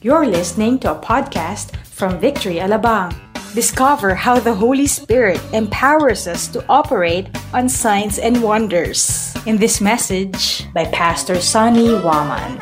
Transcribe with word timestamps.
You're 0.00 0.24
listening 0.24 0.80
to 0.80 0.96
a 0.96 0.98
podcast 1.04 1.76
from 1.84 2.16
Victory 2.16 2.56
Alabang. 2.56 3.12
Discover 3.52 4.16
how 4.16 4.40
the 4.40 4.56
Holy 4.56 4.88
Spirit 4.88 5.36
empowers 5.52 6.24
us 6.24 6.48
to 6.56 6.64
operate 6.72 7.28
on 7.52 7.68
signs 7.68 8.16
and 8.16 8.40
wonders. 8.40 9.28
In 9.44 9.60
this 9.60 9.76
message 9.84 10.64
by 10.72 10.88
Pastor 10.88 11.36
Sonny 11.44 12.00
Waman. 12.00 12.56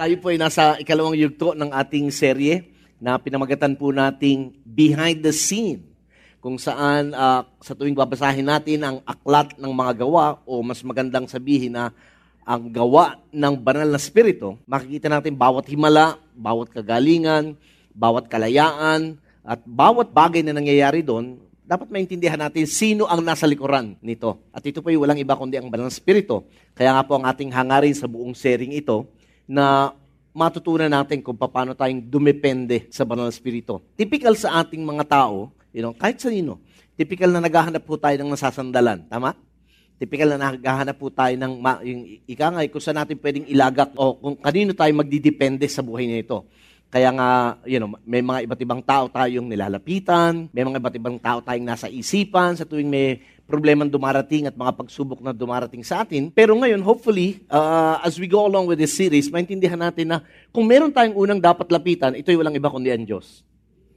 Tayo 0.00 0.16
po 0.16 0.32
ay 0.32 0.40
nasa 0.40 0.80
ikalawang 0.80 1.20
yugto 1.20 1.52
ng 1.52 1.68
ating 1.76 2.08
serye 2.08 2.72
na 2.96 3.20
pinamagatan 3.20 3.76
po 3.76 3.92
nating 3.92 4.56
Behind 4.64 5.20
the 5.20 5.36
Scene 5.36 5.84
kung 6.40 6.56
saan 6.56 7.12
uh, 7.12 7.44
sa 7.60 7.76
tuwing 7.76 7.92
babasahin 7.92 8.48
natin 8.48 8.80
ang 8.80 8.96
aklat 9.04 9.60
ng 9.60 9.72
mga 9.76 10.08
gawa 10.08 10.40
o 10.48 10.64
mas 10.64 10.80
magandang 10.80 11.28
sabihin 11.28 11.76
na 11.76 11.92
ang 12.46 12.70
gawa 12.70 13.18
ng 13.34 13.54
banal 13.58 13.90
na 13.90 13.98
spirito, 13.98 14.54
makikita 14.70 15.10
natin 15.10 15.34
bawat 15.34 15.66
himala, 15.66 16.14
bawat 16.30 16.70
kagalingan, 16.70 17.58
bawat 17.90 18.30
kalayaan, 18.30 19.18
at 19.42 19.58
bawat 19.66 20.14
bagay 20.14 20.46
na 20.46 20.54
nangyayari 20.54 21.02
doon, 21.02 21.42
dapat 21.66 21.90
maintindihan 21.90 22.38
natin 22.38 22.62
sino 22.70 23.10
ang 23.10 23.18
nasa 23.18 23.50
likuran 23.50 23.98
nito. 23.98 24.38
At 24.54 24.62
ito 24.62 24.78
po 24.78 24.94
ay 24.94 24.98
walang 24.98 25.18
iba 25.18 25.34
kundi 25.34 25.58
ang 25.58 25.66
banal 25.66 25.90
na 25.90 25.94
spirito. 25.94 26.46
Kaya 26.78 26.94
nga 26.94 27.02
po 27.02 27.18
ang 27.18 27.26
ating 27.26 27.50
hangarin 27.50 27.98
sa 27.98 28.06
buong 28.06 28.38
sharing 28.38 28.78
ito 28.78 29.10
na 29.50 29.90
matutunan 30.30 30.86
natin 30.86 31.26
kung 31.26 31.34
paano 31.34 31.74
tayong 31.74 32.06
dumepende 32.06 32.86
sa 32.94 33.02
banal 33.02 33.26
na 33.26 33.34
spirito. 33.34 33.82
Typical 33.98 34.38
sa 34.38 34.62
ating 34.62 34.86
mga 34.86 35.10
tao, 35.10 35.50
you 35.74 35.82
know, 35.82 35.90
kahit 35.98 36.22
sa 36.22 36.30
nino, 36.30 36.62
typical 36.94 37.34
na 37.34 37.42
naghahanap 37.42 37.82
po 37.82 37.98
tayo 37.98 38.14
ng 38.22 38.30
nasasandalan. 38.30 39.02
Tama? 39.10 39.34
Typical 39.96 40.36
na 40.36 40.52
naghahanap 40.52 40.96
po 41.00 41.08
tayo 41.08 41.32
ng 41.40 41.52
ma- 41.56 41.80
yung 41.80 42.04
ika 42.28 42.52
nga, 42.52 42.60
kung 42.68 42.84
saan 42.84 43.00
natin 43.00 43.16
pwedeng 43.16 43.48
ilagak 43.48 43.96
o 43.96 44.12
kung 44.20 44.36
kanino 44.36 44.76
tayo 44.76 44.92
magdidepende 44.92 45.64
sa 45.72 45.80
buhay 45.80 46.04
nito. 46.04 46.44
Kaya 46.86 47.10
nga, 47.10 47.58
you 47.66 47.82
know, 47.82 47.90
may 48.06 48.22
mga 48.22 48.46
iba't 48.46 48.60
ibang 48.62 48.82
tao 48.84 49.10
tayong 49.10 49.48
nilalapitan, 49.50 50.52
may 50.54 50.62
mga 50.62 50.78
iba't 50.78 50.96
ibang 51.00 51.18
tao 51.18 51.42
tayong 51.42 51.66
nasa 51.66 51.90
isipan 51.90 52.54
sa 52.54 52.68
tuwing 52.68 52.86
may 52.86 53.18
problemang 53.48 53.90
dumarating 53.90 54.46
at 54.46 54.54
mga 54.54 54.74
pagsubok 54.74 55.18
na 55.24 55.34
dumarating 55.34 55.82
sa 55.82 56.06
atin. 56.06 56.30
Pero 56.30 56.54
ngayon, 56.54 56.84
hopefully, 56.84 57.42
uh, 57.50 57.98
as 58.04 58.20
we 58.20 58.30
go 58.30 58.44
along 58.44 58.70
with 58.70 58.78
this 58.78 58.94
series, 58.94 59.32
maintindihan 59.32 59.80
natin 59.80 60.14
na 60.14 60.18
kung 60.54 60.68
meron 60.68 60.94
tayong 60.94 61.16
unang 61.16 61.40
dapat 61.42 61.66
lapitan, 61.72 62.14
ito 62.14 62.30
ay 62.30 62.38
walang 62.38 62.54
iba 62.54 62.70
kundi 62.70 62.92
ang 62.92 63.02
Diyos. 63.02 63.42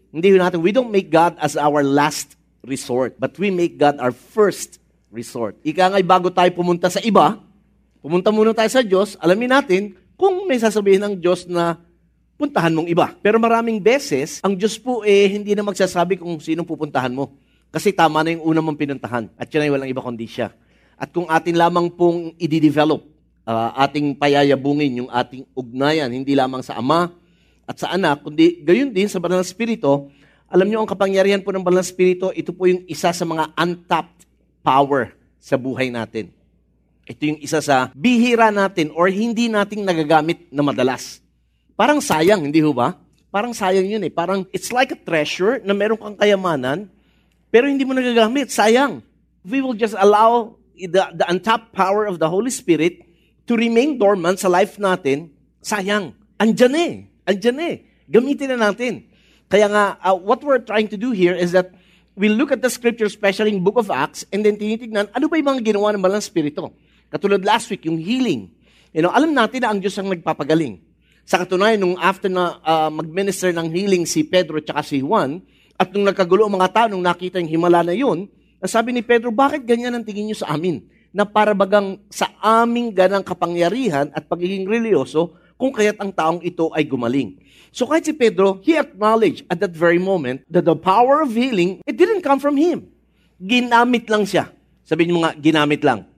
Hindi 0.10 0.34
natin, 0.34 0.64
we 0.64 0.74
don't 0.74 0.90
make 0.90 1.14
God 1.14 1.38
as 1.38 1.54
our 1.60 1.86
last 1.86 2.40
resort, 2.66 3.22
but 3.22 3.38
we 3.38 3.54
make 3.54 3.78
God 3.78 4.02
our 4.02 4.14
first 4.14 4.82
resort. 5.10 5.58
Ika 5.66 5.94
nga'y 5.94 6.06
bago 6.06 6.30
tayo 6.30 6.50
pumunta 6.54 6.88
sa 6.90 7.02
iba, 7.02 7.42
pumunta 8.00 8.30
muna 8.30 8.54
tayo 8.54 8.70
sa 8.70 8.82
Diyos, 8.82 9.18
alamin 9.20 9.52
natin 9.52 9.98
kung 10.16 10.46
may 10.46 10.62
sasabihin 10.62 11.02
ng 11.04 11.14
Diyos 11.18 11.50
na 11.50 11.82
puntahan 12.40 12.72
mong 12.72 12.88
iba. 12.88 13.12
Pero 13.20 13.36
maraming 13.36 13.84
beses, 13.84 14.40
ang 14.40 14.56
Diyos 14.56 14.80
po 14.80 15.04
eh 15.04 15.28
hindi 15.28 15.52
na 15.52 15.66
magsasabi 15.66 16.16
kung 16.16 16.40
sinong 16.40 16.68
pupuntahan 16.68 17.12
mo. 17.12 17.36
Kasi 17.70 17.94
tama 17.94 18.26
na 18.26 18.34
yung 18.34 18.44
una 18.48 18.64
mong 18.64 18.80
pinuntahan. 18.80 19.30
At 19.38 19.52
yun 19.52 19.62
ay 19.68 19.70
walang 19.70 19.90
iba 19.92 20.02
kundi 20.02 20.26
siya. 20.26 20.50
At 20.98 21.14
kung 21.14 21.30
atin 21.30 21.54
lamang 21.54 21.94
pong 21.94 22.34
i-develop, 22.40 23.06
uh, 23.46 23.72
ating 23.86 24.18
payayabungin 24.18 25.06
yung 25.06 25.10
ating 25.12 25.46
ugnayan, 25.56 26.10
hindi 26.10 26.34
lamang 26.34 26.66
sa 26.66 26.76
Ama 26.76 27.14
at 27.70 27.78
sa 27.78 27.94
Anak, 27.94 28.26
kundi 28.26 28.66
gayon 28.66 28.90
din 28.90 29.06
sa 29.06 29.22
Banal 29.22 29.40
na 29.40 29.46
Espiritu, 29.46 30.10
alam 30.50 30.66
niyo 30.66 30.82
ang 30.82 30.90
kapangyarihan 30.90 31.46
po 31.46 31.54
ng 31.54 31.62
Banal 31.62 31.80
na 31.80 31.86
Espiritu, 31.86 32.34
ito 32.34 32.50
po 32.50 32.66
yung 32.66 32.82
isa 32.90 33.14
sa 33.14 33.26
mga 33.26 33.54
untapped 33.54 34.19
power 34.70 35.10
sa 35.42 35.58
buhay 35.58 35.90
natin. 35.90 36.30
Ito 37.10 37.22
yung 37.26 37.42
isa 37.42 37.58
sa 37.58 37.90
bihira 37.98 38.54
natin 38.54 38.94
or 38.94 39.10
hindi 39.10 39.50
nating 39.50 39.82
nagagamit 39.82 40.46
na 40.54 40.62
madalas. 40.62 41.26
Parang 41.74 41.98
sayang, 41.98 42.46
hindi 42.46 42.62
ho 42.62 42.70
ba? 42.70 42.94
Parang 43.34 43.50
sayang 43.50 43.90
yun 43.90 44.06
eh. 44.06 44.14
Parang 44.14 44.46
it's 44.54 44.70
like 44.70 44.94
a 44.94 45.00
treasure 45.02 45.58
na 45.66 45.74
meron 45.74 45.98
kang 45.98 46.14
kayamanan, 46.14 46.86
pero 47.50 47.66
hindi 47.66 47.82
mo 47.82 47.98
nagagamit. 47.98 48.54
Sayang. 48.54 49.02
We 49.42 49.66
will 49.66 49.74
just 49.74 49.98
allow 49.98 50.62
the, 50.78 51.02
the 51.18 51.26
untapped 51.26 51.74
power 51.74 52.06
of 52.06 52.22
the 52.22 52.30
Holy 52.30 52.54
Spirit 52.54 53.02
to 53.50 53.58
remain 53.58 53.98
dormant 53.98 54.38
sa 54.38 54.54
life 54.54 54.78
natin, 54.78 55.34
sayang. 55.66 56.14
Andyan 56.38 56.76
eh. 56.78 56.94
Andyan 57.26 57.58
eh. 57.58 57.76
Gamitin 58.06 58.54
na 58.54 58.70
natin. 58.70 59.10
Kaya 59.50 59.66
nga, 59.66 59.98
uh, 60.06 60.14
what 60.14 60.46
we're 60.46 60.62
trying 60.62 60.86
to 60.94 60.98
do 61.00 61.10
here 61.10 61.34
is 61.34 61.58
that 61.58 61.74
we 62.20 62.28
look 62.28 62.52
at 62.52 62.60
the 62.60 62.68
scripture, 62.68 63.08
especially 63.08 63.56
in 63.56 63.64
book 63.64 63.80
of 63.80 63.88
Acts, 63.88 64.28
and 64.28 64.44
then 64.44 64.60
tinitignan, 64.60 65.08
ano 65.16 65.32
ba 65.32 65.40
yung 65.40 65.56
mga 65.56 65.72
ginawa 65.72 65.96
ng 65.96 66.04
Balang 66.04 66.20
Spirito? 66.20 66.76
Katulad 67.08 67.40
last 67.48 67.72
week, 67.72 67.88
yung 67.88 67.96
healing. 67.96 68.52
You 68.92 69.08
know, 69.08 69.16
alam 69.16 69.32
natin 69.32 69.64
na 69.64 69.72
ang 69.72 69.80
Diyos 69.80 69.96
ang 69.96 70.12
nagpapagaling. 70.12 70.84
Sa 71.24 71.40
katunayan, 71.40 71.80
nung 71.80 71.96
after 71.96 72.28
na 72.28 72.60
uh, 72.60 72.92
mag-minister 72.92 73.56
ng 73.56 73.72
healing 73.72 74.04
si 74.04 74.28
Pedro 74.28 74.60
at 74.60 74.84
si 74.84 75.00
Juan, 75.00 75.40
at 75.80 75.96
nung 75.96 76.04
nagkagulo 76.04 76.44
ang 76.44 76.60
mga 76.60 76.70
tao, 76.76 76.88
nung 76.92 77.06
nakita 77.08 77.40
yung 77.40 77.48
himala 77.48 77.88
na 77.88 77.96
yun, 77.96 78.28
sabi 78.68 78.92
ni 78.92 79.00
Pedro, 79.00 79.32
bakit 79.32 79.64
ganyan 79.64 79.96
ang 79.96 80.04
tingin 80.04 80.28
nyo 80.28 80.36
sa 80.36 80.52
amin? 80.52 80.84
Na 81.16 81.24
para 81.24 81.56
bagang 81.56 82.04
sa 82.12 82.36
aming 82.44 82.92
ganang 82.92 83.24
kapangyarihan 83.24 84.12
at 84.12 84.28
pagiging 84.28 84.68
religyoso, 84.68 85.40
kung 85.56 85.72
kaya't 85.72 85.96
ang 86.04 86.12
taong 86.12 86.40
ito 86.44 86.68
ay 86.76 86.84
gumaling. 86.84 87.40
So 87.70 87.86
kahit 87.86 88.06
si 88.06 88.14
Pedro, 88.14 88.58
he 88.66 88.78
acknowledged 88.78 89.46
at 89.50 89.62
that 89.62 89.74
very 89.74 90.02
moment 90.02 90.42
that 90.50 90.66
the 90.66 90.76
power 90.76 91.22
of 91.22 91.34
healing, 91.34 91.82
it 91.86 91.96
didn't 91.96 92.26
come 92.26 92.42
from 92.42 92.58
him. 92.58 92.90
Ginamit 93.38 94.10
lang 94.10 94.26
siya. 94.26 94.50
Sabihin 94.84 95.14
mo 95.14 95.22
nga, 95.22 95.38
ginamit 95.38 95.86
lang. 95.86 96.10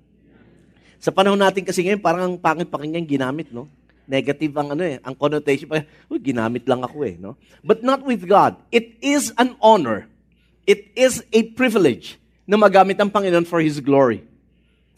Sa 1.02 1.12
panahon 1.12 1.38
natin 1.38 1.68
kasi 1.68 1.84
ngayon, 1.84 2.00
parang 2.00 2.24
ang 2.24 2.36
pangit 2.40 2.72
pakinggan 2.72 3.04
ginamit, 3.04 3.52
no? 3.52 3.68
Negative 4.08 4.54
ang 4.58 4.74
ano 4.74 4.84
eh, 4.86 4.98
ang 5.04 5.16
connotation 5.16 5.68
pa, 5.68 5.84
uy, 6.08 6.20
ginamit 6.24 6.64
lang 6.66 6.82
ako 6.82 7.04
eh, 7.04 7.20
no? 7.20 7.36
But 7.62 7.84
not 7.84 8.02
with 8.08 8.24
God. 8.24 8.56
It 8.72 8.96
is 9.04 9.36
an 9.36 9.60
honor. 9.60 10.08
It 10.64 10.94
is 10.96 11.20
a 11.36 11.52
privilege 11.52 12.16
na 12.48 12.56
magamit 12.56 12.96
ang 13.02 13.12
Panginoon 13.12 13.44
for 13.44 13.60
His 13.60 13.84
glory. 13.84 14.24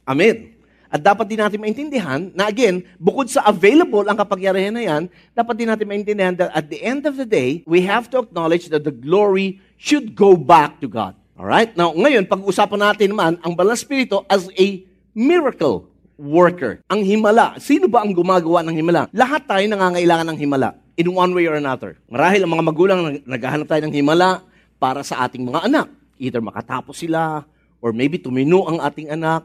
Amen. 0.05 0.52
At 0.93 1.01
dapat 1.01 1.25
din 1.25 1.41
natin 1.41 1.57
maintindihan 1.57 2.29
na 2.37 2.45
again, 2.45 2.85
bukod 3.01 3.25
sa 3.25 3.41
available 3.49 4.05
ang 4.05 4.13
kapagyarihan 4.13 4.77
na 4.77 4.85
yan, 4.85 5.09
dapat 5.33 5.57
din 5.57 5.65
natin 5.65 5.89
maintindihan 5.89 6.37
that 6.37 6.53
at 6.53 6.69
the 6.69 6.77
end 6.85 7.09
of 7.09 7.17
the 7.17 7.25
day, 7.25 7.65
we 7.65 7.81
have 7.81 8.13
to 8.13 8.21
acknowledge 8.21 8.69
that 8.69 8.85
the 8.85 8.93
glory 8.93 9.57
should 9.81 10.13
go 10.13 10.37
back 10.37 10.77
to 10.77 10.85
God. 10.85 11.17
Alright? 11.33 11.73
Now, 11.73 11.97
ngayon, 11.97 12.29
pag-usapan 12.29 12.93
natin 12.93 13.17
naman 13.17 13.41
ang 13.41 13.57
Banal 13.57 13.73
Espiritu 13.73 14.21
as 14.29 14.45
a 14.53 14.85
miracle 15.17 15.89
worker. 16.13 16.85
Ang 16.93 17.01
himala. 17.01 17.57
Sino 17.57 17.89
ba 17.89 18.05
ang 18.05 18.13
gumagawa 18.13 18.61
ng 18.61 18.77
himala? 18.77 19.09
Lahat 19.09 19.41
tayo 19.49 19.65
nangangailangan 19.65 20.29
ng 20.29 20.37
himala 20.37 20.77
in 20.93 21.09
one 21.09 21.33
way 21.33 21.49
or 21.49 21.57
another. 21.57 21.97
Marahil 22.05 22.45
ang 22.45 22.53
mga 22.53 22.63
magulang 22.69 22.99
naghahanap 23.25 23.65
tayo 23.65 23.81
ng 23.89 23.93
himala 23.97 24.45
para 24.77 25.01
sa 25.01 25.25
ating 25.25 25.41
mga 25.41 25.65
anak. 25.65 25.87
Either 26.21 26.37
makatapos 26.37 27.01
sila, 27.01 27.41
or 27.83 27.91
maybe 27.91 28.15
tumino 28.21 28.63
ang 28.69 28.79
ating 28.79 29.11
anak, 29.11 29.43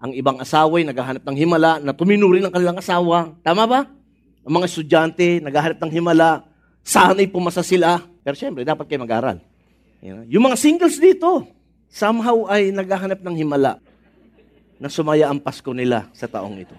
ang 0.00 0.16
ibang 0.16 0.40
asawa 0.40 0.80
ay 0.80 0.88
naghahanap 0.88 1.20
ng 1.28 1.36
himala 1.36 1.76
na 1.76 1.92
tuminuri 1.92 2.40
ng 2.40 2.48
kanilang 2.48 2.80
asawa. 2.80 3.36
Tama 3.44 3.68
ba? 3.68 3.80
Ang 4.48 4.52
mga 4.56 4.66
estudyante 4.72 5.44
naghahanap 5.44 5.76
ng 5.76 5.92
himala, 5.92 6.48
sana'y 6.80 7.28
pumasa 7.28 7.60
sila. 7.60 8.00
Pero 8.24 8.32
syempre, 8.32 8.64
dapat 8.64 8.88
kayo 8.88 9.04
mag-aral. 9.04 9.44
You? 10.00 10.24
Yung 10.32 10.48
mga 10.48 10.56
singles 10.56 10.96
dito, 10.96 11.44
somehow 11.92 12.48
ay 12.48 12.72
naghahanap 12.72 13.20
ng 13.20 13.36
himala 13.44 13.76
na 14.80 14.88
sumaya 14.88 15.28
ang 15.28 15.36
Pasko 15.36 15.68
nila 15.76 16.08
sa 16.16 16.24
taong 16.24 16.56
ito. 16.56 16.72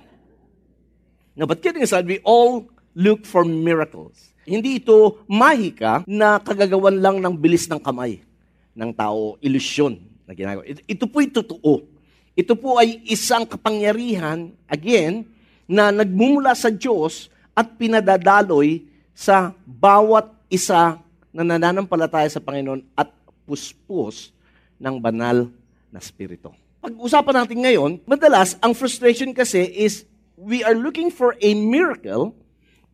Now, 1.37 1.45
but 1.45 1.61
kidding 1.61 1.85
aside, 1.85 2.09
we 2.09 2.17
all 2.25 2.65
look 2.97 3.29
for 3.29 3.45
miracles. 3.45 4.33
Hindi 4.41 4.81
ito 4.81 5.21
mahika 5.29 6.01
na 6.09 6.41
kagagawan 6.41 6.97
lang 6.97 7.21
ng 7.21 7.37
bilis 7.37 7.69
ng 7.69 7.77
kamay 7.77 8.25
ng 8.73 8.91
tao, 8.97 9.37
ilusyon 9.37 10.01
na 10.25 10.33
ginagawa. 10.33 10.65
Ito, 10.65 10.81
ito 10.89 11.05
po'y 11.05 11.29
totoo. 11.29 11.91
Ito 12.31 12.55
po 12.55 12.79
ay 12.79 13.03
isang 13.11 13.43
kapangyarihan, 13.43 14.55
again, 14.71 15.27
na 15.67 15.91
nagmumula 15.91 16.55
sa 16.55 16.72
Diyos 16.72 17.28
at 17.51 17.75
pinadadaloy 17.75 18.87
sa 19.11 19.51
bawat 19.67 20.31
isa 20.47 20.99
na 21.31 21.43
nananampalataya 21.43 22.28
sa 22.31 22.43
Panginoon 22.43 22.83
at 22.95 23.11
puspos 23.43 24.31
ng 24.79 24.95
banal 24.99 25.51
na 25.91 25.99
spirito. 25.99 26.55
Pag-usapan 26.79 27.43
natin 27.43 27.59
ngayon, 27.61 27.91
madalas 28.07 28.55
ang 28.63 28.73
frustration 28.73 29.35
kasi 29.35 29.67
is 29.67 30.07
we 30.39 30.63
are 30.63 30.73
looking 30.73 31.11
for 31.11 31.37
a 31.37 31.51
miracle, 31.53 32.34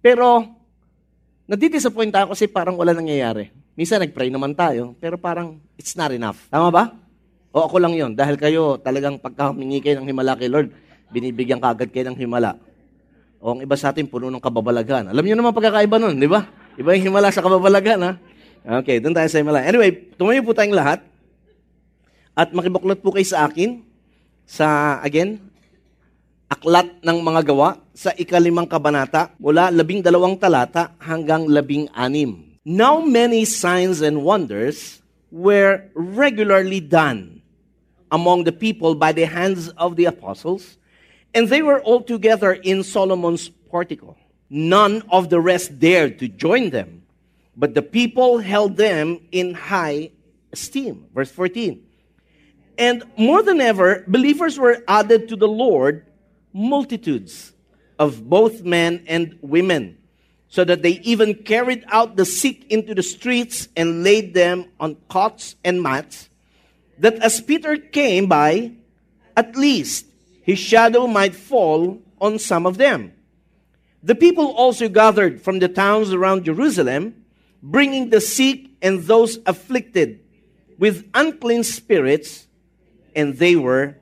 pero 0.04 0.50
nadidisappoint 1.48 2.12
tayo 2.12 2.34
kasi 2.34 2.50
parang 2.50 2.76
wala 2.76 2.92
nangyayari. 2.92 3.54
Minsan 3.78 4.02
nag-pray 4.02 4.34
naman 4.34 4.58
tayo, 4.58 4.98
pero 4.98 5.16
parang 5.16 5.62
it's 5.78 5.94
not 5.94 6.10
enough. 6.10 6.50
Tama 6.50 6.74
ba? 6.74 6.84
O 7.58 7.66
ako 7.66 7.82
lang 7.82 7.98
yon 7.98 8.14
dahil 8.14 8.38
kayo 8.38 8.78
talagang 8.78 9.18
pagka 9.18 9.50
humingi 9.50 9.82
kayo 9.82 9.98
ng 9.98 10.06
himala 10.06 10.38
kay 10.38 10.46
Lord, 10.46 10.70
binibigyan 11.10 11.58
kagad 11.58 11.90
kayo 11.90 12.14
ng 12.14 12.18
himala. 12.22 12.54
O 13.42 13.58
ang 13.58 13.66
iba 13.66 13.74
sa 13.74 13.90
atin, 13.90 14.06
puno 14.06 14.30
ng 14.30 14.38
kababalagan. 14.38 15.10
Alam 15.10 15.26
niyo 15.26 15.34
naman 15.34 15.58
pagkakaiba 15.58 15.98
nun, 15.98 16.22
di 16.22 16.30
ba? 16.30 16.46
Iba 16.78 16.94
yung 16.94 17.10
himala 17.10 17.34
sa 17.34 17.42
kababalagan, 17.42 17.98
ha? 18.06 18.12
Okay, 18.86 19.02
doon 19.02 19.18
tayo 19.18 19.26
sa 19.26 19.42
himala. 19.42 19.66
Anyway, 19.66 19.90
tumayo 20.22 20.46
po 20.46 20.54
tayong 20.54 20.78
lahat. 20.78 21.02
At 22.38 22.54
makibuklot 22.54 23.02
po 23.02 23.10
kayo 23.10 23.26
sa 23.26 23.50
akin. 23.50 23.82
Sa, 24.46 25.02
again, 25.02 25.42
Aklat 26.48 27.04
ng 27.04 27.20
mga 27.20 27.42
gawa 27.52 27.76
sa 27.92 28.16
ikalimang 28.16 28.72
kabanata 28.72 29.36
mula 29.36 29.68
labing 29.68 30.00
dalawang 30.00 30.40
talata 30.40 30.96
hanggang 30.96 31.44
labing 31.44 31.92
anim. 31.92 32.56
Now 32.64 33.04
many 33.04 33.44
signs 33.44 34.00
and 34.00 34.24
wonders 34.24 35.04
were 35.28 35.92
regularly 35.92 36.80
done 36.80 37.37
among 38.12 38.44
the 38.44 38.52
people 38.52 38.96
by 38.96 39.12
the 39.12 39.26
hands 39.26 39.70
of 39.70 39.96
the 39.96 40.06
apostles, 40.06 40.78
and 41.34 41.50
they 41.50 41.62
were 41.62 41.82
all 41.82 42.02
together 42.02 42.54
in 42.54 42.84
Solomon's 42.84 43.50
portico. 43.50 44.16
None 44.50 45.04
of 45.10 45.30
the 45.30 45.40
rest 45.40 45.80
dared 45.80 46.20
to 46.20 46.28
join 46.28 46.70
them, 46.70 47.04
but 47.56 47.74
the 47.74 47.82
people 47.82 48.40
held 48.40 48.78
them 48.78 49.20
in 49.32 49.54
high 49.54 50.12
esteem. 50.54 51.06
Verse 51.14 51.32
14. 51.32 51.84
And 52.78 53.04
more 53.18 53.42
than 53.42 53.60
ever, 53.60 54.04
believers 54.08 54.58
were 54.60 54.84
added 54.88 55.30
to 55.30 55.36
the 55.36 55.48
Lord, 55.48 56.06
multitudes 56.54 57.54
of 58.00 58.30
both 58.30 58.64
men 58.64 59.04
and 59.08 59.38
women, 59.42 59.98
so 60.48 60.64
that 60.64 60.82
they 60.82 61.00
even 61.04 61.34
carried 61.34 61.84
out 61.88 62.16
the 62.16 62.26
sick 62.26 62.72
into 62.72 62.96
the 62.96 63.04
streets 63.04 63.68
and 63.76 64.04
laid 64.04 64.34
them 64.34 64.66
on 64.80 64.96
cots 65.10 65.56
and 65.64 65.82
mats, 65.82 66.27
that 67.00 67.16
as 67.16 67.42
Peter 67.42 67.78
came 67.78 68.28
by, 68.28 68.74
at 69.36 69.56
least 69.56 70.06
his 70.42 70.60
shadow 70.60 71.08
might 71.08 71.36
fall 71.36 72.02
on 72.20 72.40
some 72.40 72.66
of 72.66 72.78
them. 72.78 73.14
The 74.02 74.16
people 74.16 74.48
also 74.52 74.88
gathered 74.88 75.42
from 75.42 75.60
the 75.60 75.68
towns 75.68 76.14
around 76.14 76.46
Jerusalem, 76.46 77.26
bringing 77.62 78.10
the 78.10 78.22
sick 78.22 78.70
and 78.82 79.04
those 79.04 79.40
afflicted 79.46 80.22
with 80.78 81.10
unclean 81.14 81.64
spirits, 81.64 82.48
and 83.16 83.38
they 83.38 83.56
were 83.56 83.98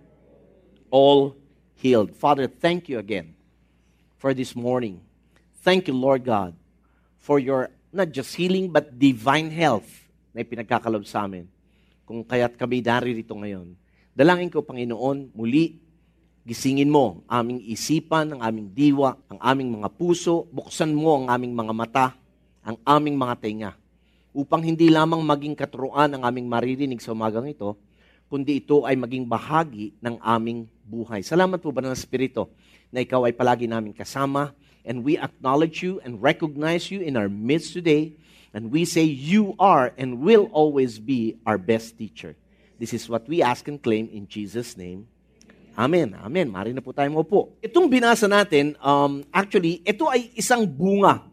all 0.91 1.35
healed. 1.75 2.15
Father, 2.15 2.47
thank 2.47 2.89
you 2.89 2.99
again 2.99 3.35
for 4.17 4.33
this 4.33 4.55
morning. 4.55 5.01
Thank 5.61 5.87
you, 5.87 5.93
Lord 5.93 6.23
God, 6.23 6.55
for 7.19 7.39
your 7.39 7.69
not 7.91 8.11
just 8.11 8.35
healing 8.35 8.69
but 8.69 8.99
divine 8.99 9.49
health 9.49 9.87
na 10.35 10.43
ipinagkakalob 10.43 11.07
sa 11.07 11.23
amin. 11.23 11.47
Kung 12.05 12.21
kaya't 12.21 12.53
kami 12.55 12.85
naririto 12.85 13.33
ngayon. 13.33 13.73
Dalangin 14.15 14.53
ko, 14.53 14.61
Panginoon, 14.61 15.33
muli, 15.35 15.81
gisingin 16.45 16.87
mo 16.87 17.25
ang 17.25 17.41
aming 17.41 17.65
isipan, 17.65 18.37
ang 18.37 18.41
aming 18.45 18.69
diwa, 18.69 19.17
ang 19.27 19.41
aming 19.41 19.81
mga 19.81 19.89
puso, 19.97 20.45
buksan 20.53 20.93
mo 20.93 21.17
ang 21.19 21.33
aming 21.33 21.57
mga 21.57 21.73
mata, 21.73 22.07
ang 22.61 22.77
aming 22.85 23.17
mga 23.17 23.35
tenga, 23.41 23.71
upang 24.29 24.61
hindi 24.61 24.93
lamang 24.93 25.25
maging 25.25 25.57
katuruan 25.57 26.13
ang 26.13 26.21
aming 26.21 26.45
maririnig 26.45 27.01
sa 27.01 27.17
umagang 27.17 27.49
ito, 27.49 27.73
kundi 28.29 28.61
ito 28.61 28.85
ay 28.85 28.93
maging 28.93 29.25
bahagi 29.25 29.97
ng 29.97 30.21
aming 30.21 30.69
buhay. 30.85 31.25
Salamat 31.25 31.57
po 31.57 31.73
ba 31.73 31.81
ng 31.81 31.93
Espiritu 31.93 32.45
na 32.93 33.01
ikaw 33.01 33.25
ay 33.25 33.33
palagi 33.33 33.65
namin 33.65 33.93
kasama, 33.93 34.53
and 34.85 35.01
we 35.01 35.17
acknowledge 35.17 35.81
you 35.81 35.97
and 36.05 36.21
recognize 36.21 36.93
you 36.93 37.01
in 37.01 37.17
our 37.17 37.27
midst 37.27 37.73
today, 37.73 38.13
and 38.55 38.71
we 38.71 38.87
say 38.87 39.03
you 39.03 39.51
are 39.59 39.91
and 39.99 40.23
will 40.23 40.47
always 40.55 40.95
be 40.95 41.35
our 41.43 41.59
best 41.59 41.99
teacher. 41.99 42.39
This 42.79 42.95
is 42.95 43.11
what 43.11 43.27
we 43.27 43.43
ask 43.43 43.67
and 43.67 43.83
claim 43.83 44.07
in 44.07 44.31
Jesus' 44.31 44.79
name. 44.79 45.11
Amen. 45.75 46.15
Amen. 46.15 46.47
Mari 46.47 46.71
na 46.71 46.79
po 46.79 46.95
tayo 46.95 47.11
po. 47.27 47.51
Itong 47.59 47.91
binasa 47.91 48.31
natin, 48.31 48.79
um, 48.79 49.27
actually, 49.35 49.83
ito 49.83 50.07
ay 50.07 50.31
isang 50.39 50.63
bunga. 50.63 51.27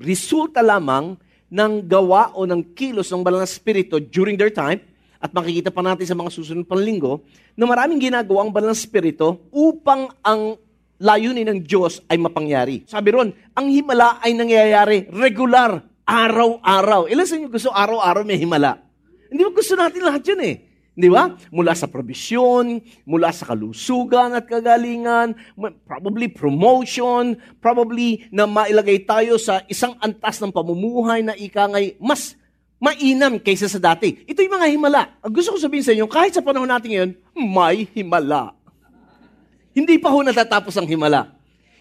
Resulta 0.00 0.64
lamang 0.64 1.20
ng 1.52 1.72
gawa 1.84 2.32
o 2.32 2.48
ng 2.48 2.64
kilos 2.72 3.12
ng 3.12 3.20
banal 3.20 3.44
na 3.44 3.48
spirito 3.48 4.00
during 4.00 4.40
their 4.40 4.52
time 4.52 4.80
at 5.20 5.28
makikita 5.36 5.68
pa 5.68 5.84
natin 5.84 6.08
sa 6.08 6.16
mga 6.16 6.32
susunod 6.32 6.64
pang 6.64 6.80
linggo 6.80 7.20
na 7.60 7.68
maraming 7.68 8.00
ginagawa 8.00 8.48
ang 8.48 8.52
banal 8.52 8.72
na 8.72 8.78
spirito 8.78 9.44
upang 9.52 10.08
ang 10.24 10.56
layunin 10.96 11.46
ng 11.46 11.60
Diyos 11.62 12.00
ay 12.08 12.16
mapangyari. 12.16 12.88
Sabi 12.88 13.12
ron, 13.14 13.28
ang 13.52 13.66
himala 13.68 14.18
ay 14.24 14.32
nangyayari 14.34 15.12
regular, 15.12 15.84
araw-araw. 16.08 17.12
Ilan 17.12 17.28
sa 17.28 17.36
inyo 17.36 17.52
gusto 17.52 17.68
araw-araw 17.68 18.24
may 18.24 18.40
himala? 18.40 18.80
Hindi 19.28 19.44
mo 19.44 19.52
gusto 19.52 19.76
natin 19.76 20.00
lahat 20.00 20.24
yun 20.24 20.40
eh. 20.40 20.56
Di 20.98 21.06
ba? 21.06 21.30
Mula 21.54 21.78
sa 21.78 21.86
probisyon, 21.86 22.82
mula 23.06 23.30
sa 23.30 23.46
kalusugan 23.46 24.34
at 24.34 24.50
kagalingan, 24.50 25.36
probably 25.86 26.26
promotion, 26.26 27.38
probably 27.62 28.26
na 28.34 28.50
mailagay 28.50 29.06
tayo 29.06 29.38
sa 29.38 29.62
isang 29.70 29.94
antas 30.02 30.42
ng 30.42 30.50
pamumuhay 30.50 31.22
na 31.22 31.38
ikangay 31.38 31.94
mas 32.02 32.34
mainam 32.82 33.38
kaysa 33.38 33.70
sa 33.70 33.78
dati. 33.78 34.26
Ito 34.26 34.42
yung 34.42 34.58
mga 34.58 34.68
himala. 34.74 35.02
Ang 35.22 35.38
gusto 35.38 35.54
ko 35.54 35.58
sabihin 35.62 35.86
sa 35.86 35.94
inyo, 35.94 36.10
kahit 36.10 36.34
sa 36.34 36.42
panahon 36.42 36.66
natin 36.66 36.90
ngayon, 36.90 37.10
may 37.36 37.86
himala. 37.94 38.58
Hindi 39.70 40.02
pa 40.02 40.10
ho 40.10 40.18
natatapos 40.26 40.74
ang 40.74 40.90
himala. 40.90 41.37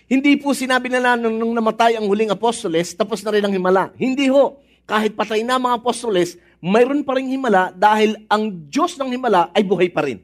Hindi 0.08 0.40
po 0.40 0.56
sinabi 0.56 0.88
na 0.88 1.20
nung, 1.20 1.36
nung 1.36 1.52
namatay 1.52 2.00
ang 2.00 2.08
huling 2.08 2.32
apostoles, 2.32 2.96
tapos 2.96 3.20
na 3.28 3.36
rin 3.36 3.44
ang 3.44 3.52
himala. 3.52 3.92
Hindi 4.00 4.32
ho. 4.32 4.64
Kahit 4.88 5.20
patay 5.20 5.44
na 5.44 5.60
mga 5.60 5.84
apostoles, 5.84 6.40
mayroon 6.64 7.04
pa 7.04 7.20
rin 7.20 7.28
himala 7.28 7.76
dahil 7.76 8.16
ang 8.32 8.48
Diyos 8.72 8.96
ng 8.96 9.12
himala 9.12 9.52
ay 9.52 9.68
buhay 9.68 9.92
pa 9.92 10.08
rin. 10.08 10.24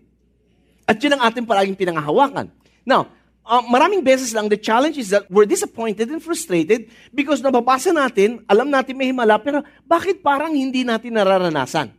At 0.87 1.03
yun 1.03 1.19
ang 1.19 1.27
ating 1.27 1.43
palaging 1.43 1.75
pinangahawakan. 1.75 2.47
Now, 2.87 3.11
uh, 3.43 3.63
maraming 3.67 3.99
beses 3.99 4.31
lang, 4.31 4.47
the 4.47 4.55
challenge 4.55 4.95
is 4.95 5.11
that 5.11 5.27
we're 5.27 5.47
disappointed 5.47 6.07
and 6.07 6.23
frustrated 6.23 6.87
because 7.11 7.43
nababasa 7.43 7.91
natin, 7.91 8.39
alam 8.47 8.71
natin 8.71 8.95
may 8.95 9.11
himala, 9.11 9.35
pero 9.35 9.67
bakit 9.83 10.23
parang 10.23 10.55
hindi 10.55 10.87
natin 10.87 11.19
nararanasan? 11.19 11.91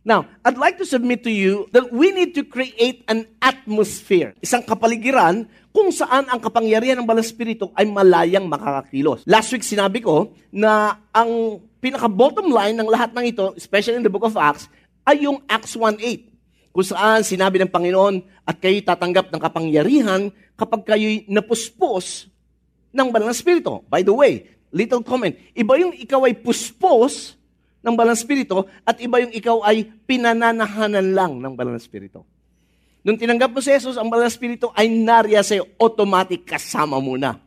Now, 0.00 0.24
I'd 0.40 0.56
like 0.56 0.80
to 0.80 0.88
submit 0.88 1.20
to 1.28 1.32
you 1.32 1.68
that 1.76 1.92
we 1.92 2.08
need 2.08 2.32
to 2.40 2.42
create 2.48 3.04
an 3.04 3.28
atmosphere, 3.36 4.32
isang 4.40 4.64
kapaligiran 4.64 5.44
kung 5.76 5.92
saan 5.92 6.24
ang 6.32 6.40
kapangyarihan 6.40 6.96
ng 6.96 7.06
Balang 7.06 7.20
Espiritu 7.20 7.68
ay 7.76 7.84
malayang 7.84 8.48
makakakilos. 8.48 9.28
Last 9.28 9.52
week 9.52 9.60
sinabi 9.60 10.00
ko 10.00 10.32
na 10.48 10.96
ang 11.12 11.60
pinaka-bottom 11.84 12.48
line 12.48 12.80
ng 12.80 12.88
lahat 12.88 13.12
ng 13.12 13.24
ito, 13.28 13.52
especially 13.60 14.00
in 14.00 14.04
the 14.04 14.08
book 14.08 14.24
of 14.24 14.40
Acts, 14.40 14.72
ay 15.04 15.28
yung 15.28 15.44
Acts 15.44 15.76
1.8, 15.76 16.00
kung 16.72 16.86
saan 16.86 17.20
sinabi 17.20 17.60
ng 17.60 17.68
Panginoon, 17.68 18.24
at 18.48 18.56
kayo 18.56 18.80
tatanggap 18.80 19.28
ng 19.28 19.40
kapangyarihan 19.40 20.32
kapag 20.56 20.96
kayo'y 20.96 21.28
napuspos 21.28 22.24
ng 22.88 23.08
Banal 23.12 23.28
na 23.28 23.36
Espiritu. 23.36 23.84
By 23.92 24.00
the 24.00 24.16
way, 24.16 24.48
little 24.72 25.04
comment, 25.04 25.36
iba 25.52 25.76
yung 25.76 25.92
ikaw 25.92 26.24
ay 26.24 26.40
puspos 26.40 27.36
ng 27.80 27.94
Banal 27.96 28.12
na 28.12 28.18
Espiritu 28.18 28.64
at 28.84 28.96
iba 29.00 29.20
yung 29.20 29.32
ikaw 29.32 29.64
ay 29.64 29.88
pinananahanan 30.04 31.06
lang 31.16 31.32
ng 31.40 31.52
Banal 31.56 31.76
na 31.76 31.82
Espiritu. 31.82 32.24
Nung 33.00 33.16
tinanggap 33.16 33.48
mo 33.48 33.64
si 33.64 33.72
Jesus, 33.72 33.96
ang 33.96 34.12
Banal 34.12 34.28
na 34.28 34.32
Espiritu 34.32 34.68
ay 34.76 34.92
nariya 34.92 35.40
sa'yo, 35.40 35.64
automatic 35.80 36.44
kasama 36.44 37.00
mo 37.00 37.16
na. 37.16 37.40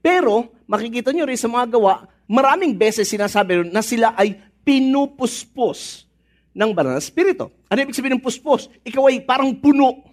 Pero, 0.00 0.52
makikita 0.64 1.12
nyo 1.12 1.24
rin 1.28 1.40
sa 1.40 1.48
mga 1.48 1.76
gawa, 1.76 2.08
maraming 2.28 2.76
beses 2.76 3.08
sinasabi 3.08 3.68
na 3.68 3.84
sila 3.84 4.16
ay 4.16 4.36
pinupuspos 4.64 6.08
ng 6.54 6.70
banal 6.70 6.96
na 6.96 7.02
spirito. 7.02 7.50
Ano 7.66 7.82
ibig 7.82 7.98
sabihin 7.98 8.16
ng 8.16 8.24
puspos? 8.24 8.70
Ikaw 8.86 9.10
ay 9.10 9.26
parang 9.26 9.52
puno. 9.58 10.06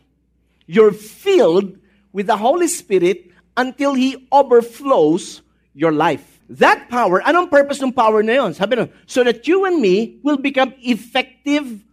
You're 0.65 0.91
filled 0.96 1.77
with 2.12 2.27
the 2.27 2.36
Holy 2.36 2.67
Spirit 2.67 3.29
until 3.55 3.93
He 3.93 4.27
overflows 4.34 5.46
your 5.77 5.93
life. 5.93 6.40
That 6.60 6.91
power, 6.91 7.24
anong 7.24 7.48
purpose 7.48 7.79
ng 7.79 7.96
power 7.96 8.20
na 8.20 8.43
yon? 8.43 8.51
Sabi 8.51 8.75
nun, 8.75 8.91
so 9.08 9.24
that 9.24 9.48
you 9.48 9.63
and 9.63 9.79
me 9.79 10.20
will 10.20 10.36
become 10.36 10.75
effective 10.84 11.84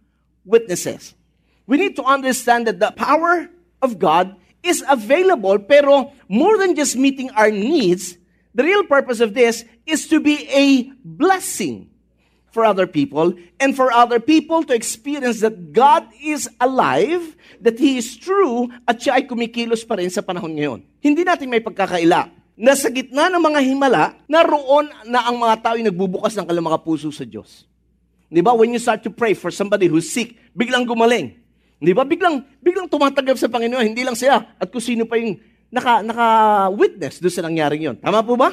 witnesses. 0.43 1.15
We 1.63 1.79
need 1.79 1.95
to 1.95 2.03
understand 2.03 2.67
that 2.67 2.83
the 2.83 2.91
power 2.91 3.47
of 3.79 3.99
God 3.99 4.35
is 4.59 4.83
available, 4.83 5.63
pero 5.63 6.11
more 6.27 6.59
than 6.59 6.75
just 6.75 6.99
meeting 6.99 7.31
our 7.31 7.47
needs, 7.47 8.19
The 8.59 8.63
real 8.65 8.83
purpose 8.83 9.21
of 9.21 9.33
this 9.33 9.63
is 9.85 10.07
to 10.09 10.19
be 10.19 10.49
a 10.49 10.89
blessing 11.05 11.89
for 12.49 12.65
other 12.65 12.89
people 12.89 13.37
and 13.55 13.71
for 13.71 13.93
other 13.93 14.19
people 14.19 14.65
to 14.65 14.73
experience 14.73 15.39
that 15.41 15.71
God 15.71 16.09
is 16.17 16.49
alive, 16.59 17.37
that 17.61 17.77
He 17.77 18.01
is 18.01 18.17
true, 18.17 18.73
at 18.89 18.99
siya 19.05 19.21
ay 19.21 19.23
kumikilos 19.29 19.85
pa 19.85 20.01
rin 20.01 20.09
sa 20.09 20.25
panahon 20.25 20.57
ngayon. 20.57 20.79
Hindi 20.97 21.21
natin 21.21 21.47
may 21.47 21.61
pagkakaila 21.61 22.27
na 22.59 22.75
sa 22.75 22.91
gitna 22.91 23.31
ng 23.31 23.39
mga 23.39 23.59
himala, 23.63 24.19
naroon 24.27 24.91
na 25.07 25.23
ang 25.23 25.39
mga 25.39 25.55
tao 25.63 25.75
nagbubukas 25.79 26.35
ng 26.35 26.43
kanilang 26.43 26.67
mga 26.67 26.83
puso 26.83 27.07
sa 27.07 27.23
Diyos. 27.23 27.63
Di 28.27 28.43
ba? 28.43 28.51
When 28.51 28.75
you 28.75 28.83
start 28.83 28.99
to 29.07 29.11
pray 29.15 29.31
for 29.31 29.47
somebody 29.47 29.87
who's 29.87 30.11
sick, 30.11 30.35
biglang 30.51 30.83
gumaling. 30.83 31.39
Di 31.79 31.95
ba? 31.95 32.03
Biglang, 32.03 32.43
biglang 32.59 32.91
tumatanggap 32.91 33.39
sa 33.39 33.47
Panginoon. 33.47 33.95
Hindi 33.95 34.03
lang 34.03 34.13
siya. 34.13 34.59
At 34.59 34.67
kung 34.67 34.83
sino 34.83 35.07
pa 35.07 35.15
yung 35.15 35.39
naka, 35.71 36.03
naka-witness 36.03 37.23
doon 37.23 37.33
sa 37.33 37.41
nangyaring 37.47 37.81
yon. 37.89 37.95
Tama 37.95 38.19
po 38.27 38.35
ba? 38.35 38.51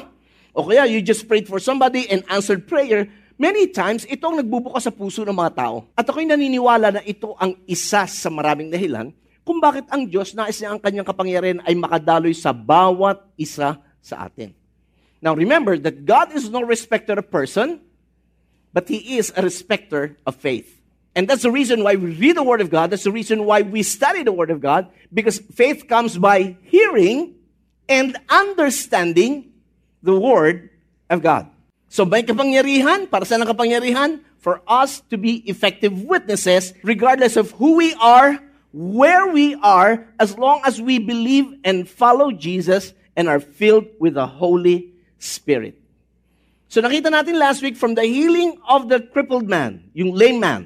O 0.55 0.63
kaya 0.63 0.87
you 0.87 1.03
just 1.03 1.27
prayed 1.27 1.43
for 1.43 1.59
somebody 1.59 2.07
and 2.07 2.23
answered 2.31 2.63
prayer. 2.63 3.11
Many 3.35 3.69
times, 3.69 4.07
ito 4.07 4.23
ang 4.23 4.39
nagbubukas 4.39 4.87
sa 4.87 4.95
puso 4.95 5.27
ng 5.27 5.35
mga 5.35 5.51
tao. 5.53 5.83
At 5.93 6.07
ako'y 6.07 6.25
naniniwala 6.25 6.95
na 6.95 7.01
ito 7.03 7.35
ang 7.37 7.59
isa 7.67 8.07
sa 8.07 8.29
maraming 8.31 8.71
dahilan 8.71 9.11
kung 9.47 9.63
bakit 9.63 9.87
ang 9.87 10.03
Diyos 10.03 10.35
nais 10.35 10.59
niya 10.59 10.75
ang 10.75 10.81
kanyang 10.83 11.07
kapangyarihan 11.07 11.63
ay 11.63 11.71
makadaloy 11.71 12.35
sa 12.35 12.51
bawat 12.51 13.23
isa 13.39 13.79
sa 14.07 14.31
atin. 14.31 14.55
Now 15.19 15.35
remember 15.35 15.75
that 15.75 16.07
God 16.07 16.31
is 16.31 16.47
no 16.47 16.63
respecter 16.63 17.19
of 17.19 17.27
person, 17.27 17.83
but 18.71 18.87
He 18.87 19.19
is 19.19 19.33
a 19.35 19.43
respecter 19.43 20.15
of 20.23 20.39
faith. 20.39 20.79
And 21.17 21.27
that's 21.27 21.43
the 21.43 21.51
reason 21.51 21.83
why 21.83 21.97
we 21.97 22.13
read 22.13 22.37
the 22.37 22.45
Word 22.45 22.61
of 22.61 22.69
God. 22.69 22.93
That's 22.93 23.03
the 23.03 23.11
reason 23.11 23.43
why 23.43 23.65
we 23.65 23.81
study 23.81 24.21
the 24.21 24.31
Word 24.31 24.53
of 24.53 24.61
God. 24.61 24.87
Because 25.11 25.41
faith 25.51 25.89
comes 25.89 26.15
by 26.15 26.55
hearing, 26.69 27.33
and 27.89 28.19
understanding 28.29 29.51
the 30.03 30.13
Word 30.13 30.69
of 31.09 31.23
God. 31.23 31.47
So 31.87 32.05
may 32.05 32.21
kapangyarihan, 32.23 33.09
para 33.09 33.23
sa 33.25 33.39
ang 33.39 33.47
kapangyarihan? 33.47 34.21
For 34.37 34.61
us 34.67 35.01
to 35.09 35.17
be 35.17 35.43
effective 35.49 36.03
witnesses 36.03 36.71
regardless 36.83 37.35
of 37.35 37.51
who 37.57 37.75
we 37.75 37.95
are, 37.99 38.39
where 38.71 39.27
we 39.31 39.55
are, 39.63 40.05
as 40.19 40.37
long 40.37 40.61
as 40.63 40.79
we 40.79 40.99
believe 40.99 41.47
and 41.63 41.89
follow 41.89 42.31
Jesus 42.31 42.93
and 43.17 43.25
are 43.25 43.41
filled 43.41 43.89
with 43.97 44.13
the 44.13 44.29
Holy 44.29 44.93
Spirit. 45.17 45.81
So 46.69 46.85
nakita 46.85 47.09
natin 47.09 47.41
last 47.41 47.65
week 47.65 47.73
from 47.73 47.97
the 47.97 48.05
healing 48.05 48.61
of 48.69 48.85
the 48.85 49.01
crippled 49.01 49.49
man, 49.49 49.89
yung 49.97 50.13
lame 50.13 50.37
man, 50.37 50.61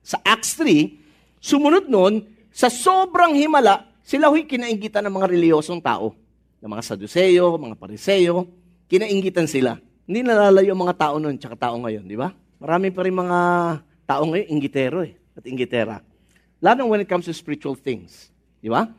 sa 0.00 0.16
Acts 0.24 0.56
3, 0.56 0.96
sumunod 1.44 1.92
nun, 1.92 2.24
sa 2.48 2.72
sobrang 2.72 3.36
himala, 3.36 3.84
sila 4.00 4.32
huy 4.32 4.48
kinaingitan 4.48 5.04
ng 5.04 5.14
mga 5.20 5.28
reliyosong 5.28 5.78
tao, 5.84 6.16
ng 6.64 6.70
mga 6.70 6.82
Saduceo, 6.82 7.60
mga 7.60 7.76
Pariseo, 7.76 8.48
kinaingitan 8.88 9.44
sila. 9.44 9.76
Hindi 10.08 10.26
nalalayo 10.26 10.72
ang 10.72 10.82
mga 10.88 10.96
tao 10.98 11.14
noon 11.20 11.36
tsaka 11.38 11.54
tao 11.54 11.78
ngayon, 11.78 12.08
di 12.08 12.18
ba? 12.18 12.32
Marami 12.58 12.90
pa 12.90 13.06
rin 13.06 13.14
mga 13.14 13.38
tao 14.08 14.22
ngayon, 14.26 14.46
ingitero 14.50 15.04
eh, 15.04 15.14
at 15.36 15.44
ingitera. 15.46 16.02
Lalo 16.58 16.90
when 16.90 17.02
it 17.04 17.08
comes 17.08 17.26
to 17.26 17.34
spiritual 17.34 17.78
things. 17.78 18.30
Di 18.58 18.68
ba? 18.68 18.90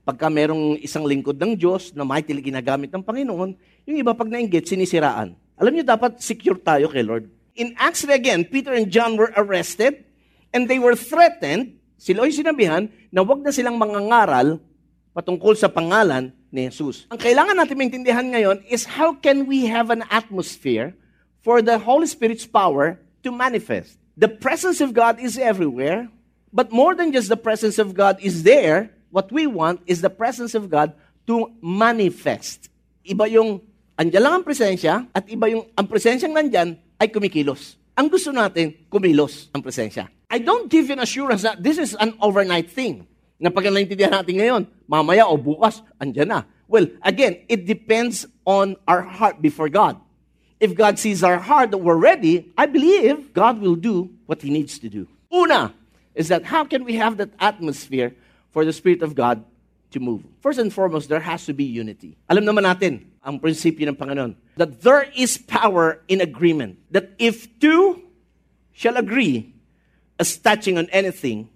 Pagka 0.00 0.32
merong 0.32 0.80
isang 0.80 1.04
lingkod 1.04 1.36
ng 1.36 1.52
Diyos 1.54 1.92
na 1.92 2.08
mightily 2.08 2.40
ginagamit 2.40 2.88
ng 2.88 3.04
Panginoon, 3.04 3.52
yung 3.84 3.96
iba 4.00 4.16
pag 4.16 4.28
nainggit, 4.32 4.64
sinisiraan. 4.64 5.36
Alam 5.60 5.72
niyo, 5.76 5.84
dapat 5.84 6.18
secure 6.24 6.56
tayo 6.56 6.88
kay 6.88 7.04
Lord. 7.04 7.28
In 7.52 7.76
Acts 7.76 8.08
again, 8.08 8.48
Peter 8.48 8.72
and 8.72 8.88
John 8.88 9.20
were 9.20 9.28
arrested 9.36 10.08
and 10.56 10.64
they 10.66 10.80
were 10.80 10.96
threatened, 10.96 11.76
sila 12.00 12.24
ay 12.24 12.32
sinabihan, 12.32 12.88
na 13.12 13.20
wag 13.20 13.44
na 13.44 13.52
silang 13.52 13.76
mangangaral 13.76 14.56
patungkol 15.12 15.52
sa 15.52 15.68
pangalan 15.68 16.32
ni 16.48 16.66
Jesus. 16.72 17.04
Ang 17.12 17.20
kailangan 17.20 17.54
natin 17.54 17.76
maintindihan 17.76 18.24
ngayon 18.24 18.64
is 18.66 18.88
how 18.88 19.12
can 19.12 19.44
we 19.44 19.68
have 19.68 19.92
an 19.92 20.02
atmosphere 20.08 20.96
for 21.44 21.60
the 21.60 21.76
Holy 21.76 22.08
Spirit's 22.08 22.48
power 22.48 22.98
to 23.22 23.30
manifest. 23.30 24.00
The 24.16 24.28
presence 24.28 24.80
of 24.80 24.92
God 24.92 25.20
is 25.20 25.36
everywhere, 25.36 26.08
but 26.52 26.72
more 26.72 26.96
than 26.96 27.12
just 27.12 27.28
the 27.28 27.38
presence 27.38 27.78
of 27.78 27.92
God 27.92 28.18
is 28.20 28.42
there, 28.42 28.92
what 29.10 29.30
we 29.30 29.46
want 29.46 29.82
is 29.86 30.00
the 30.00 30.10
presence 30.10 30.54
of 30.54 30.70
God 30.70 30.94
to 31.26 31.50
manifest. 31.60 32.70
Iba 33.04 33.30
yung 33.30 33.60
andyan 33.98 34.22
lang 34.22 34.34
ang 34.40 34.46
presensya 34.46 35.06
at 35.12 35.26
iba 35.28 35.50
yung 35.50 35.66
ang 35.76 35.86
presensyang 35.86 36.32
nandyan 36.32 36.78
ay 36.98 37.10
kumikilos. 37.10 37.76
Ang 37.98 38.08
gusto 38.08 38.32
natin, 38.32 38.72
kumilos 38.88 39.50
ang 39.52 39.60
presensya. 39.60 40.08
I 40.30 40.38
don't 40.38 40.70
give 40.70 40.88
you 40.88 40.94
an 40.94 41.02
assurance 41.02 41.42
that 41.42 41.60
this 41.60 41.76
is 41.76 41.92
an 41.98 42.14
overnight 42.22 42.70
thing 42.70 43.04
na 43.40 43.50
pag 43.50 43.66
naintindihan 43.66 44.14
natin 44.14 44.36
ngayon, 44.36 44.62
mamaya 44.86 45.26
o 45.26 45.34
bukas, 45.34 45.82
andyan 45.98 46.28
na. 46.28 46.40
Well, 46.70 46.86
again, 47.02 47.42
it 47.50 47.66
depends 47.66 48.28
on 48.46 48.78
our 48.86 49.02
heart 49.02 49.42
before 49.42 49.66
God. 49.66 49.98
If 50.60 50.76
God 50.76 51.00
sees 51.00 51.24
our 51.24 51.40
heart 51.40 51.72
that 51.72 51.80
we're 51.80 51.98
ready, 51.98 52.52
I 52.54 52.68
believe 52.68 53.32
God 53.32 53.58
will 53.58 53.74
do 53.74 54.12
what 54.28 54.44
He 54.44 54.52
needs 54.52 54.78
to 54.84 54.88
do. 54.92 55.08
Una 55.32 55.72
is 56.14 56.28
that 56.28 56.44
how 56.44 56.62
can 56.68 56.84
we 56.84 56.94
have 57.00 57.16
that 57.16 57.32
atmosphere 57.40 58.14
for 58.50 58.64
the 58.64 58.72
Spirit 58.72 59.02
of 59.02 59.14
God 59.14 59.42
to 59.90 59.98
move? 59.98 60.22
First 60.40 60.58
and 60.58 60.72
foremost, 60.72 61.08
there 61.08 61.22
has 61.22 61.46
to 61.46 61.54
be 61.54 61.64
unity. 61.64 62.18
Alam 62.30 62.46
naman 62.46 62.66
natin 62.66 63.10
ang 63.20 63.38
prinsipyo 63.38 63.88
ng 63.88 63.96
Panginoon 63.96 64.32
that 64.56 64.80
there 64.80 65.08
is 65.16 65.36
power 65.36 66.00
in 66.08 66.20
agreement. 66.20 66.78
That 66.90 67.12
if 67.20 67.46
two 67.60 68.02
shall 68.72 68.96
agree 68.96 69.52
as 70.16 70.36
touching 70.36 70.76
on 70.80 70.88
anything, 70.92 71.48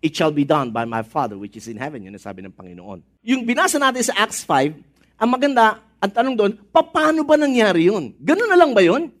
it 0.00 0.16
shall 0.16 0.32
be 0.32 0.44
done 0.44 0.72
by 0.72 0.84
my 0.84 1.04
Father 1.04 1.36
which 1.36 1.56
is 1.56 1.68
in 1.68 1.76
heaven. 1.76 2.04
Yun 2.04 2.16
ang 2.16 2.24
sabi 2.24 2.44
ng 2.44 2.52
Panginoon. 2.52 3.00
Yung 3.24 3.44
binasa 3.44 3.76
natin 3.76 4.04
sa 4.04 4.16
Acts 4.16 4.44
5, 4.44 5.20
ang 5.20 5.28
maganda, 5.28 5.80
ang 6.00 6.12
tanong 6.12 6.34
doon, 6.36 6.52
paano 6.72 7.20
ba 7.24 7.36
nangyari 7.36 7.88
yun? 7.88 8.16
Ganun 8.20 8.48
na 8.48 8.56
lang 8.56 8.72
ba 8.72 8.80
yun? 8.80 9.12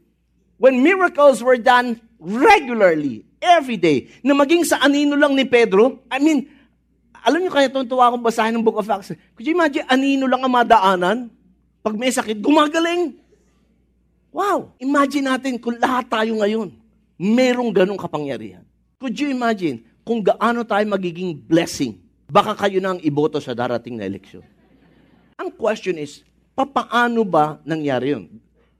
When 0.56 0.80
miracles 0.84 1.40
were 1.40 1.60
done 1.60 2.00
regularly, 2.20 3.24
every 3.40 3.80
day, 3.80 4.12
na 4.20 4.36
maging 4.36 4.68
sa 4.68 4.80
anino 4.84 5.16
lang 5.16 5.32
ni 5.32 5.48
Pedro, 5.48 6.04
I 6.12 6.20
mean, 6.20 6.48
alam 7.24 7.40
niyo 7.40 7.52
kaya 7.52 7.68
tuntua 7.68 8.08
akong 8.08 8.24
basahin 8.24 8.54
ng 8.56 8.64
Book 8.64 8.80
of 8.80 8.88
Acts. 8.88 9.12
Could 9.36 9.46
you 9.46 9.56
imagine, 9.56 9.84
anino 9.88 10.24
lang 10.26 10.42
ang 10.44 10.52
madaanan? 10.52 11.18
Pag 11.80 11.94
may 11.96 12.12
sakit, 12.12 12.40
gumagaling. 12.40 13.16
Wow! 14.30 14.76
Imagine 14.78 15.32
natin 15.32 15.58
kung 15.58 15.76
lahat 15.80 16.06
tayo 16.08 16.38
ngayon, 16.38 16.72
merong 17.20 17.70
ganong 17.72 18.00
kapangyarihan. 18.00 18.64
Could 19.00 19.16
you 19.16 19.32
imagine, 19.32 19.84
kung 20.04 20.26
gaano 20.26 20.64
tayo 20.64 20.84
magiging 20.90 21.38
blessing. 21.38 22.00
Baka 22.30 22.54
kayo 22.66 22.78
na 22.78 22.94
ang 22.94 23.00
iboto 23.02 23.42
sa 23.42 23.54
darating 23.54 23.98
na 23.98 24.06
eleksyon. 24.06 24.46
Ang 25.38 25.50
question 25.54 25.98
is, 25.98 26.22
papaano 26.54 27.22
ba 27.26 27.58
nangyari 27.66 28.14
yun? 28.14 28.26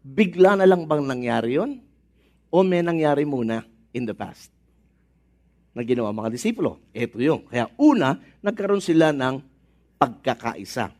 Bigla 0.02 0.58
na 0.58 0.66
lang 0.66 0.86
bang 0.90 1.02
nangyari 1.02 1.54
yun? 1.54 1.82
O 2.50 2.62
may 2.66 2.82
nangyari 2.82 3.22
muna 3.22 3.62
in 3.94 4.06
the 4.06 4.14
past? 4.14 4.50
Na 5.74 5.86
ginawa 5.86 6.10
mga 6.10 6.34
disipulo. 6.34 6.82
Ito 6.90 7.18
yun. 7.22 7.46
Kaya 7.46 7.70
una, 7.78 8.18
nagkaroon 8.42 8.82
sila 8.82 9.14
ng 9.14 9.38
pagkakaisa. 10.00 10.90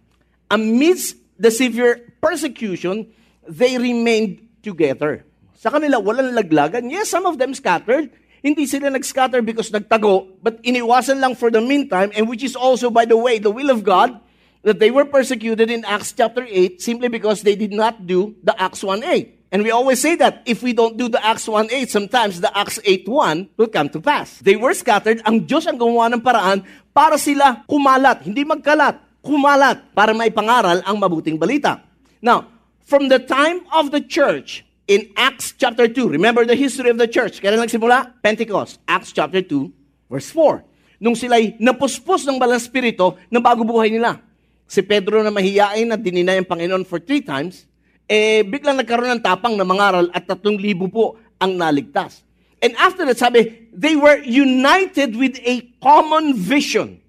Amidst 0.50 1.18
the 1.38 1.50
severe 1.50 2.14
persecution, 2.20 3.08
they 3.48 3.80
remained 3.80 4.46
together. 4.62 5.26
Sa 5.56 5.72
kanila, 5.72 5.98
walang 5.98 6.36
laglagan. 6.36 6.88
Yes, 6.88 7.10
some 7.10 7.26
of 7.26 7.36
them 7.40 7.52
scattered. 7.56 8.12
Hindi 8.40 8.64
sila 8.64 8.88
nag-scatter 8.88 9.44
because 9.44 9.68
nagtago, 9.68 10.40
but 10.40 10.56
iniwasan 10.64 11.20
lang 11.20 11.36
for 11.36 11.52
the 11.52 11.60
meantime, 11.60 12.08
and 12.16 12.24
which 12.24 12.40
is 12.40 12.56
also, 12.56 12.88
by 12.88 13.04
the 13.04 13.16
way, 13.16 13.36
the 13.36 13.52
will 13.52 13.68
of 13.68 13.84
God, 13.84 14.16
that 14.64 14.80
they 14.80 14.88
were 14.88 15.04
persecuted 15.04 15.68
in 15.68 15.84
Acts 15.84 16.12
chapter 16.12 16.44
8 16.48 16.80
simply 16.80 17.08
because 17.08 17.44
they 17.44 17.56
did 17.56 17.72
not 17.72 18.08
do 18.08 18.36
the 18.44 18.56
Acts 18.56 18.80
1.8. 18.80 19.39
And 19.50 19.66
we 19.66 19.74
always 19.74 19.98
say 19.98 20.14
that 20.14 20.46
if 20.46 20.62
we 20.62 20.70
don't 20.70 20.94
do 20.94 21.10
the 21.10 21.18
Acts 21.18 21.50
1.8, 21.50 21.90
sometimes 21.90 22.38
the 22.38 22.50
Acts 22.54 22.78
8.1 22.86 23.50
will 23.58 23.66
come 23.66 23.90
to 23.90 23.98
pass. 23.98 24.38
They 24.38 24.54
were 24.54 24.74
scattered. 24.74 25.18
Ang 25.26 25.42
Diyos 25.42 25.66
ang 25.66 25.74
gumawa 25.74 26.06
ng 26.14 26.22
paraan 26.22 26.62
para 26.94 27.18
sila 27.18 27.66
kumalat, 27.66 28.22
hindi 28.22 28.46
magkalat, 28.46 29.02
kumalat 29.26 29.90
para 29.90 30.14
maipangaral 30.14 30.86
ang 30.86 30.96
mabuting 31.02 31.34
balita. 31.34 31.82
Now, 32.22 32.46
from 32.86 33.10
the 33.10 33.18
time 33.18 33.66
of 33.74 33.90
the 33.90 33.98
church, 33.98 34.62
in 34.90 35.06
Acts 35.14 35.54
chapter 35.54 35.86
2. 35.86 36.10
Remember 36.10 36.42
the 36.42 36.58
history 36.58 36.90
of 36.90 36.98
the 36.98 37.06
church. 37.06 37.38
Kailan 37.38 37.62
nagsimula? 37.62 38.18
Pentecost. 38.18 38.82
Acts 38.90 39.14
chapter 39.14 39.38
2, 39.38 40.10
verse 40.10 40.34
4. 40.34 40.66
Nung 40.98 41.14
sila'y 41.14 41.54
napuspos 41.62 42.26
ng 42.26 42.42
balang 42.42 42.58
spirito 42.58 43.14
na 43.30 43.38
bago 43.38 43.62
buhay 43.62 43.94
nila. 43.94 44.18
Si 44.66 44.82
Pedro 44.82 45.22
na 45.22 45.30
mahiyain 45.30 45.86
na 45.86 45.94
dininay 45.94 46.42
ang 46.42 46.48
Panginoon 46.50 46.82
for 46.82 46.98
three 46.98 47.22
times, 47.22 47.69
eh 48.10 48.42
biglang 48.42 48.74
nagkaroon 48.74 49.14
ng 49.14 49.22
tapang 49.22 49.54
na 49.54 49.62
mangaral 49.62 50.10
at 50.10 50.26
tatlong 50.26 50.58
libo 50.58 50.90
po 50.90 51.14
ang 51.38 51.54
naligtas. 51.54 52.26
And 52.58 52.74
after 52.76 53.06
that, 53.06 53.16
sabi, 53.16 53.70
they 53.72 53.94
were 53.94 54.18
united 54.26 55.14
with 55.14 55.38
a 55.46 55.62
common 55.78 56.34
vision. 56.34 57.00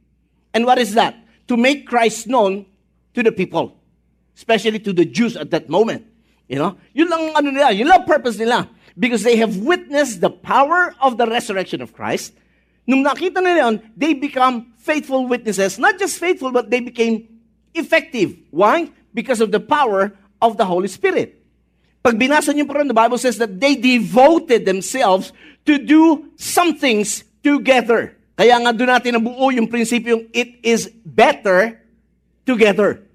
And 0.53 0.63
what 0.63 0.77
is 0.77 0.93
that? 0.93 1.17
To 1.49 1.57
make 1.57 1.89
Christ 1.89 2.29
known 2.29 2.69
to 3.17 3.25
the 3.25 3.33
people, 3.33 3.75
especially 4.37 4.79
to 4.79 4.93
the 4.93 5.03
Jews 5.03 5.35
at 5.35 5.49
that 5.51 5.67
moment. 5.67 6.05
You 6.47 6.61
know? 6.61 6.77
Yun 6.93 7.09
lang 7.09 7.23
ano 7.35 7.49
nila, 7.51 7.73
yun 7.73 7.89
lang 7.89 8.05
purpose 8.05 8.37
nila. 8.37 8.69
Because 8.95 9.23
they 9.23 9.35
have 9.41 9.57
witnessed 9.57 10.21
the 10.21 10.29
power 10.29 10.93
of 11.01 11.17
the 11.17 11.25
resurrection 11.25 11.81
of 11.81 11.91
Christ. 11.91 12.31
Nung 12.87 13.03
nakita 13.03 13.43
nila 13.43 13.71
yun, 13.71 13.75
they 13.97 14.13
become 14.13 14.71
faithful 14.77 15.27
witnesses. 15.27 15.79
Not 15.79 15.99
just 15.99 16.19
faithful, 16.19 16.51
but 16.51 16.69
they 16.69 16.79
became 16.79 17.27
effective. 17.73 18.37
Why? 18.51 18.91
Because 19.13 19.41
of 19.41 19.51
the 19.51 19.59
power 19.59 20.15
of 20.41 20.57
the 20.57 20.65
Holy 20.65 20.89
Spirit. 20.89 21.37
Pag 22.01 22.17
binasa 22.17 22.49
niyo 22.49 22.65
pa 22.65 22.81
rin, 22.81 22.89
the 22.89 22.97
Bible 22.97 23.21
says 23.21 23.37
that 23.37 23.61
they 23.61 23.77
devoted 23.77 24.65
themselves 24.65 25.29
to 25.69 25.77
do 25.77 26.33
some 26.33 26.73
things 26.73 27.23
together. 27.45 28.17
Kaya 28.33 28.57
nga 28.57 28.73
doon 28.73 28.89
natin 28.89 29.21
nabuo 29.21 29.53
yung 29.53 29.69
prinsipyong 29.69 30.25
it 30.33 30.57
is 30.65 30.89
better 31.05 31.77
together. 32.41 33.05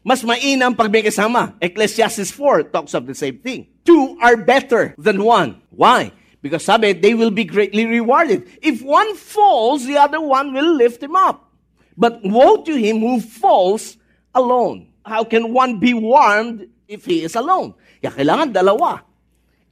Mas 0.00 0.24
mainam 0.24 0.72
pag 0.72 0.88
may 0.88 1.04
kasama. 1.04 1.52
Ecclesiastes 1.60 2.32
4 2.32 2.72
talks 2.72 2.96
of 2.96 3.04
the 3.04 3.16
same 3.16 3.36
thing. 3.44 3.68
Two 3.84 4.16
are 4.24 4.40
better 4.40 4.96
than 4.96 5.20
one. 5.20 5.60
Why? 5.68 6.12
Because 6.40 6.64
sabi, 6.64 6.92
they 6.92 7.12
will 7.12 7.32
be 7.32 7.44
greatly 7.44 7.84
rewarded. 7.84 8.48
If 8.60 8.80
one 8.80 9.16
falls, 9.16 9.84
the 9.84 9.96
other 9.96 10.20
one 10.20 10.52
will 10.52 10.76
lift 10.76 11.02
him 11.02 11.16
up. 11.16 11.48
But 11.96 12.20
woe 12.24 12.60
to 12.64 12.74
him 12.76 13.00
who 13.00 13.20
falls 13.20 13.96
alone. 14.34 14.92
How 15.04 15.22
can 15.22 15.52
one 15.52 15.78
be 15.78 15.92
warmed 15.92 16.66
if 16.88 17.04
he 17.04 17.22
is 17.22 17.36
alone? 17.36 17.76
Kaya 18.00 18.16
kailangan 18.16 18.56
dalawa. 18.56 19.04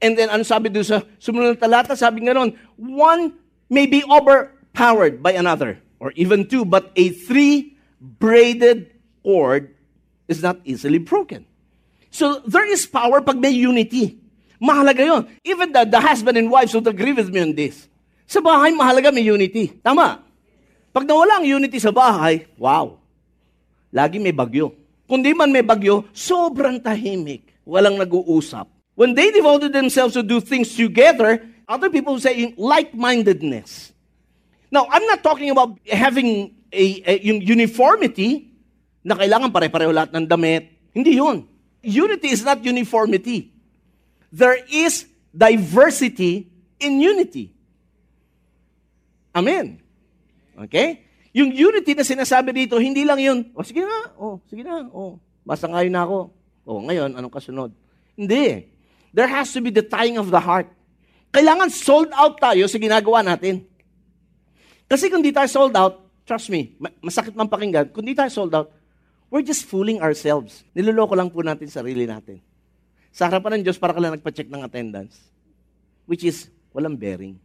And 0.03 0.19
then, 0.19 0.29
ano 0.29 0.45
sabi 0.45 0.69
doon 0.69 0.85
sa 0.85 1.01
sumunod 1.17 1.57
na 1.57 1.59
talata? 1.59 1.97
Sabi 1.97 2.29
nga 2.29 2.37
nun, 2.37 2.53
one 2.77 3.33
may 3.73 3.89
be 3.89 4.05
overpowered 4.05 5.25
by 5.25 5.33
another, 5.33 5.81
or 5.97 6.13
even 6.19 6.45
two, 6.45 6.67
but 6.69 6.93
a 6.99 7.09
three-braided 7.09 8.93
cord 9.23 9.73
is 10.29 10.43
not 10.43 10.61
easily 10.67 10.99
broken. 10.99 11.47
So 12.13 12.45
there 12.45 12.69
is 12.69 12.85
power 12.85 13.25
pag 13.25 13.41
may 13.41 13.57
unity. 13.57 14.21
Mahalaga 14.61 15.03
yon. 15.07 15.23
Even 15.43 15.73
the, 15.73 15.89
the 15.89 15.99
husband 15.99 16.37
and 16.37 16.51
wives 16.51 16.75
would 16.77 16.87
agree 16.87 17.17
with 17.17 17.33
me 17.33 17.41
on 17.41 17.57
this. 17.57 17.89
Sa 18.29 18.45
bahay, 18.45 18.77
mahalaga 18.77 19.15
may 19.15 19.25
unity. 19.25 19.73
Tama. 19.81 20.21
Pag 20.93 21.09
nawala 21.09 21.41
ang 21.41 21.47
unity 21.49 21.81
sa 21.81 21.89
bahay, 21.89 22.45
wow. 22.61 23.01
Lagi 23.95 24.21
may 24.21 24.35
bagyo. 24.35 24.82
Kundi 25.13 25.37
man 25.37 25.53
may 25.53 25.61
bagyo, 25.61 26.09
sobrang 26.17 26.81
tahimik. 26.81 27.53
Walang 27.69 28.01
nag-uusap. 28.01 28.65
When 28.97 29.13
they 29.13 29.29
devoted 29.29 29.77
themselves 29.77 30.17
to 30.17 30.25
do 30.25 30.41
things 30.41 30.73
together, 30.73 31.45
other 31.69 31.93
people 31.93 32.17
say 32.17 32.57
like-mindedness. 32.57 33.93
Now, 34.73 34.89
I'm 34.89 35.05
not 35.05 35.21
talking 35.21 35.53
about 35.53 35.77
having 35.85 36.57
a, 36.73 37.05
a, 37.05 37.13
yung 37.21 37.45
uniformity 37.45 38.49
na 39.05 39.13
kailangan 39.13 39.53
pare-pareho 39.53 39.93
lahat 39.93 40.17
ng 40.17 40.25
damit. 40.25 40.73
Hindi 40.97 41.21
yun. 41.21 41.45
Unity 41.85 42.33
is 42.33 42.41
not 42.41 42.65
uniformity. 42.65 43.53
There 44.33 44.57
is 44.65 45.05
diversity 45.29 46.49
in 46.81 47.05
unity. 47.05 47.53
Amen. 49.37 49.77
Okay? 50.57 51.05
Yung 51.33 51.49
unity 51.49 51.97
na 51.97 52.05
sinasabi 52.05 52.53
dito, 52.53 52.77
hindi 52.77 53.09
lang 53.09 53.17
yun, 53.17 53.39
o 53.57 53.61
oh, 53.61 53.65
sige 53.65 53.81
na, 53.81 53.99
o, 54.21 54.25
oh, 54.25 54.37
sige 54.53 54.61
na, 54.61 54.85
o, 54.93 55.01
oh, 55.01 55.13
basta 55.49 55.65
ngayon 55.65 55.93
na 55.93 56.05
ako. 56.05 56.19
O, 56.69 56.85
ngayon, 56.85 57.11
anong 57.17 57.33
kasunod? 57.33 57.73
Hindi. 58.13 58.69
There 59.17 59.29
has 59.29 59.49
to 59.57 59.65
be 59.65 59.73
the 59.73 59.83
tying 59.83 60.21
of 60.21 60.29
the 60.29 60.39
heart. 60.39 60.69
Kailangan 61.33 61.73
sold 61.73 62.13
out 62.13 62.37
tayo 62.37 62.69
sa 62.69 62.77
ginagawa 62.77 63.25
natin. 63.25 63.65
Kasi 64.85 65.09
kung 65.09 65.25
di 65.25 65.33
tayo 65.33 65.49
sold 65.49 65.73
out, 65.73 66.05
trust 66.29 66.53
me, 66.53 66.77
masakit 67.01 67.33
man 67.33 67.49
pakinggan, 67.49 67.89
kung 67.89 68.05
di 68.05 68.13
tayo 68.13 68.29
sold 68.29 68.53
out, 68.53 68.69
we're 69.33 69.41
just 69.41 69.65
fooling 69.65 70.05
ourselves. 70.05 70.61
Niloloko 70.77 71.17
lang 71.17 71.33
po 71.33 71.41
natin 71.41 71.73
sarili 71.73 72.05
natin. 72.05 72.45
Sa 73.09 73.25
harapan 73.25 73.61
ng 73.61 73.65
Diyos, 73.65 73.81
para 73.81 73.97
ka 73.97 74.01
lang 74.05 74.13
nagpa-check 74.13 74.53
ng 74.53 74.61
attendance. 74.61 75.17
Which 76.05 76.29
is, 76.29 76.53
walang 76.77 77.01
bearing. 77.01 77.41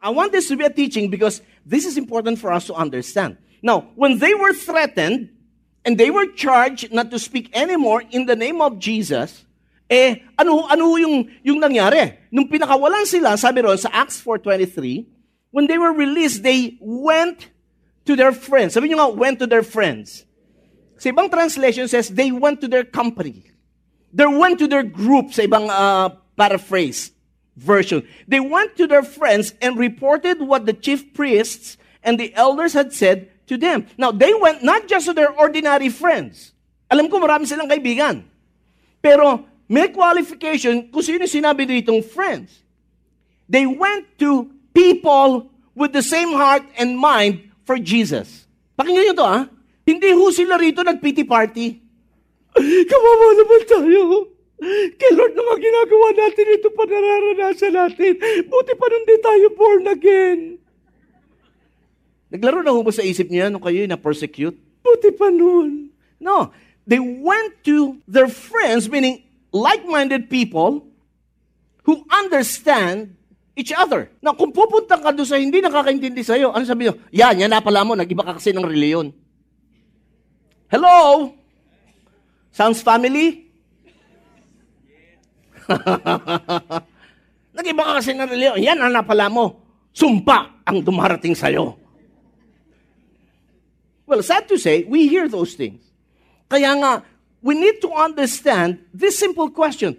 I 0.00 0.10
want 0.10 0.32
this 0.32 0.48
to 0.48 0.56
be 0.56 0.64
a 0.64 0.70
teaching 0.70 1.10
because 1.10 1.42
this 1.64 1.84
is 1.84 1.96
important 1.96 2.38
for 2.38 2.52
us 2.52 2.66
to 2.66 2.74
understand. 2.74 3.36
Now, 3.62 3.88
when 3.94 4.18
they 4.18 4.34
were 4.34 4.52
threatened 4.52 5.30
and 5.84 5.98
they 5.98 6.10
were 6.10 6.26
charged 6.26 6.92
not 6.92 7.10
to 7.10 7.18
speak 7.18 7.50
anymore 7.56 8.02
in 8.10 8.26
the 8.26 8.36
name 8.36 8.60
of 8.60 8.78
Jesus, 8.78 9.44
eh, 9.88 10.22
ano, 10.38 10.66
ano 10.66 10.96
yung, 10.96 11.30
yung 11.42 11.60
nangyari? 11.60 12.18
Nung 12.30 12.48
pinakawalan 12.48 13.06
sila, 13.06 13.36
sabi 13.38 13.62
ron 13.62 13.78
sa 13.78 13.88
Acts 13.92 14.20
4.23, 14.22 15.06
when 15.50 15.66
they 15.66 15.78
were 15.78 15.92
released, 15.92 16.42
they 16.42 16.76
went 16.80 17.48
to 18.04 18.14
their 18.14 18.32
friends. 18.32 18.74
Sabi 18.74 18.88
nyo 18.90 18.98
nga, 18.98 19.08
went 19.14 19.38
to 19.38 19.46
their 19.46 19.64
friends. 19.64 20.26
Sa 20.98 21.10
ibang 21.10 21.30
translation 21.30 21.88
says, 21.88 22.08
they 22.08 22.30
went 22.30 22.60
to 22.60 22.68
their 22.68 22.84
company. 22.84 23.44
They 24.12 24.26
went 24.26 24.58
to 24.60 24.68
their 24.68 24.84
group, 24.84 25.32
sa 25.32 25.42
ibang 25.42 25.68
uh, 25.68 26.14
paraphrase 26.36 27.15
version. 27.56 28.06
They 28.28 28.40
went 28.40 28.76
to 28.76 28.86
their 28.86 29.02
friends 29.02 29.54
and 29.60 29.80
reported 29.80 30.40
what 30.40 30.66
the 30.68 30.76
chief 30.76 31.12
priests 31.16 31.76
and 32.04 32.20
the 32.20 32.32
elders 32.36 32.72
had 32.72 32.92
said 32.92 33.32
to 33.48 33.56
them. 33.56 33.88
Now, 33.96 34.12
they 34.12 34.34
went 34.34 34.62
not 34.62 34.86
just 34.86 35.06
to 35.06 35.14
their 35.16 35.32
ordinary 35.32 35.88
friends. 35.88 36.52
Alam 36.92 37.10
ko 37.10 37.18
marami 37.18 37.48
silang 37.48 37.66
kaibigan. 37.66 38.22
Pero 39.02 39.42
may 39.66 39.88
qualification 39.90 40.86
kung 40.92 41.02
sino 41.02 41.26
sinabi 41.26 41.66
ditong 41.66 42.04
friends. 42.04 42.62
They 43.48 43.66
went 43.66 44.06
to 44.22 44.50
people 44.74 45.50
with 45.74 45.90
the 45.96 46.02
same 46.02 46.34
heart 46.34 46.62
and 46.78 46.94
mind 46.94 47.50
for 47.66 47.78
Jesus. 47.78 48.46
Pakinggan 48.78 49.02
nyo 49.10 49.14
to 49.16 49.26
ah. 49.26 49.42
Hindi 49.86 50.10
ho 50.10 50.30
sila 50.34 50.58
rito 50.58 50.82
nag-pity 50.82 51.22
party. 51.22 51.78
Kawawa 52.90 53.26
naman 53.38 53.62
tayo. 53.70 54.02
Kay 54.96 55.12
Lord 55.12 55.36
naman 55.36 55.60
ginagawa 55.60 56.08
natin 56.16 56.46
ito 56.56 56.68
pa 56.72 56.82
nararanasan 56.88 57.72
natin. 57.76 58.12
Buti 58.48 58.72
pa 58.72 58.86
nun 58.88 59.04
di 59.04 59.16
tayo 59.20 59.46
born 59.52 59.84
again. 59.92 60.40
Naglaro 62.32 62.64
na 62.64 62.72
ho 62.72 62.80
ba 62.80 62.90
sa 62.90 63.04
isip 63.04 63.28
niya 63.28 63.52
nung 63.52 63.62
kayo 63.62 63.84
na-persecute? 63.84 64.56
Buti 64.80 65.12
pa 65.12 65.28
nun. 65.28 65.92
No. 66.18 66.50
They 66.88 66.98
went 67.02 67.62
to 67.68 68.00
their 68.08 68.30
friends, 68.30 68.88
meaning 68.88 69.26
like-minded 69.52 70.32
people 70.32 70.86
who 71.84 72.02
understand 72.08 73.14
each 73.54 73.70
other. 73.76 74.10
Na 74.24 74.34
kung 74.34 74.50
pupunta 74.50 74.98
ka 74.98 75.14
doon 75.14 75.28
sa 75.28 75.38
hindi 75.38 75.62
nakakaintindi 75.62 76.22
sa'yo, 76.24 76.50
ano 76.50 76.64
sabi 76.66 76.88
nyo? 76.88 76.94
Yan, 77.14 77.44
yan 77.44 77.50
na 77.50 77.62
pala 77.62 77.86
mo, 77.86 77.94
nag-iba 77.94 78.24
ka 78.26 78.38
kasi 78.38 78.50
ng 78.56 78.64
reliyon. 78.64 79.14
Hello? 80.66 81.30
Sounds 82.50 82.82
family? 82.82 83.45
Nag-iba 87.56 87.82
ka 87.82 87.92
kasi 87.98 88.12
ng 88.12 88.28
reliyon. 88.28 88.60
Yan 88.60 88.78
ang 88.80 88.92
napala 88.92 89.26
mo. 89.32 89.64
Sumpa 89.96 90.60
ang 90.66 90.84
dumarating 90.84 91.32
sa'yo. 91.32 91.78
Well, 94.06 94.22
sad 94.22 94.46
to 94.52 94.60
say, 94.60 94.84
we 94.86 95.08
hear 95.10 95.26
those 95.26 95.58
things. 95.58 95.82
Kaya 96.46 96.78
nga, 96.78 96.92
we 97.42 97.58
need 97.58 97.82
to 97.82 97.90
understand 97.90 98.78
this 98.94 99.18
simple 99.18 99.50
question. 99.50 99.98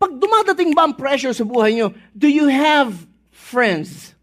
Pag 0.00 0.16
dumadating 0.16 0.72
ba 0.72 0.88
ang 0.88 0.94
pressure 0.96 1.32
sa 1.36 1.44
buhay 1.44 1.76
nyo, 1.76 1.92
do 2.16 2.28
you 2.28 2.48
have 2.48 2.92
friends 3.28 4.16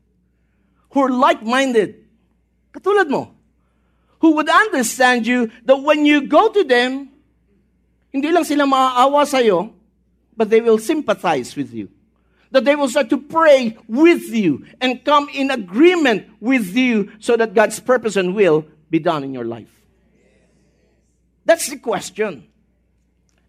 who 0.94 1.06
are 1.06 1.14
like-minded? 1.14 2.02
Katulad 2.74 3.10
mo. 3.10 3.34
Who 4.24 4.40
would 4.40 4.50
understand 4.50 5.28
you 5.28 5.52
that 5.68 5.78
when 5.78 6.08
you 6.08 6.26
go 6.26 6.50
to 6.50 6.64
them, 6.64 7.12
hindi 8.14 8.30
lang 8.32 8.48
sila 8.48 8.64
maaawa 8.66 9.28
sa'yo, 9.28 9.74
but 10.36 10.50
they 10.50 10.62
will 10.62 10.78
sympathize 10.78 11.56
with 11.56 11.74
you. 11.74 11.90
That 12.52 12.66
they 12.66 12.76
will 12.76 12.90
start 12.90 13.10
to 13.10 13.18
pray 13.18 13.78
with 13.88 14.24
you 14.30 14.66
and 14.80 15.04
come 15.04 15.28
in 15.30 15.50
agreement 15.50 16.28
with 16.40 16.76
you 16.76 17.12
so 17.20 17.36
that 17.36 17.54
God's 17.54 17.80
purpose 17.80 18.16
and 18.16 18.36
will 18.36 18.66
be 18.90 19.00
done 19.00 19.24
in 19.24 19.34
your 19.34 19.46
life. 19.46 19.74
That's 21.46 21.68
the 21.70 21.78
question. 21.78 22.48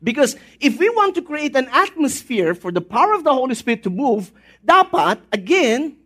Because 0.03 0.37
if 0.61 0.79
we 0.79 0.89
want 0.91 1.15
to 1.17 1.23
create 1.23 1.57
an 1.57 1.69
atmosphere 1.73 2.55
for 2.55 2.73
the 2.73 2.81
power 2.81 3.15
of 3.15 3.25
the 3.25 3.33
Holy 3.33 3.55
Spirit 3.55 3.83
to 3.85 3.91
move, 3.91 4.33
dapat, 4.65 5.21
again, 5.33 5.97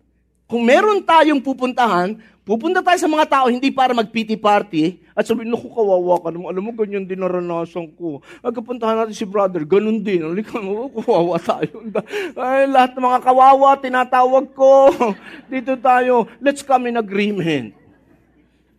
kung 0.49 0.65
meron 0.65 1.05
tayong 1.05 1.45
pupuntahan, 1.45 2.17
Pupunta 2.49 2.81
tayo 2.81 2.97
sa 2.97 3.13
mga 3.13 3.29
tao 3.29 3.53
hindi 3.53 3.69
para 3.69 3.93
mag-pity 3.93 4.33
party 4.33 5.05
at 5.13 5.29
sabihin, 5.29 5.53
naku, 5.53 5.69
kawawa 5.69 6.17
ka 6.17 6.33
naman. 6.33 6.49
Alam 6.49 6.65
mo, 6.65 6.73
ganyan 6.73 7.05
din 7.05 7.21
naranasan 7.21 7.93
ko. 7.93 8.25
Agkapuntahan 8.41 9.05
natin 9.05 9.13
si 9.13 9.29
brother, 9.29 9.69
ganun 9.69 10.01
din. 10.01 10.25
Halika 10.25 10.57
mo, 10.57 10.89
kawawa 10.89 11.37
tayo. 11.37 11.85
Ay, 12.41 12.65
lahat 12.65 12.97
ng 12.97 13.05
mga 13.05 13.21
kawawa, 13.21 13.77
tinatawag 13.77 14.49
ko. 14.57 14.89
Dito 15.53 15.77
tayo, 15.77 16.25
let's 16.41 16.65
come 16.65 16.89
in 16.89 16.97
agreement. 16.97 17.77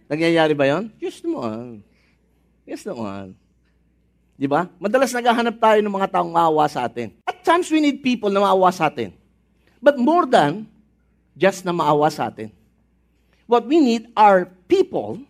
Nangyayari 0.09 0.57
ba 0.57 0.65
yan? 0.65 0.89
Yes 0.97 1.21
naman. 1.21 1.85
Yes 2.65 2.81
naman. 2.89 3.37
Di 4.33 4.49
ba? 4.49 4.65
Madalas 4.81 5.13
naghahanap 5.13 5.61
tayo 5.61 5.77
ng 5.77 5.93
mga 5.93 6.09
taong 6.17 6.33
maawa 6.33 6.65
sa 6.65 6.89
atin. 6.89 7.13
At 7.21 7.45
times 7.45 7.69
we 7.69 7.77
need 7.77 8.01
people 8.01 8.33
na 8.33 8.41
maawa 8.41 8.73
sa 8.73 8.89
atin. 8.89 9.13
But 9.77 10.01
more 10.01 10.25
than 10.25 10.65
just 11.37 11.65
na 11.65 11.73
maawa 11.73 12.09
sa 12.09 12.31
atin 12.31 12.53
What 13.49 13.65
we 13.65 13.81
need 13.81 14.13
are 14.13 14.45
people 14.69 15.25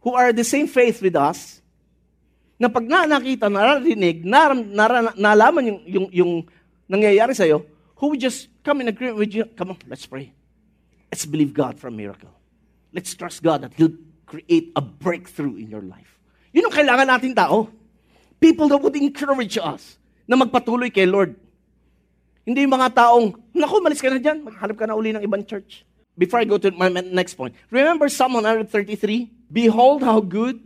who 0.00 0.16
are 0.16 0.32
the 0.32 0.48
same 0.48 0.64
faith 0.64 1.04
with 1.04 1.12
us, 1.12 1.60
na 2.56 2.72
pag 2.72 2.88
na 2.88 3.04
nakita, 3.04 3.52
nararinig, 3.52 4.24
nar, 4.24 4.56
nar, 4.56 5.12
nalaman 5.12 5.68
yung, 5.68 5.80
yung, 5.84 6.06
yung 6.08 6.32
nangyayari 6.88 7.36
sa'yo, 7.36 7.68
who 8.00 8.08
would 8.08 8.22
just 8.24 8.48
come 8.64 8.80
in 8.80 8.88
agreement 8.88 9.20
with 9.20 9.36
you, 9.36 9.44
come 9.44 9.76
on, 9.76 9.78
let's 9.92 10.08
pray. 10.08 10.32
Let's 11.12 11.28
believe 11.28 11.52
God 11.52 11.76
for 11.76 11.92
a 11.92 11.94
miracle. 11.94 12.32
Let's 12.96 13.12
trust 13.12 13.44
God 13.44 13.68
that 13.68 13.76
He'll 13.76 13.92
create 14.24 14.72
a 14.72 14.80
breakthrough 14.80 15.60
in 15.60 15.68
your 15.68 15.84
life. 15.84 16.16
Yun 16.56 16.72
ang 16.72 16.72
kailangan 16.72 17.06
natin 17.12 17.36
tao. 17.36 17.68
People 18.40 18.72
that 18.72 18.80
would 18.80 18.96
encourage 18.96 19.60
us 19.60 20.00
na 20.24 20.40
magpatuloy 20.40 20.88
kay 20.88 21.04
Lord. 21.04 21.36
Hindi 22.42 22.66
yung 22.66 22.74
mga 22.74 22.90
taong, 22.90 23.38
naku, 23.54 23.74
malis 23.78 24.02
ka 24.02 24.10
na 24.10 24.18
dyan, 24.18 24.42
maghanap 24.42 24.74
ka 24.74 24.86
na 24.86 24.98
uli 24.98 25.14
ng 25.14 25.22
ibang 25.22 25.46
church. 25.46 25.86
before 26.16 26.40
I 26.40 26.44
go 26.44 26.58
to 26.58 26.70
my 26.70 26.88
next 26.88 27.34
point, 27.34 27.54
remember 27.70 28.08
Psalm 28.08 28.34
133? 28.34 29.30
Behold 29.50 30.02
how 30.02 30.20
good, 30.20 30.60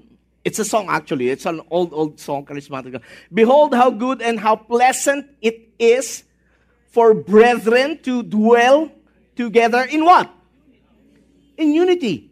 it's 0.44 0.58
a 0.58 0.64
song 0.64 0.86
actually, 0.88 1.30
it's 1.30 1.46
an 1.46 1.60
old, 1.70 1.92
old 1.92 2.18
song, 2.18 2.44
charismatic. 2.44 3.00
Behold 3.32 3.74
how 3.74 3.90
good 3.90 4.22
and 4.22 4.40
how 4.40 4.56
pleasant 4.56 5.26
it 5.40 5.70
is 5.78 6.24
for 6.90 7.14
brethren 7.14 7.98
to 8.02 8.22
dwell 8.22 8.90
together 9.36 9.82
in 9.82 10.04
what? 10.04 10.30
In 11.56 11.72
unity. 11.72 12.30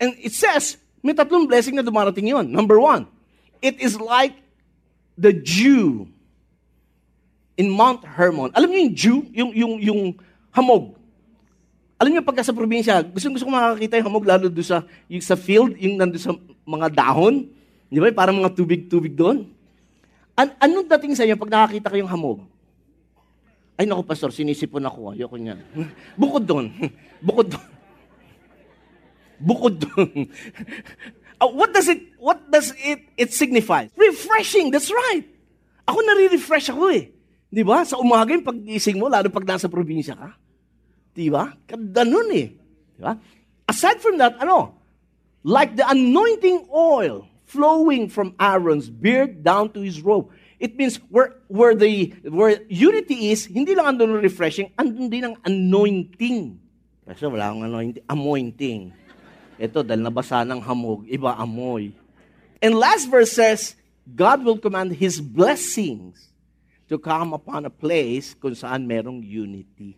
And 0.00 0.14
it 0.20 0.32
says, 0.32 0.76
may 1.02 1.14
tatlong 1.14 1.48
blessing 1.48 1.76
na 1.76 1.82
dumarating 1.82 2.28
yun. 2.28 2.52
Number 2.52 2.78
one, 2.78 3.06
it 3.62 3.80
is 3.80 3.98
like 4.00 4.34
the 5.16 5.32
Jew 5.32 6.08
in 7.58 7.66
Mount 7.66 8.06
Hermon. 8.06 8.54
Alam 8.54 8.70
niyo 8.70 8.78
yung 8.78 8.94
Jew? 8.94 9.16
Yung, 9.34 9.50
yung, 9.50 9.74
yung 9.82 10.00
hamog. 10.54 10.94
Alam 11.98 12.14
niyo, 12.14 12.22
pagka 12.22 12.46
sa 12.46 12.54
probinsya, 12.54 13.02
gusto 13.02 13.26
gusto 13.34 13.42
ko 13.42 13.50
makakita 13.50 13.98
yung 13.98 14.08
hamog 14.14 14.26
lalo 14.30 14.46
doon 14.46 14.62
sa, 14.62 14.86
yung 15.10 15.24
sa 15.26 15.34
field, 15.34 15.74
yung 15.82 15.98
nandun 15.98 16.22
sa 16.22 16.30
mga 16.62 16.86
dahon. 16.94 17.50
Di 17.90 17.98
ba? 17.98 18.14
Parang 18.14 18.38
mga 18.38 18.54
tubig-tubig 18.54 19.18
doon. 19.18 19.50
An 20.38 20.54
anong 20.62 20.86
dating 20.86 21.18
sa 21.18 21.26
inyo 21.26 21.34
pag 21.34 21.50
nakakita 21.50 21.90
kayong 21.90 22.06
hamog? 22.06 22.46
Ay, 23.74 23.90
naku, 23.90 24.06
pastor, 24.06 24.30
sinisipon 24.30 24.86
ako. 24.86 25.18
Ayoko 25.18 25.34
niya. 25.34 25.58
Bukod 26.20 26.46
doon. 26.46 26.70
Bukod 27.26 27.50
doon. 27.50 27.68
Bukod 29.50 29.74
doon. 29.82 30.30
Uh, 31.42 31.50
what 31.50 31.74
does 31.74 31.90
it, 31.90 32.14
what 32.22 32.38
does 32.50 32.70
it, 32.78 33.02
it 33.18 33.30
signify? 33.34 33.90
Refreshing, 33.98 34.70
that's 34.70 34.90
right. 34.90 35.26
Ako 35.90 35.98
nare-refresh 36.06 36.70
ako 36.70 36.94
eh. 36.94 37.17
Di 37.48 37.64
ba? 37.64 37.80
Sa 37.88 37.96
umaga 37.96 38.36
yung 38.36 38.44
pag-gising 38.44 39.00
mo, 39.00 39.08
lalo 39.08 39.32
pag 39.32 39.48
nasa 39.48 39.72
probinsya 39.72 40.12
ka. 40.12 40.36
Di 41.16 41.32
ba? 41.32 41.56
Ganda 41.64 42.04
nun 42.04 42.28
eh. 42.30 42.52
Di 42.94 43.00
ba? 43.00 43.16
Aside 43.64 44.04
from 44.04 44.20
that, 44.20 44.36
ano? 44.40 44.76
Like 45.40 45.76
the 45.76 45.88
anointing 45.88 46.68
oil 46.68 47.24
flowing 47.48 48.12
from 48.12 48.36
Aaron's 48.36 48.92
beard 48.92 49.40
down 49.40 49.72
to 49.72 49.80
his 49.80 50.04
robe. 50.04 50.28
It 50.60 50.76
means 50.76 51.00
where, 51.08 51.40
where, 51.48 51.72
the, 51.72 52.12
where 52.28 52.60
unity 52.68 53.32
is, 53.32 53.48
hindi 53.48 53.72
lang 53.72 53.96
andun 53.96 54.20
refreshing, 54.20 54.68
andun 54.76 55.08
din 55.08 55.32
ang 55.32 55.36
anointing. 55.46 56.60
Kasi 57.08 57.24
wala 57.24 57.48
akong 57.48 57.64
anointing. 57.64 58.04
Anointing. 58.04 58.80
Ito, 59.56 59.80
dahil 59.80 60.04
nabasa 60.04 60.44
ng 60.44 60.60
hamog, 60.60 61.08
iba 61.08 61.32
amoy. 61.40 61.96
And 62.60 62.76
last 62.76 63.08
verse 63.08 63.32
says, 63.32 63.78
God 64.04 64.44
will 64.44 64.60
command 64.60 64.92
His 64.92 65.22
blessings 65.22 66.27
to 66.88 66.96
come 66.96 67.36
upon 67.36 67.68
a 67.68 67.72
place 67.72 68.32
kung 68.32 68.56
saan 68.56 68.88
merong 68.88 69.20
unity. 69.20 69.94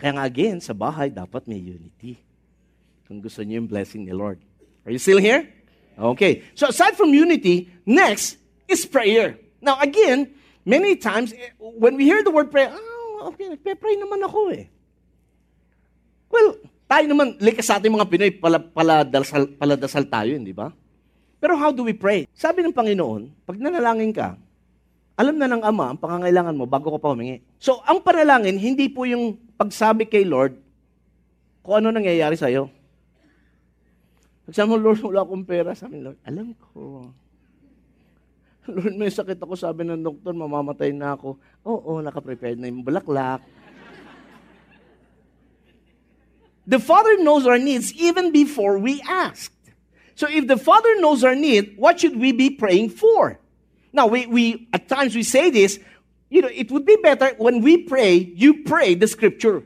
Kaya 0.00 0.16
nga 0.16 0.24
again, 0.24 0.58
sa 0.62 0.72
bahay, 0.72 1.12
dapat 1.12 1.44
may 1.44 1.60
unity. 1.60 2.16
Kung 3.04 3.20
gusto 3.20 3.44
niyo 3.44 3.60
yung 3.60 3.70
blessing 3.70 4.08
ni 4.08 4.14
Lord. 4.16 4.40
Are 4.88 4.92
you 4.92 5.00
still 5.00 5.20
here? 5.20 5.44
Okay. 5.98 6.46
So 6.54 6.72
aside 6.72 6.94
from 6.94 7.12
unity, 7.12 7.68
next 7.84 8.38
is 8.70 8.86
prayer. 8.88 9.36
Now 9.60 9.76
again, 9.82 10.32
many 10.62 10.96
times, 10.96 11.34
eh, 11.34 11.52
when 11.58 11.98
we 11.98 12.06
hear 12.06 12.22
the 12.22 12.32
word 12.32 12.48
prayer, 12.48 12.70
oh, 12.72 13.32
okay, 13.34 13.52
nagpe-pray 13.52 13.98
naman 13.98 14.22
ako 14.22 14.54
eh. 14.54 14.70
Well, 16.30 16.60
tayo 16.88 17.04
naman, 17.04 17.36
likas 17.42 17.68
sa 17.68 17.76
ating 17.76 17.92
mga 17.92 18.08
Pinoy, 18.08 18.30
pala, 18.32 18.62
paladasal, 18.62 19.50
paladasal 19.60 20.04
tayo, 20.08 20.32
hindi 20.32 20.54
ba? 20.54 20.72
Pero 21.42 21.58
how 21.58 21.74
do 21.74 21.82
we 21.84 21.92
pray? 21.92 22.24
Sabi 22.32 22.62
ng 22.62 22.72
Panginoon, 22.72 23.44
pag 23.44 23.56
nanalangin 23.58 24.12
ka, 24.14 24.38
alam 25.18 25.34
na 25.34 25.50
ng 25.50 25.66
Ama 25.66 25.90
ang 25.90 25.98
pangangailangan 25.98 26.54
mo 26.54 26.62
bago 26.70 26.94
ka 26.94 27.02
pa 27.02 27.10
humingi. 27.10 27.42
So, 27.58 27.82
ang 27.82 28.06
panalangin, 28.06 28.54
hindi 28.54 28.86
po 28.86 29.02
yung 29.02 29.34
pagsabi 29.58 30.06
kay 30.06 30.22
Lord 30.22 30.54
kung 31.66 31.82
ano 31.82 31.90
nangyayari 31.90 32.38
sa'yo. 32.38 32.70
Sabi 34.54 34.70
mo, 34.70 34.76
Lord, 34.78 35.02
wala 35.02 35.26
akong 35.26 35.44
pera. 35.44 35.74
Sabi 35.74 36.00
Lord, 36.00 36.22
alam 36.22 36.54
ko. 36.54 37.10
Lord, 38.72 38.94
may 38.94 39.10
sakit 39.10 39.42
ako. 39.42 39.58
Sabi 39.58 39.84
ng 39.84 40.06
doktor, 40.06 40.32
mamamatay 40.32 40.94
na 40.94 41.18
ako. 41.18 41.36
Oo, 41.66 41.98
nakaprepared 41.98 42.56
na 42.56 42.70
yung 42.70 42.86
bulaklak. 42.86 43.42
The 46.68 46.78
Father 46.78 47.18
knows 47.18 47.42
our 47.48 47.58
needs 47.58 47.90
even 47.96 48.30
before 48.30 48.78
we 48.78 49.02
ask. 49.02 49.50
So 50.14 50.28
if 50.28 50.46
the 50.46 50.60
Father 50.60 51.00
knows 51.00 51.24
our 51.24 51.34
need, 51.34 51.74
what 51.80 51.98
should 51.98 52.14
we 52.14 52.30
be 52.30 52.54
praying 52.54 52.92
for? 52.92 53.40
Now, 53.92 54.06
we, 54.06 54.26
we 54.26 54.68
at 54.72 54.88
times 54.88 55.14
we 55.14 55.22
say 55.22 55.50
this, 55.50 55.78
you 56.28 56.42
know, 56.42 56.50
it 56.52 56.70
would 56.70 56.84
be 56.84 56.96
better 57.02 57.32
when 57.38 57.62
we 57.62 57.78
pray, 57.78 58.16
you 58.16 58.62
pray 58.64 58.94
the 58.94 59.06
scripture. 59.06 59.62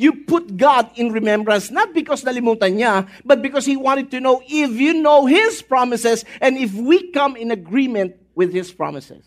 You 0.00 0.24
put 0.24 0.56
God 0.56 0.88
in 0.96 1.12
remembrance, 1.12 1.70
not 1.70 1.92
because 1.92 2.24
nalimutan 2.24 2.80
niya, 2.80 3.04
but 3.22 3.42
because 3.42 3.68
He 3.68 3.76
wanted 3.76 4.10
to 4.12 4.20
know 4.20 4.40
if 4.48 4.72
you 4.72 4.96
know 4.96 5.26
His 5.26 5.60
promises 5.60 6.24
and 6.40 6.56
if 6.56 6.72
we 6.72 7.12
come 7.12 7.36
in 7.36 7.50
agreement 7.52 8.16
with 8.32 8.48
His 8.48 8.72
promises. 8.72 9.20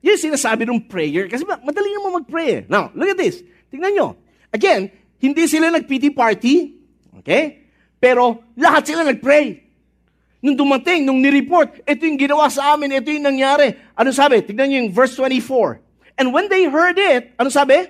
Yun 0.00 0.16
sinasabi 0.16 0.64
ng 0.64 0.86
prayer. 0.86 1.26
Kasi 1.26 1.42
madali 1.42 1.90
naman 1.90 2.22
mag-pray. 2.22 2.64
Now, 2.70 2.94
look 2.94 3.10
at 3.10 3.18
this. 3.18 3.42
Tingnan 3.68 3.98
nyo. 3.98 4.08
Again, 4.54 4.94
hindi 5.18 5.44
sila 5.50 5.68
nag-PT 5.74 6.14
party. 6.14 6.54
Okay? 7.20 7.68
Pero 8.00 8.40
lahat 8.56 8.88
sila 8.88 9.04
nag-pray. 9.04 9.69
Nung 10.40 10.56
dumating, 10.56 11.04
nung 11.04 11.20
nireport, 11.20 11.84
ito 11.84 12.02
yung 12.08 12.16
ginawa 12.16 12.48
sa 12.48 12.72
amin, 12.72 12.96
ito 12.96 13.12
yung 13.12 13.28
nangyari. 13.28 13.76
Ano 13.92 14.08
sabi? 14.08 14.40
Tignan 14.40 14.72
niyo 14.72 14.78
yung 14.84 14.92
verse 14.92 15.12
24. 15.16 15.80
And 16.16 16.32
when 16.32 16.48
they 16.48 16.64
heard 16.64 16.96
it, 16.96 17.36
ano 17.36 17.52
sabi? 17.52 17.88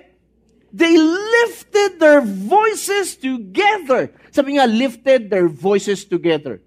They 0.71 0.95
lifted 0.99 1.99
their 1.99 2.23
voices 2.23 3.15
together. 3.15 4.11
Sabi 4.31 4.59
nga, 4.59 4.67
lifted 4.67 5.31
their 5.31 5.47
voices 5.47 6.03
together. 6.03 6.59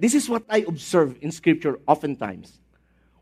This 0.00 0.16
is 0.16 0.28
what 0.28 0.44
I 0.48 0.64
observe 0.68 1.16
in 1.20 1.32
scripture 1.32 1.80
oftentimes. 1.84 2.60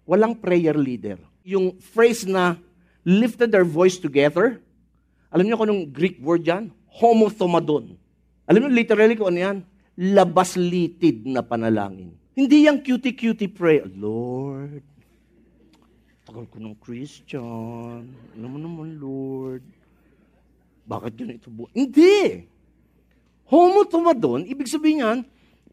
Walang 0.06 0.38
prayer 0.38 0.74
leader. 0.74 1.18
Yung 1.42 1.78
phrase 1.78 2.26
na 2.26 2.58
lifted 3.06 3.50
their 3.50 3.66
voice 3.66 3.98
together, 3.98 4.62
alam 5.30 5.46
niyo 5.46 5.58
kung 5.58 5.66
anong 5.70 5.90
Greek 5.90 6.18
word 6.22 6.46
yan? 6.46 6.70
homothomadon. 6.96 7.96
Alam 8.48 8.60
mo, 8.66 8.68
literally 8.72 9.14
kung 9.18 9.28
ano 9.34 9.40
yan? 9.40 9.56
Labas-litid 9.96 11.24
na 11.24 11.40
panalangin. 11.40 12.12
Hindi 12.36 12.68
yung 12.68 12.84
cutie-cutie 12.84 13.48
prayer. 13.48 13.88
Lord, 13.96 14.84
tagal 16.28 16.44
ko 16.52 16.56
ng 16.60 16.76
Christian. 16.76 18.04
Alam 18.36 18.48
mo 18.52 18.58
naman, 18.60 19.00
Lord. 19.00 19.64
Bakit 20.84 21.12
ganito 21.16 21.48
buhay? 21.48 21.72
Hindi. 21.72 22.44
Homothomadon, 23.48 24.44
ibig 24.44 24.68
sabihin 24.68 25.00
yan, 25.02 25.18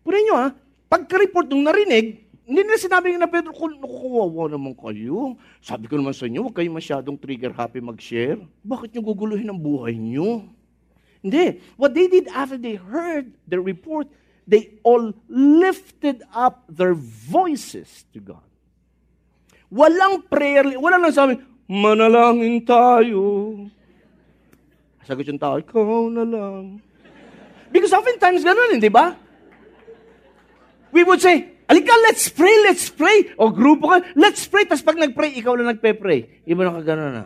punin 0.06 0.24
nyo 0.30 0.36
ha, 0.38 0.48
pagka-report 0.88 1.50
nung 1.50 1.66
narinig, 1.66 2.22
hindi 2.44 2.60
nila 2.60 2.78
sinabi 2.78 3.16
na 3.16 3.26
Pedro, 3.26 3.56
nakukuwawa 3.56 4.52
naman 4.52 4.76
kayo. 4.76 5.40
Sabi 5.64 5.88
ko 5.88 5.96
naman 5.96 6.12
sa 6.12 6.28
inyo, 6.28 6.44
huwag 6.44 6.60
kayo 6.60 6.70
masyadong 6.70 7.16
trigger 7.16 7.56
happy 7.56 7.80
mag-share. 7.80 8.40
Bakit 8.62 8.94
nyo 8.94 9.02
guguluhin 9.02 9.48
ang 9.48 9.58
buhay 9.58 9.96
nyo? 9.96 10.48
Hindi. 11.24 11.64
What 11.80 11.96
they 11.96 12.12
did 12.12 12.28
after 12.36 12.60
they 12.60 12.76
heard 12.76 13.32
the 13.48 13.64
report, 13.64 14.12
they 14.44 14.76
all 14.84 15.16
lifted 15.32 16.20
up 16.36 16.68
their 16.68 16.94
voices 17.00 18.04
to 18.12 18.20
God. 18.20 18.44
Walang 19.72 20.28
prayer, 20.28 20.68
wala 20.78 21.00
lang 21.00 21.16
sabi, 21.16 21.40
manalangin 21.66 22.62
tayo. 22.68 23.56
Sagot 25.08 25.26
yung 25.26 25.40
tao, 25.40 25.58
ikaw 25.58 26.12
na 26.12 26.28
lang. 26.28 26.84
Because 27.72 27.96
oftentimes 27.96 28.46
ganun, 28.46 28.78
hindi 28.78 28.92
ba? 28.92 29.18
We 30.94 31.02
would 31.02 31.24
say, 31.24 31.58
alika, 31.66 31.96
let's 32.06 32.30
pray, 32.30 32.54
let's 32.70 32.86
pray. 32.94 33.34
O 33.40 33.50
grupo 33.50 33.90
ka, 33.90 34.06
let's 34.14 34.46
pray. 34.46 34.70
Tapos 34.70 34.86
pag 34.86 35.00
nag-pray, 35.00 35.34
ikaw 35.42 35.58
lang 35.58 35.74
nagpe-pray. 35.74 36.46
Iba 36.46 36.62
na 36.70 36.78
ka 36.78 36.82
ganun 36.86 37.12
na. 37.18 37.26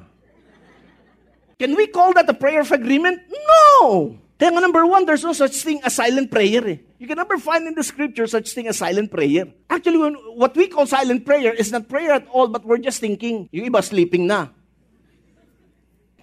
Can 1.59 1.75
we 1.75 1.87
call 1.87 2.13
that 2.13 2.29
a 2.29 2.33
prayer 2.33 2.61
of 2.61 2.71
agreement? 2.71 3.21
No! 3.29 4.17
Kaya 4.37 4.53
number 4.53 4.85
one, 4.85 5.05
there's 5.05 5.23
no 5.23 5.33
such 5.33 5.57
thing 5.65 5.81
as 5.83 5.95
silent 5.95 6.29
prayer. 6.29 6.61
Eh. 6.67 6.77
You 6.99 7.07
can 7.07 7.17
never 7.17 7.37
find 7.41 7.65
in 7.65 7.73
the 7.73 7.83
scripture 7.83 8.27
such 8.27 8.53
thing 8.53 8.67
as 8.67 8.77
silent 8.77 9.09
prayer. 9.09 9.49
Actually, 9.69 9.97
when, 9.97 10.13
what 10.37 10.55
we 10.55 10.67
call 10.67 10.85
silent 10.85 11.25
prayer 11.25 11.53
is 11.53 11.71
not 11.71 11.89
prayer 11.89 12.11
at 12.11 12.27
all, 12.29 12.47
but 12.47 12.63
we're 12.63 12.77
just 12.77 13.01
thinking. 13.01 13.49
Yung 13.51 13.73
iba 13.73 13.83
sleeping 13.83 14.27
na. 14.27 14.49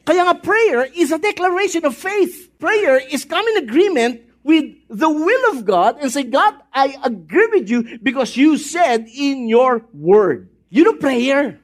Kaya 0.07 0.23
nga 0.23 0.38
prayer 0.38 0.87
is 0.94 1.11
a 1.11 1.18
declaration 1.18 1.85
of 1.85 1.97
faith. 1.97 2.55
Prayer 2.61 3.03
is 3.03 3.25
come 3.25 3.42
in 3.57 3.66
agreement 3.66 4.23
with 4.44 4.70
the 4.87 5.11
will 5.11 5.59
of 5.59 5.64
God 5.64 5.99
and 5.99 6.12
say, 6.12 6.23
God, 6.23 6.55
I 6.70 6.94
agree 7.03 7.49
with 7.51 7.68
you 7.68 7.99
because 7.99 8.37
you 8.37 8.59
said 8.59 9.09
in 9.11 9.49
your 9.49 9.83
word. 9.90 10.49
You 10.70 10.85
know 10.85 10.94
prayer. 10.94 11.59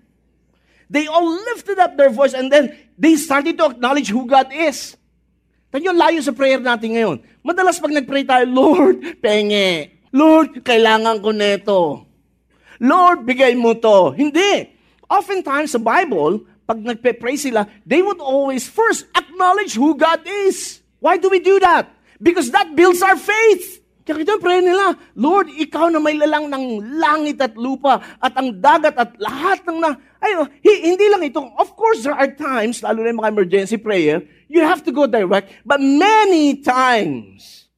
They 0.91 1.07
all 1.07 1.31
lifted 1.55 1.79
up 1.79 1.95
their 1.95 2.11
voice 2.11 2.35
and 2.35 2.51
then 2.51 2.75
they 2.99 3.15
started 3.15 3.55
to 3.63 3.71
acknowledge 3.71 4.11
who 4.11 4.27
God 4.27 4.51
is. 4.51 4.99
Tanyo 5.71 5.95
layo 5.95 6.19
sa 6.19 6.35
prayer 6.35 6.59
natin 6.59 6.99
ngayon. 6.99 7.17
Madalas 7.47 7.79
pag 7.79 7.95
nag-pray 7.95 8.27
tayo, 8.27 8.43
Lord, 8.51 9.23
penge. 9.23 9.95
Lord, 10.11 10.67
kailangan 10.67 11.23
ko 11.23 11.31
neto. 11.31 11.81
Lord, 12.83 13.23
bigay 13.23 13.55
mo 13.55 13.79
to. 13.79 14.11
Hindi. 14.19 14.67
Oftentimes 15.07 15.71
sa 15.71 15.79
Bible, 15.79 16.43
pag 16.67 16.83
nagpe-pray 16.83 17.39
sila, 17.39 17.71
they 17.87 18.03
would 18.03 18.19
always 18.19 18.67
first 18.67 19.07
acknowledge 19.15 19.79
who 19.79 19.95
God 19.95 20.27
is. 20.27 20.83
Why 20.99 21.23
do 21.23 21.31
we 21.31 21.39
do 21.39 21.63
that? 21.63 21.87
Because 22.19 22.51
that 22.51 22.75
builds 22.75 23.01
our 23.01 23.17
faith. 23.17 23.80
Kaya 24.01 24.25
ito 24.25 24.41
pray 24.41 24.65
nila, 24.65 24.97
Lord, 25.13 25.53
ikaw 25.53 25.93
na 25.93 26.01
may 26.01 26.17
lalang 26.17 26.49
ng 26.49 26.97
langit 26.97 27.37
at 27.41 27.53
lupa 27.55 28.01
at 28.17 28.33
ang 28.33 28.57
dagat 28.57 28.97
at 28.97 29.13
lahat 29.21 29.61
ng 29.69 29.79
na... 29.79 29.95
Ay, 30.21 30.37
hindi 30.65 31.07
lang 31.09 31.25
ito. 31.25 31.41
Of 31.61 31.77
course, 31.77 32.05
there 32.05 32.17
are 32.17 32.29
times, 32.33 32.81
lalo 32.81 33.05
na 33.05 33.13
yung 33.13 33.21
mga 33.21 33.33
emergency 33.33 33.77
prayer, 33.77 34.25
you 34.49 34.65
have 34.65 34.85
to 34.85 34.93
go 34.93 35.05
direct. 35.05 35.53
But 35.65 35.81
many 35.81 36.61
times, 36.61 37.69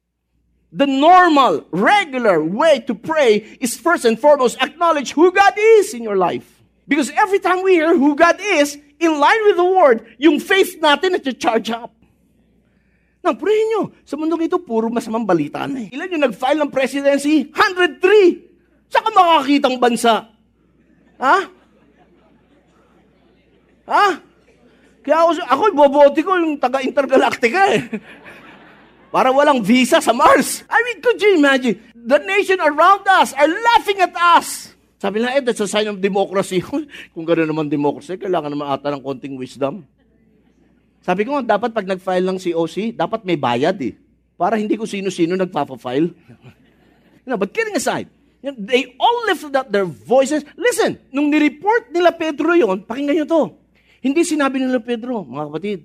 the 0.71 0.87
normal, 0.87 1.67
regular 1.71 2.43
way 2.43 2.79
to 2.87 2.95
pray 2.95 3.59
is 3.59 3.77
first 3.77 4.03
and 4.03 4.19
foremost 4.19 4.59
acknowledge 4.59 5.13
who 5.13 5.31
God 5.31 5.53
is 5.55 5.93
in 5.93 6.03
your 6.03 6.17
life. 6.17 6.63
Because 6.87 7.11
every 7.15 7.39
time 7.39 7.63
we 7.63 7.79
hear 7.79 7.95
who 7.95 8.15
God 8.15 8.39
is, 8.39 8.75
in 8.99 9.19
line 9.19 9.41
with 9.45 9.55
the 9.55 9.67
Word, 9.67 10.07
yung 10.17 10.39
faith 10.39 10.79
natin 10.79 11.15
at 11.15 11.23
charge 11.39 11.69
up. 11.71 11.95
Now, 13.23 13.31
pray 13.39 13.55
nyo. 13.71 13.95
Sa 14.03 14.19
mundong 14.19 14.51
ito, 14.51 14.59
puro 14.59 14.91
masamang 14.91 15.23
balita 15.23 15.63
na 15.63 15.87
eh. 15.87 15.95
Ilan 15.95 16.11
yung 16.11 16.25
nag-file 16.27 16.59
ng 16.59 16.71
presidency? 16.71 17.47
103! 17.55 18.91
Saan 18.91 19.03
ka 19.07 19.11
makakitang 19.15 19.79
bansa? 19.79 20.27
Ha? 21.23 21.37
Ha? 23.87 24.07
Kaya 25.03 25.17
ako, 25.23 25.31
ako 25.39 25.63
bobote 25.71 26.19
ko 26.19 26.35
yung 26.35 26.59
taga-intergalactica 26.59 27.61
eh. 27.79 27.81
Para 29.07 29.31
walang 29.31 29.63
visa 29.63 30.03
sa 30.03 30.11
Mars. 30.11 30.67
I 30.67 30.79
mean, 30.83 30.99
could 30.99 31.19
you 31.23 31.39
imagine? 31.39 31.79
The 31.95 32.19
nation 32.27 32.59
around 32.59 33.07
us 33.07 33.31
are 33.39 33.47
laughing 33.47 34.03
at 34.03 34.11
us. 34.35 34.75
Sabi 34.99 35.23
na, 35.23 35.35
eh, 35.35 35.43
that's 35.43 35.63
a 35.63 35.67
sign 35.67 35.87
of 35.87 36.03
democracy. 36.03 36.59
Kung 37.15 37.23
gano'n 37.23 37.47
naman 37.47 37.71
democracy, 37.71 38.19
kailangan 38.19 38.51
naman 38.51 38.67
ata 38.67 38.91
ng 38.91 39.03
konting 39.03 39.39
wisdom. 39.39 39.87
Sabi 41.03 41.27
ko 41.27 41.43
dapat 41.43 41.75
pag 41.75 41.83
nag-file 41.83 42.23
ng 42.23 42.39
COC, 42.39 42.95
dapat 42.95 43.27
may 43.27 43.35
bayad 43.35 43.75
eh. 43.83 43.99
Para 44.39 44.55
hindi 44.55 44.79
ko 44.79 44.87
sino-sino 44.87 45.35
nagpapa-file. 45.35 46.15
you 47.23 47.27
know, 47.27 47.35
but 47.35 47.51
kidding 47.51 47.75
aside, 47.75 48.07
they 48.39 48.95
all 48.95 49.27
lifted 49.27 49.51
up 49.51 49.67
their 49.67 49.83
voices. 49.83 50.47
Listen, 50.55 50.95
nung 51.11 51.27
nireport 51.27 51.91
nila 51.91 52.15
Pedro 52.15 52.55
yon, 52.55 52.87
pakinggan 52.87 53.19
nyo 53.19 53.27
to. 53.27 53.43
Hindi 53.99 54.23
sinabi 54.23 54.63
nila 54.63 54.79
Pedro, 54.79 55.27
mga 55.27 55.51
kapatid, 55.51 55.79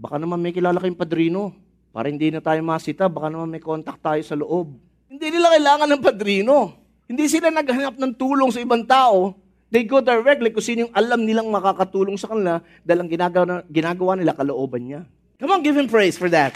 baka 0.00 0.16
naman 0.16 0.40
may 0.40 0.56
kilala 0.56 0.80
kayong 0.80 0.96
padrino. 0.96 1.52
Para 1.94 2.08
hindi 2.08 2.32
na 2.32 2.40
tayo 2.40 2.58
masita, 2.64 3.06
baka 3.06 3.28
naman 3.28 3.52
may 3.52 3.62
contact 3.62 4.00
tayo 4.00 4.20
sa 4.24 4.34
loob. 4.34 4.74
Hindi 5.12 5.28
nila 5.28 5.52
kailangan 5.52 5.88
ng 5.92 6.02
padrino. 6.02 6.56
Hindi 7.04 7.28
sila 7.28 7.52
naghanap 7.52 8.00
ng 8.00 8.12
tulong 8.16 8.48
sa 8.48 8.64
ibang 8.64 8.82
tao. 8.82 9.36
They 9.74 9.82
go 9.82 9.98
directly 9.98 10.54
kung 10.54 10.62
sino 10.62 10.86
yung 10.86 10.94
alam 10.94 11.26
nilang 11.26 11.50
makakatulong 11.50 12.14
sa 12.14 12.30
kanila 12.30 12.62
dahil 12.86 13.02
ang 13.02 13.10
ginagawa, 13.10 13.66
ginagawa 13.66 14.14
nila 14.14 14.30
kalooban 14.30 14.86
niya. 14.86 15.00
Come 15.42 15.50
on, 15.50 15.66
give 15.66 15.74
Him 15.74 15.90
praise 15.90 16.14
for 16.14 16.30
that. 16.30 16.54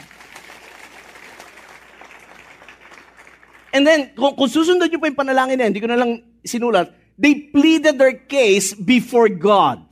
And 3.75 3.83
then, 3.83 4.15
kung, 4.15 4.39
kung 4.39 4.47
susunod 4.47 4.87
niyo 4.87 5.03
pa 5.03 5.11
yung 5.11 5.19
panalangin 5.19 5.59
na 5.59 5.67
hindi 5.67 5.83
ko 5.83 5.91
na 5.91 5.99
lang 5.99 6.23
sinulat, 6.47 6.95
they 7.19 7.51
pleaded 7.51 7.99
their 7.99 8.15
case 8.15 8.71
before 8.71 9.27
God. 9.27 9.83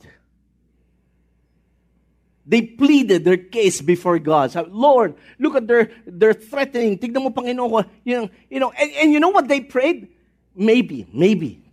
They 2.47 2.63
pleaded 2.63 3.27
their 3.27 3.43
case 3.43 3.83
before 3.83 4.23
God. 4.23 4.55
Sabi, 4.55 4.71
Lord, 4.71 5.19
look 5.35 5.59
at 5.59 5.67
their, 5.67 5.91
their 6.07 6.31
threatening. 6.31 6.95
Tignan 6.95 7.27
mo, 7.27 7.35
Panginoon 7.35 7.67
ko. 7.67 7.83
You 8.07 8.23
know, 8.23 8.25
you 8.47 8.63
know, 8.63 8.71
and, 8.71 8.89
and 9.03 9.07
you 9.11 9.19
know 9.19 9.35
what 9.35 9.51
they 9.51 9.59
prayed? 9.59 10.15
Maybe, 10.55 11.03
maybe. 11.11 11.66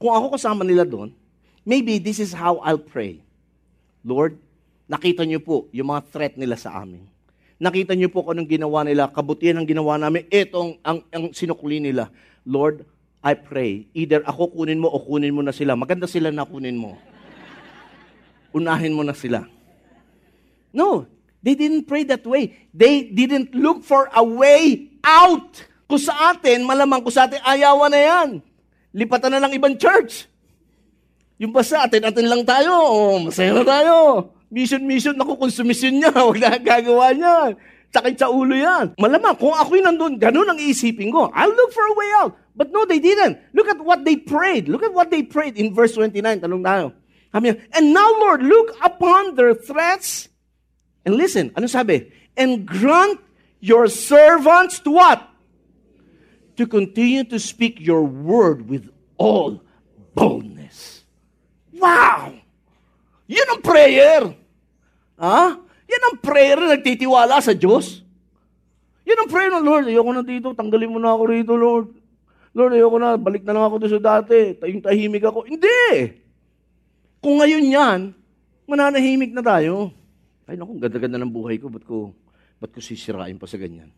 Kung 0.00 0.16
ako 0.16 0.40
kasama 0.40 0.64
nila 0.64 0.88
doon, 0.88 1.12
maybe 1.60 2.00
this 2.00 2.24
is 2.24 2.32
how 2.32 2.56
I'll 2.64 2.80
pray. 2.80 3.20
Lord, 4.00 4.40
nakita 4.88 5.28
niyo 5.28 5.44
po 5.44 5.68
yung 5.76 5.92
mga 5.92 6.08
threat 6.08 6.34
nila 6.40 6.56
sa 6.56 6.80
amin. 6.80 7.04
Nakita 7.60 7.92
niyo 7.92 8.08
po 8.08 8.24
kung 8.24 8.40
anong 8.40 8.48
ginawa 8.48 8.80
nila, 8.80 9.12
kabutihan 9.12 9.60
ang 9.60 9.68
ginawa 9.68 10.00
namin, 10.00 10.24
ito 10.32 10.80
ang, 10.80 11.04
ang 11.12 11.24
sinukli 11.36 11.84
nila. 11.84 12.08
Lord, 12.48 12.88
I 13.20 13.36
pray, 13.36 13.92
either 13.92 14.24
ako 14.24 14.56
kunin 14.56 14.80
mo 14.80 14.88
o 14.88 14.96
kunin 15.04 15.36
mo 15.36 15.44
na 15.44 15.52
sila. 15.52 15.76
Maganda 15.76 16.08
sila 16.08 16.32
na 16.32 16.48
kunin 16.48 16.80
mo. 16.80 16.96
Unahin 18.56 18.96
mo 18.96 19.04
na 19.04 19.12
sila. 19.12 19.44
No, 20.72 21.04
they 21.44 21.52
didn't 21.52 21.84
pray 21.84 22.08
that 22.08 22.24
way. 22.24 22.56
They 22.72 23.12
didn't 23.12 23.52
look 23.52 23.84
for 23.84 24.08
a 24.16 24.24
way 24.24 24.88
out. 25.04 25.60
Kung 25.84 26.00
sa 26.00 26.32
atin, 26.32 26.64
malamang 26.64 27.04
kung 27.04 27.12
sa 27.12 27.28
atin, 27.28 27.44
ayawan 27.44 27.92
na 27.92 28.00
yan. 28.00 28.28
Lipatan 28.92 29.30
na 29.34 29.42
lang 29.42 29.54
ibang 29.54 29.78
church. 29.78 30.26
Yung 31.40 31.54
pa 31.54 31.64
sa 31.64 31.88
atin, 31.88 32.04
atin 32.04 32.26
lang 32.28 32.42
tayo. 32.44 32.72
Oh, 32.74 33.16
masaya 33.22 33.56
na 33.56 33.64
tayo. 33.64 34.28
Mission, 34.50 34.82
mission, 34.84 35.16
naku, 35.16 35.38
konsumisyon 35.38 36.02
niya. 36.02 36.12
Huwag 36.24 36.38
na 36.42 36.58
gagawa 36.60 37.14
niya. 37.14 37.54
Sakit 37.90 38.14
sa 38.18 38.28
ulo 38.30 38.54
yan. 38.54 38.94
Malamang, 39.00 39.38
kung 39.40 39.56
ako'y 39.56 39.82
nandun, 39.82 40.18
ganun 40.20 40.46
ang 40.46 40.60
iisipin 40.60 41.10
ko. 41.10 41.30
I'll 41.32 41.54
look 41.54 41.72
for 41.72 41.86
a 41.86 41.94
way 41.96 42.10
out. 42.22 42.36
But 42.54 42.70
no, 42.70 42.84
they 42.84 43.00
didn't. 43.00 43.40
Look 43.56 43.70
at 43.70 43.80
what 43.80 44.04
they 44.04 44.18
prayed. 44.18 44.68
Look 44.68 44.84
at 44.84 44.92
what 44.92 45.08
they 45.08 45.22
prayed 45.22 45.56
in 45.56 45.72
verse 45.72 45.96
29. 45.96 46.22
Tanong 46.44 46.62
tayo. 46.62 46.86
And 47.30 47.94
now, 47.94 48.10
Lord, 48.20 48.42
look 48.42 48.74
upon 48.82 49.38
their 49.38 49.54
threats 49.54 50.30
And 51.04 51.16
listen, 51.16 51.52
ano 51.56 51.66
sabi? 51.66 52.12
And 52.36 52.66
grant 52.66 53.20
your 53.60 53.88
servants 53.88 54.80
to 54.84 54.90
what? 54.92 55.24
To 56.60 56.68
continue 56.68 57.24
to 57.32 57.40
speak 57.40 57.80
your 57.80 58.04
word 58.04 58.68
with 58.68 58.92
all 59.16 59.64
boldness. 60.12 61.08
Wow! 61.72 62.36
Yan 63.24 63.48
ang 63.48 63.64
prayer. 63.64 64.28
Ha? 65.16 65.56
Yan 65.88 66.02
ang 66.04 66.16
prayer 66.20 66.60
na 66.60 66.76
nagtitiwala 66.76 67.40
sa 67.40 67.56
Diyos. 67.56 68.04
Yan 69.08 69.24
ang 69.24 69.32
prayer 69.32 69.48
ng 69.56 69.64
Lord. 69.64 69.88
Ayoko 69.88 70.12
na 70.12 70.20
dito. 70.20 70.52
Tanggalin 70.52 70.92
mo 70.92 71.00
na 71.00 71.16
ako 71.16 71.22
rito, 71.32 71.56
Lord. 71.56 71.96
Lord, 72.52 72.76
ayoko 72.76 72.96
na. 73.00 73.16
Balik 73.16 73.40
na 73.48 73.56
lang 73.56 73.64
ako 73.64 73.80
doon 73.80 73.92
sa 73.96 74.20
dati. 74.20 74.52
Tayong 74.60 74.84
tahimik 74.84 75.24
ako. 75.24 75.48
Hindi! 75.48 76.12
Kung 77.24 77.40
ngayon 77.40 77.64
yan, 77.72 78.00
mananahimik 78.68 79.32
na 79.32 79.40
tayo. 79.40 79.96
Ay, 80.44 80.60
naku, 80.60 80.76
ganda-ganda 80.76 81.16
ng 81.16 81.32
buhay 81.32 81.56
ko. 81.56 81.72
Ba't 81.72 81.88
ko, 81.88 82.12
ba't 82.60 82.68
ko 82.68 82.84
sisirain 82.84 83.40
pa 83.40 83.48
sa 83.48 83.56
ganyan? 83.56 83.88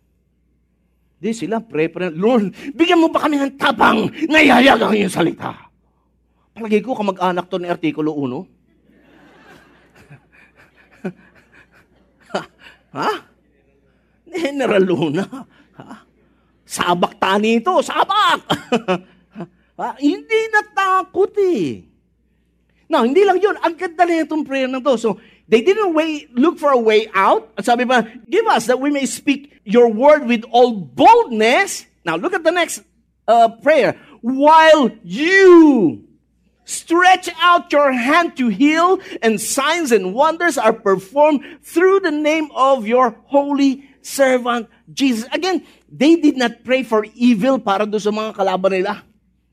Di 1.23 1.31
sila, 1.31 1.63
pray. 1.63 1.87
Lord, 2.19 2.51
bigyan 2.75 2.99
mo 2.99 3.07
pa 3.07 3.23
kami 3.23 3.39
ng 3.39 3.55
tabang 3.55 4.11
na 4.27 4.43
ihayag 4.43 4.83
ang 4.83 4.91
iyong 4.91 5.07
salita. 5.07 5.55
Palagay 6.51 6.83
ko, 6.83 6.99
kamag-anak 6.99 7.47
to 7.47 7.63
ni 7.63 7.71
Artikulo 7.71 8.11
1. 8.11 8.43
ha? 12.99 13.23
General 14.27 14.83
Luna. 14.83 15.23
Ha? 15.79 16.03
Sabak 16.67 17.15
tani 17.23 17.63
ito, 17.63 17.71
sabak! 17.87 18.43
ha? 19.79 19.95
Hindi 20.03 20.41
natakot 20.51 21.39
eh. 21.39 21.87
No, 22.91 23.07
hindi 23.07 23.23
lang 23.23 23.39
yun. 23.39 23.55
Ang 23.63 23.79
ganda 23.79 24.03
na 24.11 24.27
itong 24.27 24.43
prayer 24.43 24.67
na 24.67 24.83
to. 24.83 24.99
So, 24.99 25.23
They 25.49 25.61
didn't 25.61 25.95
wait, 25.95 26.35
look 26.35 26.59
for 26.59 26.71
a 26.71 26.79
way 26.79 27.09
out. 27.15 27.51
Sabi 27.61 27.85
pa, 27.85 28.07
give 28.29 28.47
us 28.47 28.67
that 28.67 28.81
we 28.81 28.91
may 28.91 29.07
speak 29.07 29.61
your 29.65 29.91
word 29.91 30.27
with 30.27 30.45
all 30.51 30.73
boldness. 30.73 31.87
Now 32.05 32.17
look 32.17 32.33
at 32.33 32.45
the 32.45 32.51
next 32.51 32.83
uh, 33.29 33.49
prayer. 33.61 33.99
While 34.23 34.91
you 35.03 36.05
stretch 36.65 37.29
out 37.41 37.73
your 37.73 37.93
hand 37.93 38.37
to 38.39 38.49
heal 38.49 39.01
and 39.21 39.41
signs 39.41 39.93
and 39.93 40.15
wonders 40.15 40.57
are 40.57 40.73
performed 40.73 41.43
through 41.63 42.01
the 42.01 42.11
name 42.11 42.49
of 42.55 42.87
your 42.87 43.17
holy 43.27 43.89
servant 44.01 44.69
Jesus. 44.93 45.29
Again, 45.33 45.67
they 45.91 46.17
did 46.17 46.37
not 46.37 46.65
pray 46.65 46.83
for 46.83 47.07
evil 47.15 47.59
para 47.59 47.87
do 47.87 47.99
sa 47.99 48.11
mga 48.11 48.35
kalaban 48.35 48.73
nila 48.73 49.03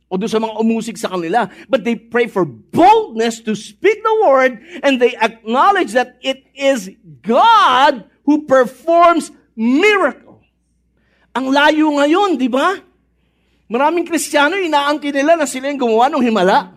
o 0.10 0.18
doon 0.18 0.28
sa 0.28 0.42
mga 0.42 0.58
umusig 0.58 0.98
sa 0.98 1.14
kanila. 1.14 1.48
But 1.70 1.86
they 1.86 1.94
pray 1.94 2.26
for 2.26 2.44
boldness 2.44 3.46
to 3.46 3.54
speak 3.54 4.02
the 4.02 4.16
word 4.26 4.58
and 4.82 4.98
they 4.98 5.14
acknowledge 5.16 5.94
that 5.94 6.18
it 6.26 6.50
is 6.58 6.90
God 7.22 8.10
who 8.26 8.50
performs 8.50 9.30
miracle. 9.54 10.42
Ang 11.38 11.54
layo 11.54 11.94
ngayon, 11.94 12.42
di 12.42 12.50
ba? 12.50 12.74
Maraming 13.70 14.10
Kristiyano, 14.10 14.58
inaangkin 14.58 15.14
nila 15.14 15.38
na 15.38 15.46
sila 15.46 15.70
yung 15.70 15.78
gumawa 15.78 16.10
ng 16.10 16.26
himala. 16.26 16.74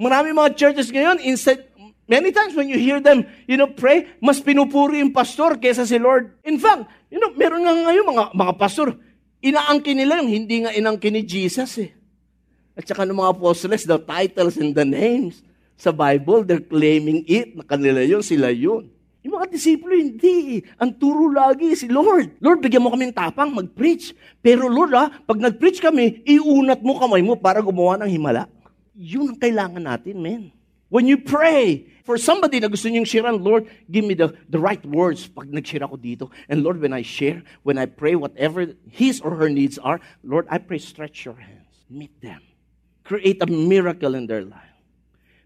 Maraming 0.00 0.32
mga 0.32 0.56
churches 0.56 0.88
ngayon, 0.88 1.20
instead, 1.20 1.68
many 2.08 2.32
times 2.32 2.56
when 2.56 2.72
you 2.72 2.80
hear 2.80 2.96
them, 2.96 3.28
you 3.44 3.60
know, 3.60 3.68
pray, 3.68 4.08
mas 4.24 4.40
pinupuri 4.40 5.04
yung 5.04 5.12
pastor 5.12 5.60
kesa 5.60 5.84
si 5.84 6.00
Lord. 6.00 6.32
In 6.48 6.56
fact, 6.56 6.88
you 7.12 7.20
know, 7.20 7.28
meron 7.36 7.68
nga 7.68 7.76
ngayon 7.76 8.08
mga, 8.08 8.24
mga 8.32 8.52
pastor, 8.56 8.96
Inaangkin 9.40 9.96
nila 9.96 10.20
yung 10.20 10.32
hindi 10.32 10.56
nga 10.64 10.72
inangkin 10.72 11.16
ni 11.16 11.22
Jesus 11.24 11.80
eh. 11.80 11.90
At 12.76 12.84
saka 12.84 13.08
ng 13.08 13.16
mga 13.16 13.32
apostles, 13.36 13.88
the 13.88 13.96
titles 14.00 14.56
and 14.60 14.76
the 14.76 14.84
names 14.84 15.40
sa 15.80 15.92
Bible, 15.92 16.44
they're 16.44 16.60
claiming 16.60 17.24
it, 17.24 17.56
na 17.56 17.64
kanila 17.64 18.04
yun, 18.04 18.20
sila 18.20 18.52
yun. 18.52 18.92
Yung 19.20 19.36
mga 19.36 19.52
disipulo, 19.52 19.92
hindi. 19.96 20.64
Ang 20.80 20.96
turo 20.96 21.28
lagi 21.28 21.76
si 21.76 21.88
Lord. 21.88 22.40
Lord, 22.40 22.64
bigyan 22.64 22.84
mo 22.84 22.92
kami 22.92 23.12
ng 23.12 23.16
tapang 23.16 23.52
mag-preach. 23.52 24.16
Pero 24.40 24.64
Lord, 24.68 24.92
ah, 24.96 25.12
pag 25.12 25.36
nag-preach 25.36 25.80
kami, 25.80 26.24
iunat 26.24 26.80
mo 26.80 26.96
kamay 26.96 27.20
mo 27.20 27.36
para 27.36 27.60
gumawa 27.60 28.00
ng 28.00 28.08
himala. 28.12 28.48
Yun 28.96 29.36
ang 29.36 29.38
kailangan 29.40 29.80
natin, 29.80 30.16
men. 30.20 30.42
When 30.88 31.04
you 31.04 31.20
pray 31.20 31.88
for 32.10 32.18
somebody 32.18 32.58
na 32.58 32.66
gusto 32.66 32.90
niyong 32.90 33.06
sharean, 33.06 33.38
Lord, 33.38 33.70
give 33.86 34.02
me 34.02 34.18
the, 34.18 34.34
the 34.50 34.58
right 34.58 34.82
words 34.82 35.30
pag 35.30 35.46
nag-share 35.46 35.86
ako 35.86 35.94
dito. 35.94 36.26
And 36.50 36.66
Lord, 36.66 36.82
when 36.82 36.90
I 36.90 37.06
share, 37.06 37.46
when 37.62 37.78
I 37.78 37.86
pray, 37.86 38.18
whatever 38.18 38.74
his 38.90 39.22
or 39.22 39.38
her 39.38 39.46
needs 39.46 39.78
are, 39.78 40.02
Lord, 40.26 40.50
I 40.50 40.58
pray, 40.58 40.82
stretch 40.82 41.22
your 41.22 41.38
hands. 41.38 41.70
Meet 41.86 42.18
them. 42.18 42.42
Create 43.06 43.38
a 43.38 43.46
miracle 43.46 44.18
in 44.18 44.26
their 44.26 44.42
life. 44.42 44.74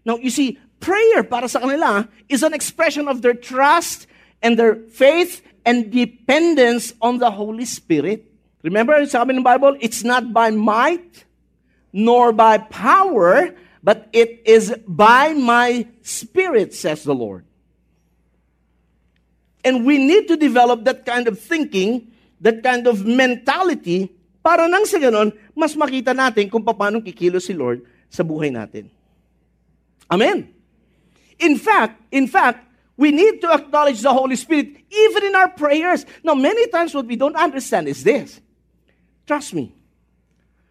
Now, 0.09 0.17
you 0.17 0.33
see, 0.33 0.57
prayer 0.81 1.21
para 1.21 1.45
sa 1.45 1.61
kanila 1.61 2.09
is 2.25 2.41
an 2.41 2.57
expression 2.57 3.05
of 3.05 3.21
their 3.21 3.37
trust 3.37 4.09
and 4.41 4.57
their 4.57 4.89
faith 4.89 5.45
and 5.69 5.93
dependence 5.93 6.97
on 6.97 7.21
the 7.21 7.29
Holy 7.29 7.65
Spirit. 7.65 8.25
Remember, 8.65 8.97
sabi 9.05 9.37
ng 9.37 9.45
Bible, 9.45 9.77
it's 9.77 10.01
not 10.01 10.33
by 10.33 10.49
might 10.49 11.29
nor 11.93 12.33
by 12.33 12.57
power, 12.57 13.53
but 13.85 14.09
it 14.09 14.41
is 14.49 14.73
by 14.89 15.37
my 15.37 15.85
spirit, 16.01 16.73
says 16.73 17.05
the 17.05 17.13
Lord. 17.13 17.45
And 19.61 19.85
we 19.85 20.01
need 20.01 20.25
to 20.33 20.37
develop 20.37 20.81
that 20.89 21.05
kind 21.05 21.29
of 21.29 21.37
thinking, 21.37 22.09
that 22.41 22.65
kind 22.65 22.89
of 22.89 23.05
mentality, 23.05 24.09
para 24.41 24.65
nang 24.65 24.89
sa 24.89 24.97
ganon, 24.97 25.29
mas 25.53 25.77
makita 25.77 26.17
natin 26.17 26.49
kung 26.49 26.65
paano 26.65 26.97
kikilos 27.05 27.45
si 27.45 27.53
Lord 27.53 27.85
sa 28.09 28.25
buhay 28.25 28.49
natin. 28.49 28.89
Amen. 30.09 30.49
In 31.37 31.53
fact, 31.61 32.01
in 32.09 32.25
fact, 32.25 32.65
We 32.95 33.11
need 33.11 33.43
to 33.43 33.51
acknowledge 33.51 34.01
the 34.01 34.13
Holy 34.13 34.35
Spirit 34.35 34.71
even 34.87 35.27
in 35.27 35.35
our 35.35 35.51
prayers. 35.51 36.05
Now, 36.23 36.33
many 36.33 36.67
times 36.67 36.95
what 36.95 37.05
we 37.05 37.15
don't 37.15 37.35
understand 37.35 37.87
is 37.87 38.03
this. 38.03 38.39
Trust 39.27 39.53
me. 39.53 39.75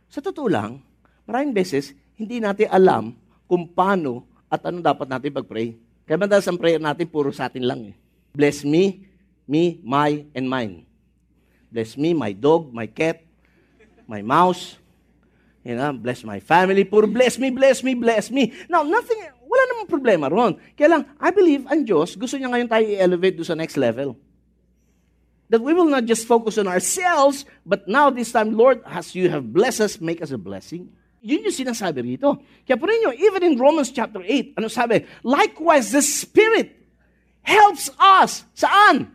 Sa 0.09 0.25
totoo 0.25 0.49
lang, 0.49 0.81
maraming 1.29 1.53
beses, 1.53 1.93
hindi 2.15 2.39
natin 2.39 2.71
alam 2.71 3.15
kung 3.51 3.67
paano 3.67 4.23
at 4.47 4.63
ano 4.67 4.79
dapat 4.79 5.07
natin 5.11 5.35
pag-pray. 5.35 5.75
Kaya 6.07 6.21
madalas 6.21 6.47
ang 6.47 6.61
prayer 6.61 6.79
natin, 6.79 7.09
puro 7.09 7.33
sa 7.35 7.49
atin 7.51 7.65
lang. 7.65 7.81
Eh. 7.91 7.95
Bless 8.37 8.63
me, 8.63 9.09
me, 9.49 9.81
my, 9.83 10.23
and 10.37 10.47
mine. 10.47 10.85
Bless 11.73 11.99
me, 11.99 12.15
my 12.15 12.31
dog, 12.31 12.71
my 12.71 12.87
cat, 12.87 13.25
my 14.07 14.23
mouse. 14.23 14.79
You 15.65 15.75
know, 15.75 15.97
bless 15.97 16.23
my 16.23 16.39
family. 16.45 16.85
Puro 16.85 17.09
bless 17.09 17.41
me, 17.41 17.49
bless 17.49 17.81
me, 17.81 17.97
bless 17.97 18.29
me. 18.29 18.53
Now, 18.69 18.85
nothing, 18.85 19.17
wala 19.49 19.63
namang 19.73 19.89
problema 19.89 20.29
ron. 20.29 20.61
Kaya 20.77 20.99
lang, 20.99 21.03
I 21.17 21.33
believe 21.33 21.65
ang 21.67 21.83
Diyos, 21.83 22.15
gusto 22.21 22.37
niya 22.37 22.53
ngayon 22.53 22.69
tayo 22.69 22.85
i-elevate 22.85 23.41
do 23.41 23.47
sa 23.49 23.57
next 23.57 23.81
level. 23.81 24.15
That 25.49 25.65
we 25.65 25.73
will 25.73 25.89
not 25.89 26.05
just 26.05 26.29
focus 26.29 26.61
on 26.61 26.69
ourselves, 26.69 27.49
but 27.65 27.89
now 27.89 28.13
this 28.13 28.29
time, 28.31 28.53
Lord, 28.53 28.85
as 28.85 29.17
you 29.17 29.33
have 29.33 29.51
blessed 29.51 29.81
us, 29.81 29.95
make 29.99 30.21
us 30.21 30.37
a 30.37 30.41
blessing. 30.41 30.93
Yun 31.25 31.49
yung 31.49 31.57
sinasabi 31.57 32.05
rito. 32.05 32.37
Kaya 32.69 32.77
po 32.77 32.85
ninyo, 32.85 33.17
even 33.17 33.41
in 33.49 33.55
Romans 33.57 33.89
chapter 33.89 34.21
8, 34.21 34.61
ano 34.61 34.69
sabi? 34.69 35.09
Likewise, 35.25 35.89
the 35.89 36.05
Spirit 36.05 36.77
helps 37.41 37.89
us. 37.97 38.45
Saan? 38.53 39.09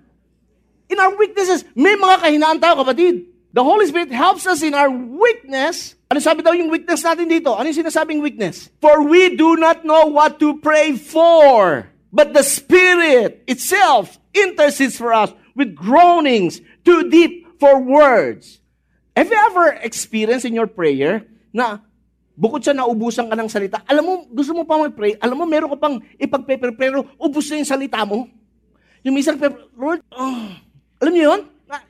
In 0.90 0.98
our 0.98 1.14
weaknesses. 1.14 1.62
May 1.78 1.94
mga 1.94 2.18
kahinaan 2.26 2.58
tayo, 2.58 2.82
kapatid. 2.82 3.30
The 3.54 3.62
Holy 3.62 3.86
Spirit 3.86 4.10
helps 4.10 4.50
us 4.50 4.66
in 4.66 4.74
our 4.74 4.90
weakness. 4.90 5.94
Ano 6.10 6.18
sabi 6.18 6.42
daw 6.42 6.58
yung 6.58 6.74
weakness 6.74 7.06
natin 7.06 7.30
dito? 7.30 7.54
Ano 7.54 7.70
yung 7.70 7.78
sinasabing 7.78 8.26
weakness? 8.26 8.74
For 8.82 9.06
we 9.06 9.38
do 9.38 9.54
not 9.62 9.86
know 9.86 10.10
what 10.10 10.42
to 10.42 10.58
pray 10.58 10.98
for. 10.98 11.86
But 12.10 12.34
the 12.34 12.42
Spirit 12.42 13.46
itself 13.46 14.18
intercedes 14.34 14.98
for 14.98 15.14
us 15.14 15.30
with 15.54 15.78
groanings 15.78 16.58
too 16.82 17.06
deep 17.14 17.46
for 17.62 17.78
words. 17.78 18.62
Have 19.14 19.30
you 19.30 19.38
ever 19.54 19.78
experienced 19.78 20.50
in 20.50 20.58
your 20.58 20.66
prayer 20.66 21.30
na 21.54 21.86
bukod 22.40 22.64
sa 22.64 22.72
naubusan 22.72 23.28
ka 23.28 23.36
ng 23.36 23.52
salita, 23.52 23.84
alam 23.84 24.04
mo, 24.08 24.14
gusto 24.32 24.56
mo 24.56 24.64
pa 24.64 24.80
mag-pray, 24.80 25.20
alam 25.20 25.36
mo, 25.36 25.44
meron 25.44 25.76
ka 25.76 25.78
pang 25.78 26.00
ipag-paper, 26.16 26.72
pero 26.80 27.04
ubus 27.20 27.52
na 27.52 27.60
yung 27.60 27.68
salita 27.68 28.08
mo. 28.08 28.32
Yung 29.04 29.12
minsan, 29.12 29.36
Lord, 29.76 30.00
oh, 30.16 30.56
alam 31.04 31.12
niyo 31.12 31.36
yun? 31.36 31.42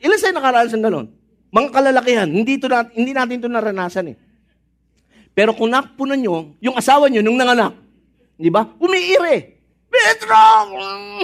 Ilan 0.02 0.18
sa'yo 0.18 0.34
nakaranas 0.34 0.74
ng 0.74 0.86
ganon? 0.90 1.08
Mga 1.54 1.70
kalalakihan, 1.70 2.30
hindi, 2.30 2.58
ito 2.58 2.66
na, 2.66 2.90
hindi 2.90 3.14
natin 3.14 3.38
ito 3.38 3.50
naranasan 3.50 4.10
eh. 4.10 4.18
Pero 5.38 5.54
kung 5.54 5.70
napunan 5.70 6.18
nyo, 6.18 6.58
yung 6.60 6.74
asawa 6.74 7.06
nyo 7.08 7.22
nung 7.22 7.38
nanganak, 7.38 7.78
di 8.34 8.50
ba? 8.50 8.66
Umiire. 8.82 9.60
Pedro! 9.90 10.46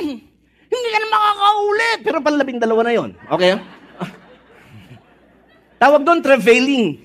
Hindi 0.65 0.89
ka 0.91 0.97
na 0.99 1.07
makakaulit. 1.07 1.99
Pero 2.03 2.17
panlabing 2.19 2.59
dalawa 2.59 2.81
na 2.83 2.91
yon. 2.91 3.09
Okay? 3.31 3.53
Tawag 5.81 6.01
doon, 6.03 6.19
travailing. 6.19 6.99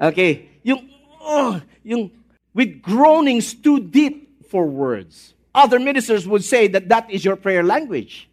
Okay. 0.00 0.60
Yung, 0.64 0.80
oh, 1.20 1.60
yung 1.84 2.10
with 2.54 2.82
groanings 2.82 3.54
too 3.54 3.80
deep 3.80 4.48
for 4.50 4.66
words. 4.66 5.34
Other 5.54 5.78
ministers 5.78 6.26
would 6.26 6.44
say 6.44 6.68
that 6.68 6.88
that 6.88 7.10
is 7.10 7.24
your 7.24 7.36
prayer 7.36 7.62
language. 7.62 8.28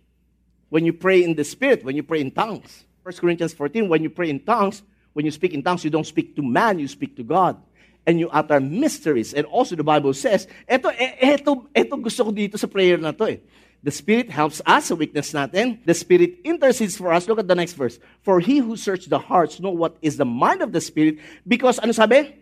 When 0.70 0.86
you 0.86 0.94
pray 0.94 1.24
in 1.24 1.36
the 1.36 1.44
Spirit, 1.44 1.84
when 1.84 1.96
you 1.96 2.04
pray 2.04 2.22
in 2.22 2.32
tongues. 2.32 2.86
1 3.04 3.16
Corinthians 3.16 3.54
14, 3.54 3.88
when 3.88 4.04
you 4.04 4.10
pray 4.10 4.30
in 4.30 4.40
tongues, 4.40 4.84
when 5.14 5.26
you 5.26 5.32
speak 5.32 5.54
in 5.54 5.64
tongues, 5.64 5.84
you 5.84 5.90
don't 5.90 6.06
speak 6.06 6.36
to 6.36 6.42
man, 6.42 6.78
you 6.78 6.88
speak 6.88 7.16
to 7.16 7.24
God. 7.24 7.58
And 8.06 8.20
you 8.20 8.30
utter 8.30 8.60
mysteries. 8.60 9.34
And 9.34 9.46
also 9.46 9.76
the 9.76 9.84
Bible 9.84 10.14
says, 10.14 10.48
eto, 10.70 10.92
eto, 10.96 11.68
eto 11.76 12.02
gusto 12.02 12.24
ko 12.24 12.32
dito 12.32 12.58
sa 12.58 12.68
prayer 12.68 12.98
na 12.98 13.12
to 13.12 13.24
eh. 13.26 13.38
The 13.84 13.92
Spirit 13.92 14.30
helps 14.30 14.62
us 14.66 14.86
sa 14.88 14.96
weakness 14.96 15.32
natin. 15.34 15.80
The 15.86 15.94
Spirit 15.94 16.40
intercedes 16.44 16.98
for 16.98 17.14
us. 17.14 17.28
Look 17.28 17.40
at 17.40 17.48
the 17.48 17.56
next 17.56 17.74
verse. 17.74 18.00
For 18.22 18.40
he 18.40 18.58
who 18.58 18.76
searches 18.76 19.08
the 19.08 19.20
hearts 19.20 19.60
know 19.60 19.72
what 19.72 19.98
is 20.02 20.18
the 20.18 20.26
mind 20.26 20.62
of 20.62 20.72
the 20.72 20.82
Spirit. 20.82 21.20
Because, 21.48 21.80
ano 21.80 21.92
sabi? 21.92 22.36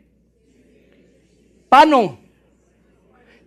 Paano? 1.75 2.17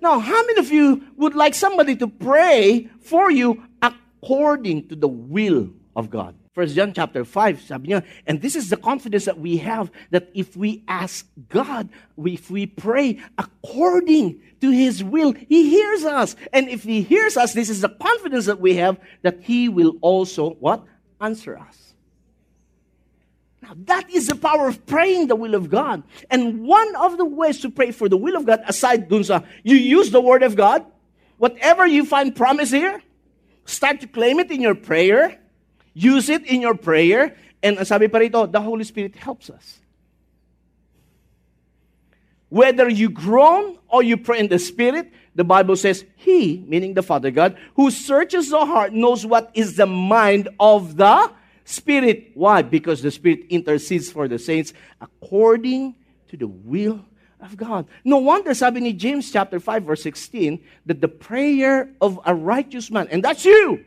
Now, 0.03 0.19
how 0.21 0.45
many 0.45 0.59
of 0.59 0.71
you 0.71 1.03
would 1.17 1.35
like 1.35 1.55
somebody 1.55 1.97
to 1.97 2.07
pray 2.07 2.91
for 3.01 3.31
you 3.31 3.65
according 3.81 4.89
to 4.89 4.97
the 4.97 5.09
will 5.09 5.71
of 5.97 6.11
God? 6.11 6.35
First 6.53 6.75
John 6.75 6.93
chapter 6.93 7.25
5, 7.25 7.63
sabi 7.63 7.89
niya, 7.89 8.05
and 8.27 8.43
this 8.43 8.55
is 8.55 8.69
the 8.69 8.77
confidence 8.77 9.25
that 9.25 9.41
we 9.41 9.57
have 9.59 9.91
that 10.11 10.29
if 10.35 10.57
we 10.59 10.85
ask 10.89 11.25
God, 11.49 11.89
if 12.19 12.51
we 12.51 12.67
pray 12.67 13.19
according 13.39 14.43
to 14.61 14.71
His 14.71 15.03
will, 15.03 15.33
He 15.33 15.71
hears 15.71 16.05
us. 16.05 16.37
And 16.53 16.69
if 16.69 16.83
He 16.83 17.01
hears 17.01 17.39
us, 17.39 17.55
this 17.55 17.71
is 17.71 17.81
the 17.81 17.89
confidence 17.89 18.45
that 18.45 18.61
we 18.61 18.75
have 18.75 19.01
that 19.23 19.41
He 19.41 19.71
will 19.71 19.97
also, 20.03 20.51
what? 20.61 20.85
Answer 21.19 21.57
us. 21.57 21.88
Now, 23.69 23.75
that 23.85 24.11
is 24.11 24.29
the 24.29 24.35
power 24.35 24.67
of 24.67 24.87
praying 24.87 25.27
the 25.27 25.37
will 25.37 25.55
of 25.55 25.69
God. 25.69 26.03
And 26.31 26.65
one 26.65 26.97
of 26.97 27.19
the 27.19 27.25
ways 27.25 27.61
to 27.61 27.71
pray 27.71 27.91
for 27.91 28.09
the 28.09 28.17
will 28.17 28.37
of 28.37 28.47
God, 28.47 28.61
aside 28.67 29.09
dun 29.09 29.25
sa, 29.25 29.43
you 29.63 29.77
use 29.77 30.11
the 30.11 30.23
Word 30.23 30.43
of 30.43 30.57
God, 30.57 30.87
whatever 31.37 31.87
you 31.87 32.07
find 32.07 32.35
promise 32.35 32.71
here, 32.71 33.03
start 33.67 34.01
to 34.01 34.07
claim 34.07 34.41
it 34.41 34.51
in 34.51 34.63
your 34.63 34.75
prayer, 34.75 35.39
use 35.93 36.31
it 36.31 36.47
in 36.47 36.63
your 36.63 36.75
prayer, 36.75 37.37
and 37.63 37.87
sabi 37.87 38.09
pa 38.09 38.19
rito, 38.19 38.47
the 38.47 38.61
Holy 38.61 38.85
Spirit 38.85 39.17
helps 39.17 39.51
us. 39.51 39.81
Whether 42.49 42.89
you 42.89 43.11
groan 43.11 43.77
or 43.89 44.03
you 44.03 44.17
pray 44.17 44.39
in 44.39 44.49
the 44.49 44.59
Spirit, 44.59 45.13
the 45.35 45.45
Bible 45.45 45.77
says, 45.77 46.07
He, 46.17 46.65
meaning 46.67 46.95
the 46.95 47.03
Father 47.03 47.31
God, 47.31 47.59
who 47.75 47.91
searches 47.91 48.49
the 48.49 48.65
heart, 48.65 48.95
knows 48.95 49.27
what 49.27 49.51
is 49.53 49.77
the 49.77 49.85
mind 49.85 50.49
of 50.59 50.97
the 50.97 51.31
Spirit. 51.69 52.33
Why? 52.33 52.63
Because 52.63 53.03
the 53.03 53.11
Spirit 53.11 53.45
intercedes 53.51 54.11
for 54.11 54.27
the 54.27 54.39
saints 54.39 54.73
according 55.03 55.97
to 56.29 56.37
the 56.37 56.49
will 56.49 57.05
of 57.41 57.57
God. 57.59 57.87
No 58.05 58.17
wonder, 58.17 58.55
sabi 58.55 58.81
ni 58.81 58.95
James 58.95 59.31
chapter 59.31 59.61
5, 59.61 59.83
verse 59.85 60.03
16, 60.03 60.65
that 60.87 61.03
the 61.03 61.09
prayer 61.09 61.93
of 62.01 62.19
a 62.25 62.35
righteous 62.35 62.91
man, 62.91 63.09
and 63.13 63.23
that's 63.23 63.45
you, 63.45 63.85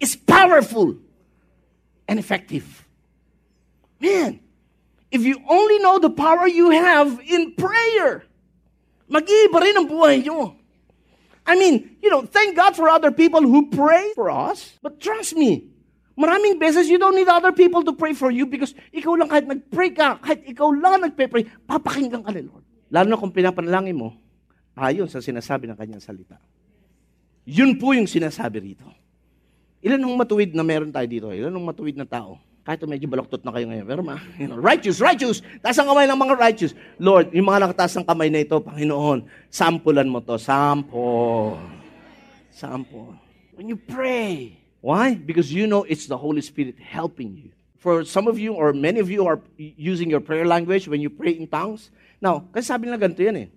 is 0.00 0.16
powerful 0.16 0.98
and 2.08 2.18
effective. 2.18 2.84
Man, 4.00 4.40
if 5.12 5.22
you 5.22 5.38
only 5.48 5.78
know 5.78 6.00
the 6.00 6.10
power 6.10 6.48
you 6.48 6.70
have 6.70 7.20
in 7.22 7.54
prayer, 7.54 8.26
mag-iiba 9.06 9.60
rin 9.62 9.76
ang 9.78 9.86
buhay 9.86 10.24
nyo. 10.26 10.56
I 11.46 11.54
mean, 11.54 11.96
you 12.02 12.10
know, 12.10 12.22
thank 12.22 12.56
God 12.56 12.74
for 12.74 12.88
other 12.88 13.12
people 13.12 13.42
who 13.42 13.70
pray 13.70 14.10
for 14.14 14.30
us. 14.30 14.74
But 14.82 14.98
trust 14.98 15.36
me, 15.36 15.71
maraming 16.18 16.60
beses 16.60 16.88
you 16.88 17.00
don't 17.00 17.16
need 17.16 17.28
other 17.28 17.52
people 17.52 17.80
to 17.84 17.92
pray 17.92 18.12
for 18.12 18.32
you 18.32 18.44
because 18.44 18.76
ikaw 18.92 19.16
lang 19.16 19.28
kahit 19.28 19.46
nag-pray 19.48 19.90
ka, 19.92 20.20
kahit 20.20 20.44
ikaw 20.44 20.68
lang 20.72 21.02
nagpe-pray, 21.04 21.48
papakinggan 21.64 22.22
ka 22.24 22.30
ni 22.32 22.44
Lord. 22.44 22.64
Lalo 22.92 23.06
na 23.08 23.20
kung 23.20 23.32
pinapanalangin 23.32 23.96
mo, 23.96 24.12
ayon 24.76 25.08
sa 25.08 25.24
sinasabi 25.24 25.68
ng 25.68 25.76
kanyang 25.76 26.04
salita. 26.04 26.36
Yun 27.48 27.76
po 27.80 27.96
yung 27.96 28.06
sinasabi 28.06 28.62
rito. 28.62 28.86
Ilan 29.82 29.98
ang 29.98 30.14
matuwid 30.14 30.54
na 30.54 30.62
meron 30.62 30.94
tayo 30.94 31.06
dito? 31.10 31.26
Ilan 31.34 31.50
ang 31.50 31.66
matuwid 31.66 31.98
na 31.98 32.06
tao? 32.06 32.38
Kahit 32.62 32.78
medyo 32.86 33.10
baloktot 33.10 33.42
na 33.42 33.50
kayo 33.50 33.66
ngayon. 33.66 33.86
Pero 33.90 34.00
ma, 34.06 34.14
you 34.38 34.46
know, 34.46 34.54
righteous, 34.54 35.02
righteous. 35.02 35.42
Taas 35.58 35.74
ang 35.82 35.90
kamay 35.90 36.06
ng 36.06 36.14
mga 36.14 36.34
righteous. 36.38 36.72
Lord, 37.02 37.34
yung 37.34 37.50
mga 37.50 37.66
nakataas 37.66 37.98
ng 37.98 38.06
kamay 38.06 38.30
na 38.30 38.46
ito, 38.46 38.62
Panginoon, 38.62 39.26
sampulan 39.50 40.06
mo 40.06 40.22
to. 40.22 40.38
Sample. 40.38 41.58
Sample. 42.54 43.18
When 43.58 43.66
you 43.66 43.74
pray. 43.74 44.54
Why? 44.82 45.14
Because 45.14 45.54
you 45.54 45.70
know 45.70 45.86
it's 45.86 46.10
the 46.10 46.18
Holy 46.18 46.42
Spirit 46.42 46.74
helping 46.82 47.38
you. 47.38 47.54
For 47.78 48.02
some 48.02 48.26
of 48.26 48.34
you, 48.38 48.58
or 48.58 48.74
many 48.74 48.98
of 48.98 49.10
you 49.10 49.26
are 49.30 49.38
using 49.58 50.10
your 50.10 50.18
prayer 50.18 50.42
language 50.42 50.90
when 50.90 50.98
you 50.98 51.10
pray 51.10 51.38
in 51.38 51.46
tongues. 51.46 51.90
Now, 52.18 52.46
kasi 52.50 52.66
sabi 52.66 52.90
nila 52.90 52.98
ganito 52.98 53.22
yan 53.22 53.46
eh. 53.46 53.48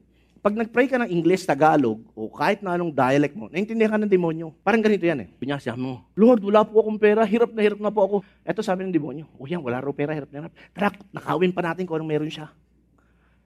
Pag 0.45 0.53
nag-pray 0.53 0.85
ka 0.85 1.01
ng 1.01 1.09
English, 1.09 1.49
Tagalog, 1.49 1.97
o 2.13 2.29
kahit 2.29 2.61
na 2.61 2.77
anong 2.77 2.93
dialect 2.93 3.33
mo, 3.33 3.49
naintindihan 3.49 3.97
ka 3.97 3.99
ng 4.01 4.09
demonyo. 4.09 4.53
Parang 4.61 4.77
ganito 4.77 5.01
yan 5.01 5.25
eh. 5.25 5.27
Pinyasya 5.41 5.73
mo, 5.73 6.05
Lord, 6.13 6.45
wala 6.45 6.61
po 6.61 6.85
akong 6.85 7.01
pera, 7.01 7.25
hirap 7.25 7.49
na 7.49 7.65
hirap 7.65 7.81
na 7.81 7.89
po 7.89 8.05
ako. 8.05 8.15
Ito 8.45 8.61
sabi 8.61 8.85
ng 8.85 8.93
demonyo, 8.93 9.25
o 9.41 9.49
yan, 9.49 9.65
wala 9.65 9.81
raw 9.81 9.89
pera, 9.89 10.13
hirap 10.13 10.29
na 10.29 10.45
hirap. 10.45 10.53
Tara, 10.77 10.93
nakawin 11.09 11.49
pa 11.49 11.65
natin 11.65 11.89
kung 11.89 11.97
anong 11.97 12.13
meron 12.13 12.29
siya. 12.29 12.53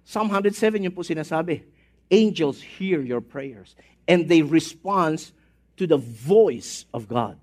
Psalm 0.04 0.28
107 0.28 0.84
yun 0.84 0.92
po 0.92 1.00
sinasabi. 1.00 1.64
Angels 2.12 2.60
hear 2.60 3.00
your 3.00 3.24
prayers 3.24 3.80
and 4.04 4.28
they 4.28 4.44
respond 4.44 5.32
to 5.80 5.88
the 5.88 6.00
voice 6.00 6.84
of 6.92 7.08
God. 7.08 7.40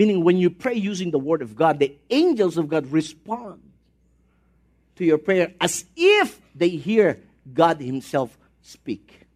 Meaning 0.00 0.24
when 0.24 0.40
you 0.40 0.48
pray 0.48 0.80
using 0.80 1.12
the 1.12 1.20
word 1.20 1.44
of 1.44 1.52
God, 1.52 1.76
the 1.76 1.92
angels 2.08 2.56
of 2.56 2.72
God 2.72 2.88
respond 2.88 3.60
to 4.96 5.04
your 5.04 5.20
prayer 5.20 5.52
as 5.60 5.84
if 5.92 6.40
they 6.56 6.72
hear 6.72 7.20
God 7.44 7.84
Himself 7.84 8.32
speak. 8.64 9.28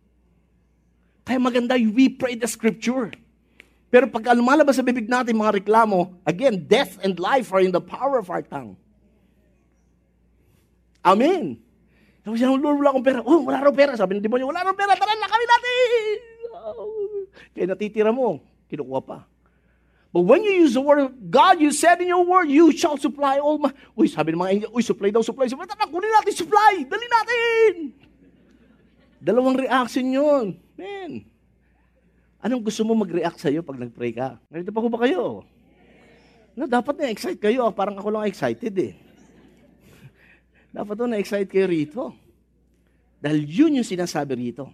Kaya 1.29 1.37
maganda, 1.37 1.77
we 1.77 2.09
pray 2.09 2.41
the 2.41 2.49
scripture. 2.49 3.13
Pero 3.93 4.09
pag 4.09 4.25
lumalabas 4.33 4.81
sa 4.81 4.85
bibig 4.85 5.05
natin 5.05 5.37
mga 5.37 5.61
reklamo, 5.61 6.17
again, 6.25 6.65
death 6.65 6.97
and 7.05 7.21
life 7.21 7.53
are 7.53 7.61
in 7.61 7.69
the 7.69 7.85
power 7.85 8.17
of 8.17 8.33
our 8.33 8.41
tongue. 8.41 8.73
Amen. 11.05 11.61
Sabi 12.25 12.41
siya, 12.41 12.49
Lord, 12.57 12.81
wala 12.81 12.89
akong 12.89 13.05
pera. 13.05 13.21
Oh, 13.21 13.45
wala 13.45 13.61
raw 13.61 13.69
pera. 13.69 14.01
Sabi 14.01 14.17
ng 14.17 14.25
demonyo, 14.25 14.49
wala 14.49 14.65
raw 14.65 14.73
pera. 14.73 14.97
Tara 14.97 15.13
na 15.13 15.29
kami 15.29 15.45
natin. 15.45 16.17
Oh. 16.57 17.29
Kaya 17.53 17.69
natitira 17.69 18.09
mo. 18.17 18.41
kinukuha 18.73 19.05
pa. 19.05 19.29
But 20.15 20.31
when 20.31 20.47
you 20.47 20.63
use 20.63 20.79
the 20.79 20.81
word 20.81 21.03
of 21.03 21.11
God, 21.27 21.59
you 21.59 21.75
said 21.75 21.99
in 21.99 22.07
your 22.07 22.23
word, 22.23 22.47
you 22.47 22.71
shall 22.71 22.95
supply 22.95 23.43
all 23.43 23.59
my... 23.59 23.75
Uy, 23.99 24.07
sabi 24.07 24.31
ng 24.31 24.39
mga 24.39 24.51
angel, 24.55 24.71
uy, 24.71 24.79
supply 24.87 25.11
daw, 25.11 25.27
supply. 25.27 25.51
Sabi, 25.51 25.67
tara, 25.67 25.91
kunin 25.91 26.07
natin 26.07 26.31
supply. 26.39 26.87
Dali 26.87 27.07
natin. 27.11 27.73
Dalawang 29.19 29.59
reaction 29.59 30.07
yun. 30.15 30.55
Man. 30.79 31.27
Anong 32.39 32.63
gusto 32.63 32.87
mo 32.87 32.95
mag-react 32.95 33.43
sa'yo 33.43 33.67
pag 33.67 33.75
nag-pray 33.75 34.15
ka? 34.15 34.39
Narito 34.55 34.71
pa 34.71 34.87
ko 34.87 34.89
ba 34.93 35.03
kayo? 35.03 35.43
No, 36.55 36.71
dapat 36.71 36.95
na-excite 36.95 37.43
kayo. 37.43 37.75
Parang 37.75 37.99
ako 37.99 38.15
lang 38.15 38.31
excited 38.31 38.71
eh. 38.79 38.95
dapat 40.79 40.95
to 40.95 41.11
na-excite 41.11 41.51
kayo 41.51 41.67
rito. 41.67 42.15
Dahil 43.19 43.43
yun 43.51 43.83
yung 43.83 43.89
sinasabi 43.89 44.39
rito. 44.39 44.71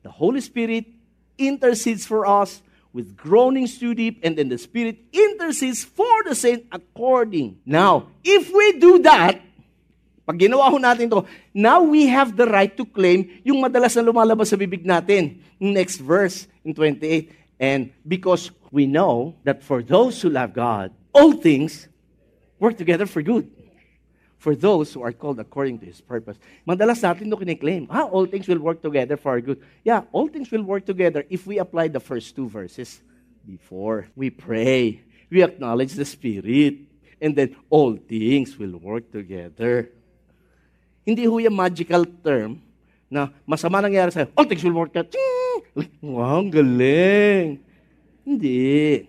The 0.00 0.08
Holy 0.08 0.40
Spirit 0.40 0.88
intercedes 1.36 2.08
for 2.08 2.24
us 2.24 2.64
with 2.92 3.16
groanings 3.16 3.78
too 3.78 3.94
deep, 3.94 4.18
and 4.22 4.36
then 4.36 4.48
the 4.48 4.58
Spirit 4.58 4.98
intercedes 5.12 5.84
for 5.84 6.24
the 6.26 6.34
saint 6.34 6.66
according. 6.72 7.58
Now, 7.64 8.10
if 8.24 8.50
we 8.50 8.78
do 8.78 8.98
that, 9.06 9.38
pag 10.26 10.38
ginawa 10.38 10.70
ho 10.70 10.78
natin 10.78 11.10
to, 11.10 11.26
now 11.54 11.82
we 11.82 12.06
have 12.06 12.36
the 12.36 12.46
right 12.46 12.70
to 12.76 12.84
claim 12.86 13.42
yung 13.42 13.62
madalas 13.62 13.94
na 13.98 14.02
lumalabas 14.02 14.50
sa 14.50 14.58
bibig 14.58 14.86
natin. 14.86 15.42
Next 15.58 15.98
verse 15.98 16.46
in 16.62 16.74
28. 16.74 17.30
And 17.60 17.92
because 18.06 18.50
we 18.70 18.86
know 18.86 19.36
that 19.44 19.62
for 19.62 19.82
those 19.82 20.22
who 20.22 20.30
love 20.30 20.54
God, 20.54 20.94
all 21.12 21.34
things 21.34 21.90
work 22.58 22.78
together 22.78 23.06
for 23.06 23.22
good. 23.22 23.50
For 24.40 24.56
those 24.56 24.96
who 24.96 25.04
are 25.04 25.12
called 25.12 25.36
according 25.36 25.84
to 25.84 25.86
His 25.86 26.00
purpose. 26.00 26.40
Madalas 26.64 27.04
natin 27.04 27.28
ito 27.28 27.36
kiniklaim. 27.36 27.84
Ah, 27.92 28.08
all 28.08 28.24
things 28.24 28.48
will 28.48 28.64
work 28.64 28.80
together 28.80 29.20
for 29.20 29.36
our 29.36 29.44
good. 29.44 29.60
Yeah, 29.84 30.08
all 30.16 30.32
things 30.32 30.48
will 30.48 30.64
work 30.64 30.88
together 30.88 31.28
if 31.28 31.44
we 31.44 31.60
apply 31.60 31.92
the 31.92 32.00
first 32.00 32.32
two 32.32 32.48
verses 32.48 33.04
before 33.44 34.08
we 34.16 34.32
pray. 34.32 35.04
We 35.28 35.44
acknowledge 35.44 35.92
the 35.92 36.08
Spirit. 36.08 36.88
And 37.20 37.36
then 37.36 37.52
all 37.68 38.00
things 38.00 38.56
will 38.56 38.80
work 38.80 39.12
together. 39.12 39.92
Hindi 41.04 41.28
ho 41.28 41.36
yung 41.36 41.52
magical 41.52 42.08
term 42.24 42.64
na 43.12 43.28
masama 43.44 43.84
nangyari 43.84 44.08
sa'yo, 44.08 44.32
all 44.32 44.48
things 44.48 44.64
will 44.64 44.72
work 44.72 44.96
together. 44.96 45.20
Wow, 46.00 46.48
galing. 46.48 47.60
Hindi. 48.24 49.04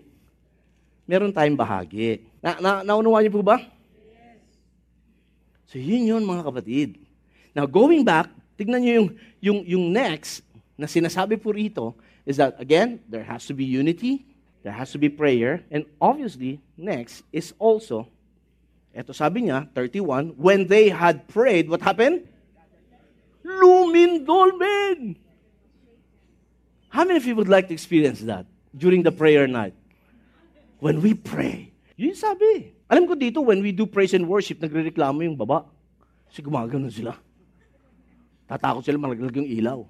Meron 1.08 1.32
tayong 1.32 1.56
bahagi. 1.56 2.20
Na, 2.44 2.60
na, 2.60 2.70
naunawaan 2.84 3.24
niyo 3.24 3.40
po 3.40 3.40
ba? 3.40 3.71
So 5.72 5.80
yun 5.80 6.04
yun 6.04 6.20
mga 6.28 6.44
kapatid. 6.44 7.00
Now 7.56 7.64
going 7.64 8.04
back, 8.04 8.28
tignan 8.60 8.84
niyo 8.84 8.92
yung, 8.92 9.08
yung, 9.40 9.60
yung 9.64 9.84
next 9.88 10.44
na 10.76 10.84
sinasabi 10.84 11.40
po 11.40 11.48
rito 11.48 11.96
is 12.28 12.36
that 12.36 12.60
again, 12.60 13.00
there 13.08 13.24
has 13.24 13.48
to 13.48 13.56
be 13.56 13.64
unity, 13.64 14.28
there 14.60 14.76
has 14.76 14.92
to 14.92 15.00
be 15.00 15.08
prayer, 15.08 15.64
and 15.72 15.88
obviously, 15.96 16.60
next 16.76 17.24
is 17.32 17.56
also, 17.56 18.04
eto 18.92 19.16
sabi 19.16 19.48
niya, 19.48 19.64
31, 19.72 20.36
when 20.36 20.68
they 20.68 20.92
had 20.92 21.24
prayed, 21.24 21.72
what 21.72 21.80
happened? 21.80 22.28
Lumindolmen! 23.40 25.16
How 26.92 27.08
many 27.08 27.16
of 27.16 27.24
you 27.24 27.34
would 27.34 27.48
like 27.48 27.72
to 27.72 27.74
experience 27.74 28.20
that 28.28 28.44
during 28.76 29.02
the 29.02 29.10
prayer 29.10 29.48
night? 29.48 29.72
When 30.84 31.00
we 31.00 31.16
pray. 31.16 31.72
Yun 31.96 32.12
sabi. 32.12 32.76
Alam 32.92 33.08
ko 33.08 33.16
dito, 33.16 33.40
when 33.40 33.64
we 33.64 33.72
do 33.72 33.88
praise 33.88 34.12
and 34.12 34.28
worship, 34.28 34.60
nagre-reklamo 34.60 35.24
yung 35.24 35.32
baba. 35.32 35.64
Kasi 36.28 36.44
gumagano 36.44 36.92
sila. 36.92 37.16
Tatakot 38.44 38.84
sila 38.84 39.00
malaglag 39.00 39.32
yung 39.32 39.48
ilaw. 39.48 39.80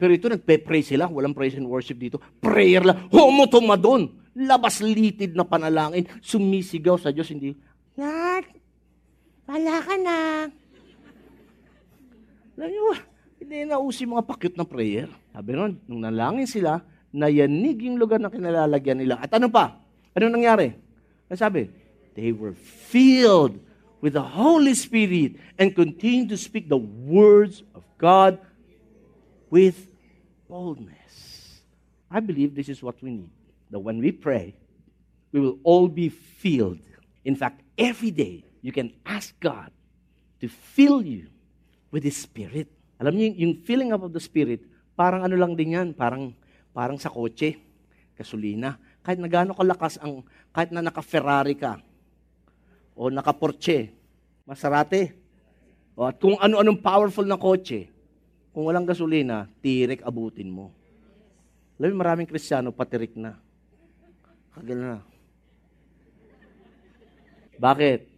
Pero 0.00 0.16
ito, 0.16 0.32
nagpe-pray 0.32 0.80
sila. 0.80 1.12
Walang 1.12 1.36
praise 1.36 1.60
and 1.60 1.68
worship 1.68 2.00
dito. 2.00 2.16
Prayer 2.40 2.80
lang. 2.80 3.04
Homotomadon. 3.12 4.08
Labas 4.32 4.80
litid 4.80 5.36
na 5.36 5.44
panalangin. 5.44 6.08
Sumisigaw 6.24 6.96
sa 6.96 7.12
Diyos. 7.12 7.28
Hindi, 7.28 7.52
Lord, 8.00 8.48
wala 9.44 9.74
ka 9.84 9.94
na. 10.00 10.16
Alam 12.58 12.96
hindi 13.38 13.64
na 13.70 13.78
usi 13.78 14.02
mga 14.02 14.26
pakyut 14.26 14.54
na 14.58 14.66
prayer. 14.66 15.08
Sabi 15.30 15.54
nun, 15.54 15.78
nung 15.86 16.02
nalangin 16.02 16.48
sila, 16.48 16.82
nayanig 17.14 17.78
yung 17.86 18.00
lugar 18.00 18.18
na 18.18 18.32
kinalalagyan 18.32 18.98
nila. 18.98 19.20
At 19.22 19.30
ano 19.36 19.46
pa? 19.46 19.78
Ano 20.16 20.32
nangyari? 20.32 20.74
Sabi? 21.32 21.70
They 22.18 22.34
were 22.34 22.58
filled 22.58 23.62
with 24.02 24.18
the 24.18 24.26
Holy 24.26 24.74
Spirit 24.74 25.38
and 25.54 25.70
continued 25.70 26.34
to 26.34 26.36
speak 26.36 26.66
the 26.66 26.82
words 26.82 27.62
of 27.78 27.86
God 27.94 28.42
with 29.54 29.86
boldness. 30.50 31.62
I 32.10 32.18
believe 32.18 32.58
this 32.58 32.66
is 32.66 32.82
what 32.82 32.98
we 33.06 33.22
need. 33.22 33.30
That 33.70 33.78
when 33.78 34.02
we 34.02 34.10
pray, 34.10 34.58
we 35.30 35.38
will 35.38 35.62
all 35.62 35.86
be 35.86 36.10
filled. 36.10 36.82
In 37.22 37.38
fact, 37.38 37.62
every 37.78 38.10
day, 38.10 38.42
you 38.66 38.74
can 38.74 38.98
ask 39.06 39.30
God 39.38 39.70
to 40.42 40.50
fill 40.50 41.06
you 41.06 41.30
with 41.94 42.02
His 42.02 42.18
Spirit. 42.18 42.66
Alam 42.98 43.14
niyo, 43.14 43.30
yung 43.38 43.62
filling 43.62 43.94
up 43.94 44.02
of 44.02 44.10
the 44.10 44.18
Spirit, 44.18 44.66
parang 44.98 45.22
ano 45.22 45.38
lang 45.38 45.54
din 45.54 45.78
yan, 45.78 45.94
parang, 45.94 46.34
parang 46.74 46.98
sa 46.98 47.14
kotse, 47.14 47.62
kasulina. 48.18 48.74
Kahit 49.06 49.22
na 49.22 49.30
gaano 49.30 49.54
kalakas 49.54 50.02
ang, 50.02 50.26
kahit 50.50 50.74
na 50.74 50.82
naka-Ferrari 50.82 51.54
ka, 51.54 51.78
o 52.98 53.06
naka-Porsche, 53.06 53.94
Maserati, 54.42 55.14
o 55.94 56.02
at 56.02 56.18
kung 56.18 56.34
ano-anong 56.34 56.82
powerful 56.82 57.22
na 57.22 57.38
kotse, 57.38 57.86
kung 58.50 58.66
walang 58.66 58.82
gasolina, 58.82 59.46
tirik 59.62 60.02
abutin 60.02 60.50
mo. 60.50 60.74
Alam 61.78 61.94
mo, 61.94 62.02
maraming 62.02 62.26
kristyano, 62.26 62.74
patirik 62.74 63.14
na. 63.14 63.38
Kagal 64.50 64.78
na. 64.82 64.98
Bakit? 67.54 68.10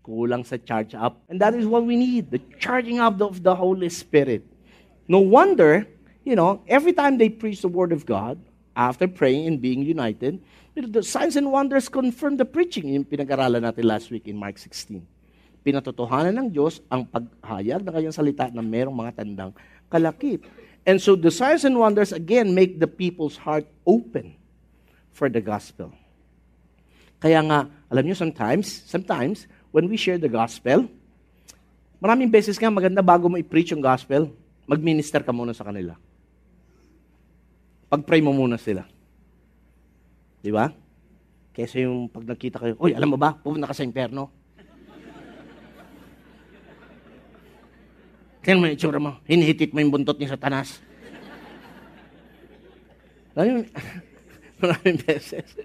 Kulang 0.00 0.40
sa 0.40 0.56
charge 0.56 0.96
up. 0.96 1.20
And 1.28 1.36
that 1.44 1.52
is 1.52 1.68
what 1.68 1.84
we 1.84 2.00
need, 2.00 2.32
the 2.32 2.40
charging 2.56 2.96
up 2.96 3.20
of 3.20 3.44
the 3.44 3.52
Holy 3.52 3.92
Spirit. 3.92 4.40
No 5.04 5.20
wonder, 5.20 5.84
you 6.24 6.32
know, 6.32 6.64
every 6.64 6.96
time 6.96 7.20
they 7.20 7.28
preach 7.28 7.60
the 7.60 7.68
Word 7.68 7.92
of 7.92 8.08
God, 8.08 8.40
after 8.76 9.08
praying 9.08 9.48
and 9.48 9.56
being 9.58 9.80
united, 9.80 10.38
the 10.76 11.00
signs 11.00 11.40
and 11.40 11.48
wonders 11.48 11.88
confirm 11.88 12.36
the 12.36 12.44
preaching. 12.44 12.92
Yung 12.92 13.08
pinag-aralan 13.08 13.64
natin 13.64 13.88
last 13.88 14.12
week 14.12 14.28
in 14.28 14.36
Mark 14.36 14.60
16. 14.60 15.00
Pinatotohanan 15.64 16.36
ng 16.36 16.48
Diyos 16.52 16.84
ang 16.92 17.08
paghayag 17.08 17.80
ng 17.82 17.90
kanyang 17.90 18.14
salita 18.14 18.52
na 18.52 18.60
merong 18.60 18.94
mga 18.94 19.24
tandang 19.24 19.56
kalakip. 19.88 20.44
And 20.84 21.00
so 21.00 21.16
the 21.18 21.32
signs 21.32 21.64
and 21.66 21.74
wonders 21.74 22.12
again 22.12 22.54
make 22.54 22.78
the 22.78 22.86
people's 22.86 23.40
heart 23.40 23.66
open 23.82 24.36
for 25.10 25.26
the 25.32 25.40
gospel. 25.40 25.90
Kaya 27.18 27.40
nga, 27.42 27.66
alam 27.88 28.04
niyo, 28.04 28.14
sometimes, 28.14 28.68
sometimes, 28.84 29.48
when 29.72 29.88
we 29.88 29.96
share 29.96 30.20
the 30.20 30.30
gospel, 30.30 30.84
maraming 31.98 32.28
beses 32.28 32.60
nga 32.60 32.68
maganda 32.68 33.00
bago 33.00 33.26
mo 33.26 33.40
i-preach 33.40 33.72
yung 33.72 33.80
gospel, 33.80 34.28
mag-minister 34.68 35.24
ka 35.24 35.32
muna 35.32 35.56
sa 35.56 35.64
kanila. 35.64 35.96
Pag-pray 37.96 38.20
mo 38.20 38.36
muna 38.36 38.60
sila. 38.60 38.84
Di 40.44 40.52
ba? 40.52 40.68
Kesa 41.56 41.80
yung 41.80 42.12
pag 42.12 42.28
nakita 42.28 42.60
kayo, 42.60 42.76
Uy, 42.76 42.92
alam 42.92 43.08
mo 43.08 43.16
ba, 43.16 43.32
pupunta 43.32 43.64
ka 43.64 43.72
sa 43.72 43.88
impyerno. 43.88 44.28
Tingnan 48.44 48.60
mo 48.60 48.68
yung 48.68 48.76
itsura 48.76 49.00
mo, 49.00 49.16
hinihitit 49.24 49.72
mo 49.72 49.80
yung 49.80 49.88
buntot 49.88 50.20
ni 50.20 50.28
Satanas. 50.28 50.76
Mo, 53.32 53.64
maraming 54.60 55.00
beses. 55.00 55.56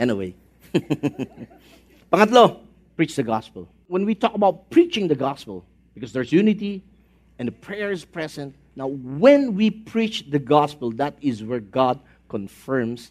anyway. 0.00 0.32
Pangatlo, 2.10 2.64
preach 2.96 3.12
the 3.20 3.22
gospel. 3.22 3.68
When 3.92 4.08
we 4.08 4.16
talk 4.16 4.32
about 4.32 4.72
preaching 4.72 5.12
the 5.12 5.18
gospel, 5.18 5.68
because 5.92 6.16
there's 6.16 6.32
unity 6.32 6.80
and 7.36 7.52
the 7.52 7.52
prayer 7.52 7.92
is 7.92 8.08
present, 8.08 8.56
now 8.76 8.86
when 8.86 9.56
we 9.56 9.70
preach 9.70 10.30
the 10.30 10.38
gospel, 10.38 10.92
that 10.92 11.16
is 11.20 11.42
where 11.42 11.60
God 11.60 11.98
confirms 12.28 13.10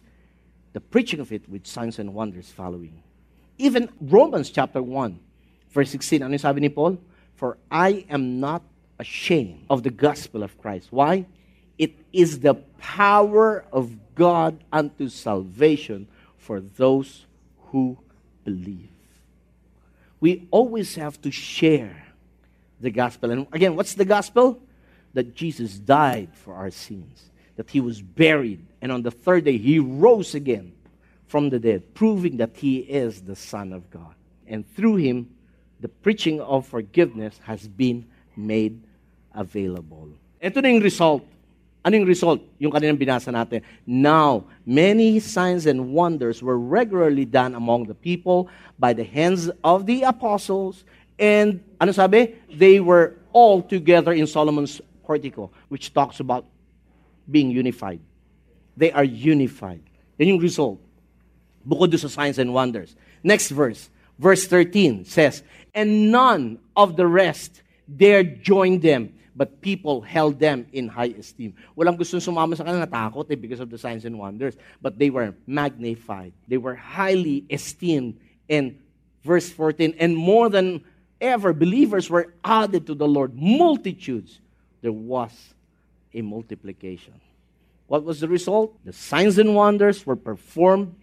the 0.72 0.80
preaching 0.80 1.20
of 1.20 1.32
it 1.32 1.48
with 1.48 1.66
signs 1.66 1.98
and 1.98 2.14
wonders 2.14 2.50
following. 2.50 3.02
Even 3.58 3.88
Romans 4.00 4.50
chapter 4.50 4.82
1, 4.82 5.18
verse 5.70 5.90
16, 5.90 6.22
ano 6.22 6.36
sabi 6.36 6.60
ni 6.60 6.68
Paul? 6.68 6.98
For 7.34 7.58
I 7.70 8.06
am 8.08 8.40
not 8.40 8.62
ashamed 8.98 9.64
of 9.68 9.82
the 9.82 9.90
gospel 9.90 10.42
of 10.42 10.56
Christ. 10.58 10.88
Why? 10.90 11.26
It 11.78 11.94
is 12.12 12.40
the 12.40 12.54
power 12.78 13.64
of 13.72 13.92
God 14.14 14.62
unto 14.72 15.08
salvation 15.08 16.08
for 16.38 16.60
those 16.60 17.26
who 17.72 17.98
believe. 18.44 18.88
We 20.20 20.46
always 20.50 20.94
have 20.94 21.20
to 21.22 21.30
share 21.30 22.06
the 22.80 22.90
gospel. 22.90 23.30
And 23.30 23.46
again, 23.52 23.76
what's 23.76 23.94
the 23.94 24.04
gospel? 24.04 24.62
That 25.16 25.32
Jesus 25.32 25.80
died 25.80 26.28
for 26.44 26.52
our 26.52 26.68
sins, 26.68 27.32
that 27.56 27.72
he 27.72 27.80
was 27.80 28.04
buried, 28.04 28.60
and 28.84 28.92
on 28.92 29.00
the 29.00 29.10
third 29.10 29.48
day 29.48 29.56
he 29.56 29.80
rose 29.80 30.36
again 30.36 30.76
from 31.24 31.48
the 31.48 31.56
dead, 31.56 31.96
proving 31.96 32.36
that 32.36 32.52
he 32.52 32.84
is 32.84 33.24
the 33.24 33.32
Son 33.34 33.72
of 33.72 33.88
God. 33.88 34.12
And 34.44 34.68
through 34.76 35.00
him, 35.00 35.32
the 35.80 35.88
preaching 35.88 36.36
of 36.44 36.68
forgiveness 36.68 37.40
has 37.48 37.64
been 37.64 38.04
made 38.36 38.84
available. 39.32 40.12
Ito 40.36 40.60
na 40.60 40.68
yung 40.68 40.84
result. 40.84 41.24
Ano 41.80 41.96
yung 41.96 42.08
result? 42.12 42.44
Yung 42.60 42.72
kaninang 42.72 43.00
binasa 43.00 43.32
natin. 43.32 43.64
Now, 43.88 44.44
many 44.68 45.16
signs 45.24 45.64
and 45.64 45.96
wonders 45.96 46.44
were 46.44 46.60
regularly 46.60 47.24
done 47.24 47.56
among 47.56 47.88
the 47.88 47.96
people 47.96 48.52
by 48.76 48.92
the 48.92 49.04
hands 49.04 49.48
of 49.64 49.88
the 49.88 50.04
apostles. 50.04 50.84
And, 51.16 51.64
ano 51.80 51.96
sabi? 51.96 52.36
They 52.52 52.84
were 52.84 53.16
all 53.32 53.64
together 53.64 54.12
in 54.12 54.28
Solomon's 54.28 54.84
portico, 55.06 55.50
which 55.68 55.94
talks 55.94 56.20
about 56.20 56.46
being 57.30 57.50
unified. 57.50 58.00
They 58.76 58.92
are 58.92 59.04
unified. 59.04 59.82
Yan 60.18 60.36
yung 60.36 60.40
result. 60.42 60.80
Bukod 61.66 61.94
sa 61.98 62.08
signs 62.08 62.38
and 62.38 62.52
wonders. 62.52 62.94
Next 63.22 63.50
verse. 63.50 63.88
Verse 64.18 64.46
13 64.46 65.04
says, 65.04 65.42
And 65.74 66.10
none 66.10 66.58
of 66.74 66.96
the 66.96 67.06
rest 67.06 67.62
dared 67.86 68.42
join 68.42 68.80
them 68.80 69.16
but 69.36 69.60
people 69.60 70.00
held 70.00 70.40
them 70.40 70.66
in 70.72 70.88
high 70.88 71.12
esteem. 71.12 71.54
Walang 71.76 72.00
gustong 72.00 72.24
sumama 72.24 72.56
sa 72.56 72.64
kanila, 72.64 72.88
natakot 72.88 73.30
eh, 73.30 73.36
because 73.36 73.60
of 73.60 73.68
the 73.68 73.76
signs 73.76 74.08
and 74.08 74.18
wonders. 74.18 74.56
But 74.80 74.98
they 74.98 75.10
were 75.10 75.36
magnified. 75.46 76.32
They 76.48 76.56
were 76.56 76.74
highly 76.74 77.44
esteemed. 77.50 78.18
And 78.48 78.80
verse 79.22 79.50
14, 79.50 79.94
and 80.00 80.16
more 80.16 80.48
than 80.48 80.82
ever, 81.20 81.52
believers 81.52 82.08
were 82.08 82.32
added 82.42 82.86
to 82.86 82.94
the 82.94 83.06
Lord. 83.06 83.36
Multitudes. 83.36 84.40
There 84.82 84.92
was 84.92 85.32
a 86.12 86.22
multiplication. 86.22 87.14
What 87.86 88.04
was 88.04 88.20
the 88.20 88.28
result? 88.28 88.76
The 88.84 88.92
signs 88.92 89.38
and 89.38 89.54
wonders 89.54 90.04
were 90.06 90.16
performed 90.16 90.94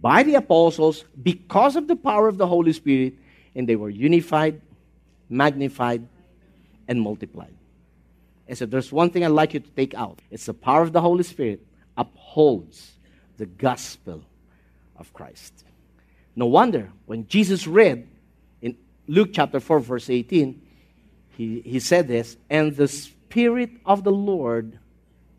by 0.00 0.22
the 0.22 0.34
apostles 0.34 1.04
because 1.20 1.76
of 1.76 1.88
the 1.88 1.96
power 1.96 2.28
of 2.28 2.38
the 2.38 2.46
Holy 2.46 2.72
Spirit, 2.72 3.14
and 3.54 3.68
they 3.68 3.76
were 3.76 3.90
unified, 3.90 4.60
magnified, 5.28 6.06
and 6.86 7.00
multiplied. 7.00 7.54
And 8.46 8.56
so 8.56 8.66
there's 8.66 8.92
one 8.92 9.10
thing 9.10 9.24
I'd 9.24 9.28
like 9.28 9.54
you 9.54 9.60
to 9.60 9.70
take 9.70 9.94
out 9.94 10.20
it's 10.30 10.46
the 10.46 10.54
power 10.54 10.82
of 10.82 10.92
the 10.92 11.00
Holy 11.00 11.24
Spirit 11.24 11.66
upholds 11.96 12.92
the 13.36 13.46
gospel 13.46 14.22
of 14.96 15.12
Christ. 15.12 15.64
No 16.34 16.46
wonder 16.46 16.90
when 17.06 17.26
Jesus 17.26 17.66
read 17.66 18.06
in 18.62 18.76
Luke 19.06 19.30
chapter 19.32 19.60
4, 19.60 19.80
verse 19.80 20.08
18, 20.08 20.62
he, 21.38 21.60
he 21.60 21.78
said 21.78 22.08
this, 22.08 22.36
and 22.50 22.74
the 22.74 22.88
Spirit 22.88 23.70
of 23.86 24.02
the 24.02 24.10
Lord 24.10 24.76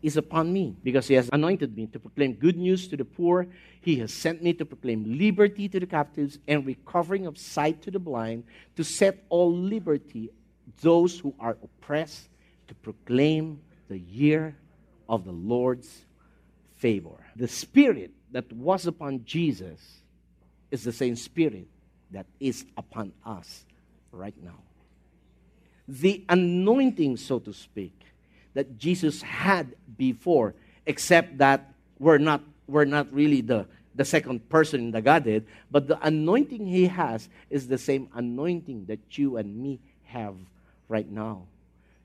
is 0.00 0.16
upon 0.16 0.50
me 0.50 0.74
because 0.82 1.06
he 1.06 1.12
has 1.12 1.28
anointed 1.30 1.76
me 1.76 1.88
to 1.88 1.98
proclaim 1.98 2.32
good 2.32 2.56
news 2.56 2.88
to 2.88 2.96
the 2.96 3.04
poor. 3.04 3.46
He 3.82 3.96
has 3.96 4.10
sent 4.10 4.42
me 4.42 4.54
to 4.54 4.64
proclaim 4.64 5.18
liberty 5.18 5.68
to 5.68 5.78
the 5.78 5.84
captives 5.84 6.38
and 6.48 6.64
recovering 6.64 7.26
of 7.26 7.36
sight 7.36 7.82
to 7.82 7.90
the 7.90 7.98
blind, 7.98 8.44
to 8.76 8.82
set 8.82 9.22
all 9.28 9.54
liberty 9.54 10.30
those 10.80 11.18
who 11.18 11.34
are 11.38 11.58
oppressed 11.62 12.30
to 12.68 12.74
proclaim 12.76 13.60
the 13.88 13.98
year 13.98 14.56
of 15.06 15.26
the 15.26 15.32
Lord's 15.32 16.06
favor. 16.78 17.26
The 17.36 17.48
Spirit 17.48 18.10
that 18.30 18.50
was 18.50 18.86
upon 18.86 19.26
Jesus 19.26 20.00
is 20.70 20.82
the 20.82 20.94
same 20.94 21.16
Spirit 21.16 21.68
that 22.12 22.24
is 22.40 22.64
upon 22.78 23.12
us 23.22 23.66
right 24.12 24.34
now. 24.42 24.62
The 25.90 26.24
anointing, 26.28 27.16
so 27.16 27.40
to 27.40 27.52
speak, 27.52 27.92
that 28.54 28.78
Jesus 28.78 29.22
had 29.22 29.74
before, 29.98 30.54
except 30.86 31.38
that 31.38 31.72
we're 31.98 32.18
not, 32.18 32.42
we're 32.68 32.84
not 32.84 33.12
really 33.12 33.40
the, 33.40 33.66
the 33.96 34.04
second 34.04 34.48
person 34.48 34.80
in 34.80 34.90
the 34.92 35.02
Godhead, 35.02 35.46
but 35.68 35.88
the 35.88 35.98
anointing 36.06 36.64
he 36.64 36.86
has 36.86 37.28
is 37.50 37.66
the 37.66 37.76
same 37.76 38.08
anointing 38.14 38.84
that 38.86 39.00
you 39.18 39.36
and 39.36 39.56
me 39.56 39.80
have 40.04 40.36
right 40.88 41.10
now. 41.10 41.42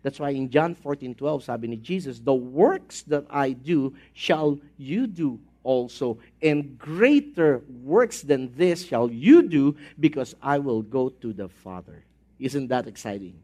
That's 0.02 0.20
why 0.20 0.32
in 0.32 0.50
John 0.50 0.74
14, 0.74 1.14
12, 1.14 1.44
sabi 1.44 1.76
Jesus, 1.78 2.20
The 2.20 2.34
works 2.34 3.04
that 3.04 3.26
I 3.30 3.52
do 3.52 3.96
shall 4.14 4.60
you 4.78 5.06
do 5.06 5.40
also, 5.64 6.18
and 6.42 6.78
greater 6.80 7.62
works 7.84 8.22
than 8.24 8.52
this 8.56 8.84
shall 8.84 9.12
you 9.12 9.44
do, 9.44 9.76
because 10.00 10.34
I 10.42 10.58
will 10.58 10.82
go 10.82 11.10
to 11.10 11.34
the 11.34 11.50
Father. 11.50 12.04
Isn't 12.40 12.68
that 12.70 12.88
exciting? 12.88 13.36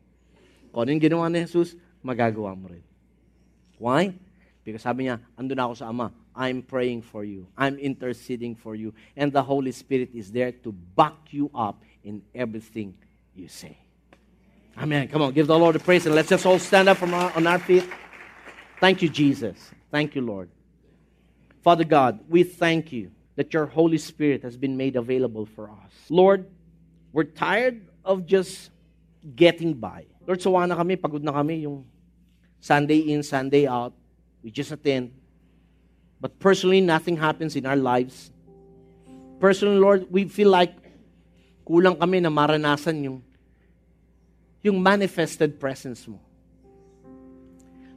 Kung 0.71 0.87
ano 0.87 0.95
yung 0.95 1.03
ginawa 1.03 1.27
ni 1.27 1.43
Jesus, 1.43 1.75
magagawa 2.01 2.55
mo 2.55 2.71
rin. 2.71 2.83
Why? 3.77 4.15
Because 4.63 4.81
sabi 4.81 5.05
niya, 5.05 5.19
andun 5.35 5.59
ako 5.59 5.73
sa 5.75 5.89
Ama. 5.91 6.11
I'm 6.35 6.63
praying 6.63 7.01
for 7.03 7.23
you. 7.27 7.47
I'm 7.57 7.75
interceding 7.75 8.55
for 8.55 8.75
you. 8.75 8.93
And 9.17 9.33
the 9.33 9.43
Holy 9.43 9.71
Spirit 9.71 10.15
is 10.15 10.31
there 10.31 10.51
to 10.63 10.71
back 10.71 11.33
you 11.35 11.51
up 11.53 11.83
in 12.03 12.23
everything 12.33 12.95
you 13.35 13.47
say. 13.47 13.77
Amen. 14.77 15.07
Come 15.09 15.21
on, 15.21 15.33
give 15.33 15.47
the 15.47 15.57
Lord 15.57 15.75
a 15.75 15.79
praise 15.79 16.05
and 16.05 16.15
let's 16.15 16.29
just 16.29 16.45
all 16.45 16.59
stand 16.59 16.87
up 16.87 16.97
from 16.97 17.13
our, 17.13 17.31
on 17.35 17.45
our 17.45 17.59
feet. 17.59 17.83
Thank 18.79 19.01
you, 19.01 19.09
Jesus. 19.09 19.57
Thank 19.91 20.15
you, 20.15 20.21
Lord. 20.21 20.49
Father 21.61 21.83
God, 21.83 22.19
we 22.29 22.43
thank 22.43 22.91
you 22.91 23.11
that 23.35 23.53
your 23.53 23.65
Holy 23.65 23.97
Spirit 23.97 24.43
has 24.43 24.57
been 24.57 24.77
made 24.77 24.95
available 24.95 25.45
for 25.45 25.69
us. 25.69 25.91
Lord, 26.09 26.47
we're 27.11 27.25
tired 27.25 27.85
of 28.05 28.25
just 28.25 28.71
getting 29.35 29.73
by. 29.73 30.05
Lord, 30.25 30.41
sawa 30.41 30.67
na 30.69 30.77
kami, 30.77 30.95
pagod 30.95 31.23
na 31.23 31.33
kami 31.33 31.65
yung 31.65 31.85
Sunday 32.61 33.09
in, 33.09 33.23
Sunday 33.23 33.65
out. 33.65 33.93
We 34.43 34.51
just 34.53 34.71
attend. 34.71 35.13
But 36.21 36.37
personally, 36.37 36.81
nothing 36.81 37.17
happens 37.17 37.57
in 37.57 37.65
our 37.65 37.75
lives. 37.75 38.29
Personally, 39.41 39.81
Lord, 39.81 40.05
we 40.09 40.29
feel 40.29 40.53
like 40.53 40.77
kulang 41.65 41.97
kami 41.97 42.21
na 42.21 42.29
maranasan 42.29 43.01
yung 43.01 43.17
yung 44.61 44.77
manifested 44.77 45.57
presence 45.57 46.05
mo. 46.05 46.21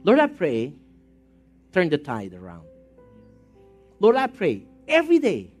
Lord, 0.01 0.17
I 0.17 0.25
pray, 0.25 0.73
turn 1.73 1.89
the 1.89 1.97
tide 1.97 2.33
around. 2.33 2.65
Lord, 3.99 4.15
I 4.17 4.25
pray, 4.27 4.65
every 4.87 5.19
day, 5.19 5.53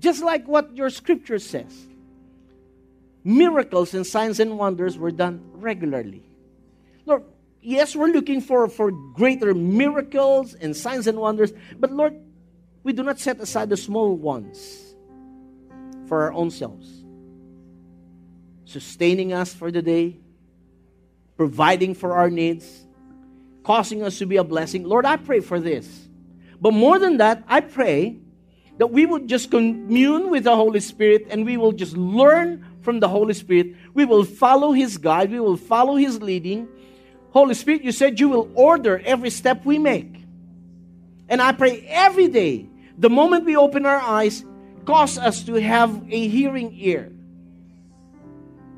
just 0.00 0.22
like 0.22 0.44
what 0.48 0.76
your 0.76 0.90
scripture 0.90 1.38
says, 1.38 1.72
miracles 3.24 3.94
and 3.94 4.06
signs 4.06 4.40
and 4.40 4.58
wonders 4.58 4.98
were 4.98 5.10
done 5.10 5.42
regularly. 5.54 6.22
Lord, 7.06 7.24
yes, 7.60 7.94
we're 7.94 8.08
looking 8.08 8.40
for, 8.40 8.68
for 8.68 8.90
greater 8.90 9.54
miracles 9.54 10.54
and 10.54 10.76
signs 10.76 11.06
and 11.06 11.18
wonders, 11.18 11.52
but 11.78 11.92
Lord, 11.92 12.18
we 12.82 12.92
do 12.92 13.02
not 13.02 13.20
set 13.20 13.40
aside 13.40 13.68
the 13.68 13.76
small 13.76 14.14
ones 14.14 14.94
for 16.08 16.22
our 16.22 16.32
own 16.32 16.50
selves. 16.50 16.88
Sustaining 18.64 19.32
us 19.32 19.54
for 19.54 19.70
the 19.70 19.82
day, 19.82 20.16
providing 21.36 21.94
for 21.94 22.14
our 22.14 22.30
needs, 22.30 22.86
causing 23.62 24.02
us 24.02 24.18
to 24.18 24.26
be 24.26 24.36
a 24.36 24.44
blessing. 24.44 24.84
Lord, 24.84 25.06
I 25.06 25.16
pray 25.16 25.40
for 25.40 25.60
this. 25.60 26.08
But 26.60 26.72
more 26.72 26.98
than 26.98 27.18
that, 27.18 27.44
I 27.48 27.60
pray 27.60 28.18
that 28.78 28.88
we 28.88 29.06
would 29.06 29.28
just 29.28 29.50
commune 29.50 30.30
with 30.30 30.44
the 30.44 30.56
Holy 30.56 30.80
Spirit 30.80 31.26
and 31.30 31.44
we 31.44 31.56
will 31.56 31.72
just 31.72 31.96
learn 31.96 32.64
from 32.82 33.00
the 33.00 33.08
Holy 33.08 33.34
Spirit. 33.34 33.74
We 33.94 34.04
will 34.04 34.24
follow 34.24 34.72
His 34.72 34.98
guide, 34.98 35.30
we 35.30 35.40
will 35.40 35.56
follow 35.56 35.96
His 35.96 36.20
leading. 36.20 36.68
Holy 37.30 37.54
Spirit, 37.54 37.82
you 37.82 37.92
said 37.92 38.20
you 38.20 38.28
will 38.28 38.50
order 38.54 39.00
every 39.04 39.30
step 39.30 39.64
we 39.64 39.78
make. 39.78 40.14
And 41.28 41.40
I 41.40 41.52
pray 41.52 41.86
every 41.88 42.28
day, 42.28 42.68
the 42.98 43.08
moment 43.08 43.46
we 43.46 43.56
open 43.56 43.86
our 43.86 44.00
eyes, 44.00 44.44
cause 44.84 45.16
us 45.16 45.44
to 45.44 45.54
have 45.54 46.12
a 46.12 46.28
hearing 46.28 46.76
ear 46.78 47.12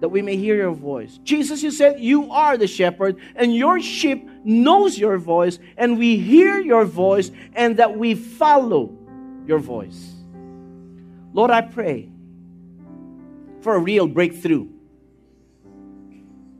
that 0.04 0.10
we 0.10 0.20
may 0.20 0.36
hear 0.36 0.54
your 0.54 0.72
voice. 0.72 1.18
Jesus, 1.24 1.62
you 1.62 1.70
said 1.70 1.98
you 1.98 2.30
are 2.30 2.58
the 2.58 2.66
shepherd, 2.66 3.16
and 3.34 3.56
your 3.56 3.80
sheep 3.80 4.28
knows 4.44 4.98
your 4.98 5.16
voice, 5.16 5.58
and 5.78 5.98
we 5.98 6.18
hear 6.18 6.60
your 6.60 6.84
voice, 6.84 7.30
and 7.54 7.78
that 7.78 7.96
we 7.96 8.14
follow 8.14 8.94
your 9.46 9.58
voice. 9.58 10.12
Lord, 11.32 11.50
I 11.50 11.62
pray 11.62 12.10
for 13.64 13.74
a 13.74 13.78
real 13.78 14.06
breakthrough 14.06 14.68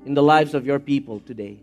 in 0.07 0.15
the 0.15 0.23
lives 0.23 0.55
of 0.55 0.65
your 0.65 0.79
people 0.79 1.21
today. 1.21 1.61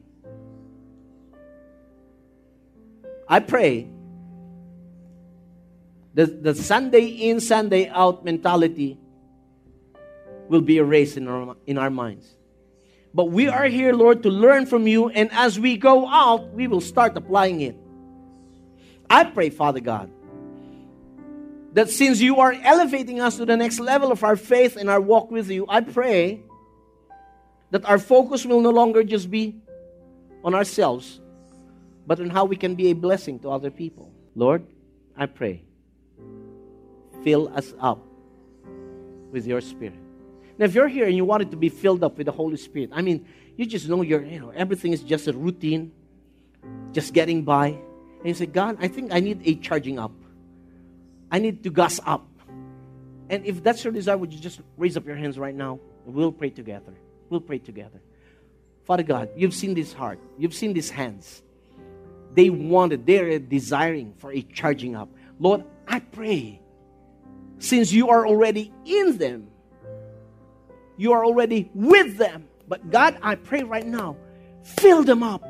I 3.28 3.40
pray 3.40 3.88
the, 6.14 6.28
the 6.28 6.54
Sunday 6.54 7.06
in, 7.06 7.40
Sunday 7.40 7.90
out 7.90 8.24
mentality 8.24 9.00
will 10.48 10.62
be 10.62 10.78
erased 10.78 11.18
in 11.18 11.28
our, 11.28 11.56
in 11.66 11.80
our 11.80 11.90
minds. 11.90 12.36
But 13.12 13.32
we 13.32 13.48
are 13.48 13.66
here, 13.66 13.94
Lord, 13.94 14.22
to 14.24 14.30
learn 14.30 14.68
from 14.68 14.86
you, 14.86 15.10
and 15.10 15.32
as 15.32 15.60
we 15.60 15.76
go 15.76 16.08
out, 16.08 16.54
we 16.54 16.68
will 16.68 16.82
start 16.82 17.18
applying 17.18 17.62
it. 17.62 17.76
I 19.10 19.24
pray, 19.24 19.50
Father 19.50 19.80
God, 19.80 20.12
that 21.74 21.90
since 21.90 22.20
you 22.20 22.40
are 22.40 22.54
elevating 22.54 23.22
us 23.22 23.38
to 23.38 23.46
the 23.46 23.56
next 23.56 23.80
level 23.80 24.12
of 24.12 24.24
our 24.24 24.36
faith 24.36 24.76
and 24.76 24.90
our 24.90 25.00
walk 25.00 25.32
with 25.32 25.50
you, 25.50 25.66
I 25.70 25.82
pray 25.82 26.42
that 27.72 27.86
our 27.86 27.98
focus 27.98 28.46
will 28.46 28.62
no 28.62 28.72
longer 28.72 29.04
just 29.04 29.32
be 29.32 29.62
on 30.44 30.54
ourselves, 30.54 31.22
but 32.06 32.20
on 32.20 32.30
how 32.30 32.46
we 32.46 32.56
can 32.56 32.76
be 32.76 32.92
a 32.92 32.94
blessing 32.94 33.40
to 33.40 33.50
other 33.50 33.72
people. 33.72 34.12
Lord, 34.36 34.66
I 35.16 35.26
pray, 35.26 35.64
fill 37.24 37.48
us 37.56 37.74
up 37.80 38.00
with 39.32 39.48
your 39.48 39.62
spirit. 39.62 39.96
Now, 40.58 40.66
if 40.66 40.76
you're 40.76 40.90
here 40.90 41.08
and 41.08 41.16
you 41.16 41.24
want 41.24 41.44
it 41.44 41.52
to 41.52 41.58
be 41.58 41.70
filled 41.70 42.04
up 42.04 42.18
with 42.18 42.26
the 42.26 42.32
Holy 42.32 42.58
Spirit, 42.58 42.90
I 42.94 43.02
mean, 43.02 43.26
you 43.56 43.66
just 43.66 43.88
know 43.88 44.02
you're, 44.02 44.24
you 44.24 44.40
know, 44.40 44.50
everything 44.50 44.92
is 44.92 45.02
just 45.02 45.28
a 45.28 45.34
routine, 45.34 45.92
just 46.92 47.14
getting 47.14 47.44
by. 47.44 47.68
and 47.68 48.28
you 48.28 48.34
say, 48.34 48.46
God, 48.46 48.78
I 48.80 48.88
think 48.88 49.14
I 49.14 49.22
need 49.22 49.42
a 49.46 49.56
charging 49.56 49.98
up. 49.98 50.12
I 51.32 51.40
need 51.40 51.64
to 51.64 51.70
gas 51.70 52.00
up. 52.06 52.28
And 53.30 53.46
if 53.46 53.64
that's 53.64 53.84
your 53.84 53.94
desire, 53.94 54.18
would 54.18 54.34
you 54.34 54.40
just 54.40 54.60
raise 54.78 54.98
up 54.98 55.06
your 55.06 55.16
hands 55.16 55.40
right 55.40 55.56
now? 55.56 55.80
We'll 56.06 56.34
pray 56.34 56.50
together. 56.50 56.94
We'll 57.30 57.40
pray 57.40 57.60
together. 57.60 58.02
Father 58.84 59.04
God, 59.04 59.30
you've 59.38 59.54
seen 59.54 59.74
this 59.74 59.94
heart, 59.94 60.20
you've 60.38 60.54
seen 60.54 60.74
these 60.74 60.90
hands. 60.90 61.42
They 62.34 62.50
wanted, 62.50 63.06
they're 63.06 63.40
desiring 63.40 64.14
for 64.18 64.32
a 64.32 64.42
charging 64.42 64.96
up. 64.96 65.10
Lord, 65.40 65.64
I 65.88 66.00
pray, 66.00 66.62
since 67.60 67.92
you 67.92 68.10
are 68.10 68.28
already 68.28 68.74
in 68.86 69.18
them, 69.18 69.48
you 70.98 71.14
are 71.14 71.24
already 71.24 71.70
with 71.74 72.18
them. 72.18 72.48
But 72.68 72.90
God, 72.90 73.18
I 73.22 73.36
pray 73.36 73.64
right 73.64 73.86
now, 73.86 74.18
fill 74.64 75.04
them 75.04 75.24
up. 75.24 75.44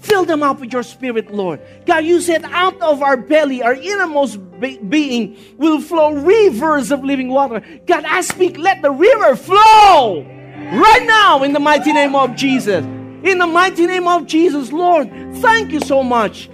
Fill 0.00 0.24
them 0.24 0.42
up 0.42 0.60
with 0.60 0.72
your 0.72 0.84
spirit, 0.84 1.32
Lord. 1.32 1.60
God, 1.84 2.04
you 2.04 2.20
said 2.20 2.44
out 2.44 2.80
of 2.80 3.02
our 3.02 3.16
belly, 3.16 3.62
our 3.62 3.74
innermost 3.74 4.38
being 4.60 5.36
will 5.56 5.80
flow 5.80 6.12
rivers 6.14 6.90
of 6.90 7.04
living 7.04 7.28
water. 7.28 7.62
God, 7.86 8.04
I 8.04 8.20
speak, 8.22 8.58
let 8.58 8.82
the 8.82 8.90
river 8.90 9.36
flow 9.36 10.22
right 10.22 11.04
now 11.06 11.42
in 11.42 11.52
the 11.52 11.60
mighty 11.60 11.92
name 11.92 12.14
of 12.14 12.36
Jesus. 12.36 12.84
In 12.84 13.38
the 13.38 13.46
mighty 13.46 13.86
name 13.86 14.06
of 14.06 14.26
Jesus, 14.26 14.72
Lord, 14.72 15.10
thank 15.36 15.72
you 15.72 15.80
so 15.80 16.02
much 16.02 16.48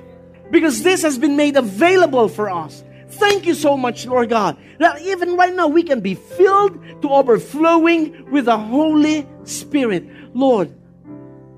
because 0.50 0.82
this 0.82 1.02
has 1.02 1.18
been 1.18 1.36
made 1.36 1.57
available 1.57 2.28
for 2.28 2.48
us. 2.48 2.84
Thank 3.09 3.46
you 3.46 3.55
so 3.55 3.76
much, 3.76 4.07
Lord 4.07 4.30
God, 4.30 4.57
that 4.78 5.00
even 5.02 5.36
right 5.36 5.55
now 5.55 5.68
we 5.68 5.82
can 5.82 6.00
be 6.00 6.14
filled 6.14 6.82
to 7.02 7.09
overflowing 7.11 8.30
with 8.30 8.46
the 8.46 8.59
Holy 8.59 9.26
Spirit. 9.44 10.07
Lord, 10.34 10.74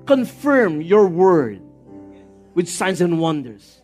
confirm 0.05 0.81
your 0.81 1.07
word 1.07 1.61
with 2.53 2.67
signs 2.67 3.01
and 3.01 3.19
wonders. 3.19 3.76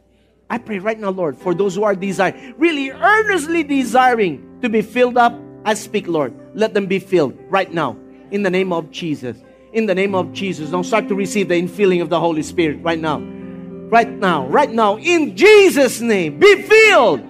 I 0.54 0.60
pray 0.60 0.78
right 0.78 1.00
now, 1.00 1.10
Lord, 1.10 1.36
for 1.36 1.56
those 1.56 1.74
who 1.74 1.84
are 1.84 1.96
desiring, 1.96 2.54
really 2.60 2.92
earnestly 2.92 3.64
desiring 3.64 4.60
to 4.62 4.70
be 4.70 4.84
filled 4.84 5.18
up. 5.18 5.34
I 5.66 5.74
speak, 5.74 6.08
Lord, 6.08 6.32
let 6.54 6.76
them 6.76 6.86
be 6.86 7.00
filled 7.00 7.36
right 7.50 7.74
now 7.74 7.98
in 8.30 8.44
the 8.44 8.52
name 8.52 8.72
of 8.72 8.92
Jesus. 8.92 9.36
In 9.72 9.88
the 9.88 9.96
name 9.96 10.14
of 10.14 10.32
Jesus. 10.32 10.70
Now 10.70 10.84
start 10.84 11.08
to 11.08 11.16
receive 11.16 11.48
the 11.48 11.60
infilling 11.60 12.04
of 12.04 12.10
the 12.10 12.20
Holy 12.20 12.44
Spirit 12.44 12.84
right 12.84 13.00
now. 13.00 13.18
Right 13.18 14.08
now, 14.08 14.46
right 14.46 14.70
now, 14.70 15.00
in 15.00 15.36
Jesus' 15.36 16.02
name, 16.02 16.38
be 16.38 16.62
filled. 16.62 17.22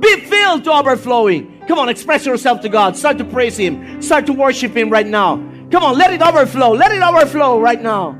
Be 0.00 0.20
filled 0.20 0.64
to 0.64 0.72
overflowing. 0.72 1.62
Come 1.68 1.78
on, 1.78 1.90
express 1.90 2.24
yourself 2.24 2.62
to 2.62 2.70
God. 2.70 2.96
Start 2.96 3.18
to 3.18 3.24
praise 3.26 3.58
Him. 3.58 4.00
Start 4.00 4.24
to 4.28 4.32
worship 4.32 4.74
Him 4.74 4.88
right 4.88 5.06
now. 5.06 5.36
Come 5.70 5.82
on, 5.82 5.98
let 5.98 6.10
it 6.10 6.22
overflow. 6.22 6.72
Let 6.72 6.90
it 6.90 7.02
overflow 7.02 7.60
right 7.60 7.82
now. 7.82 8.16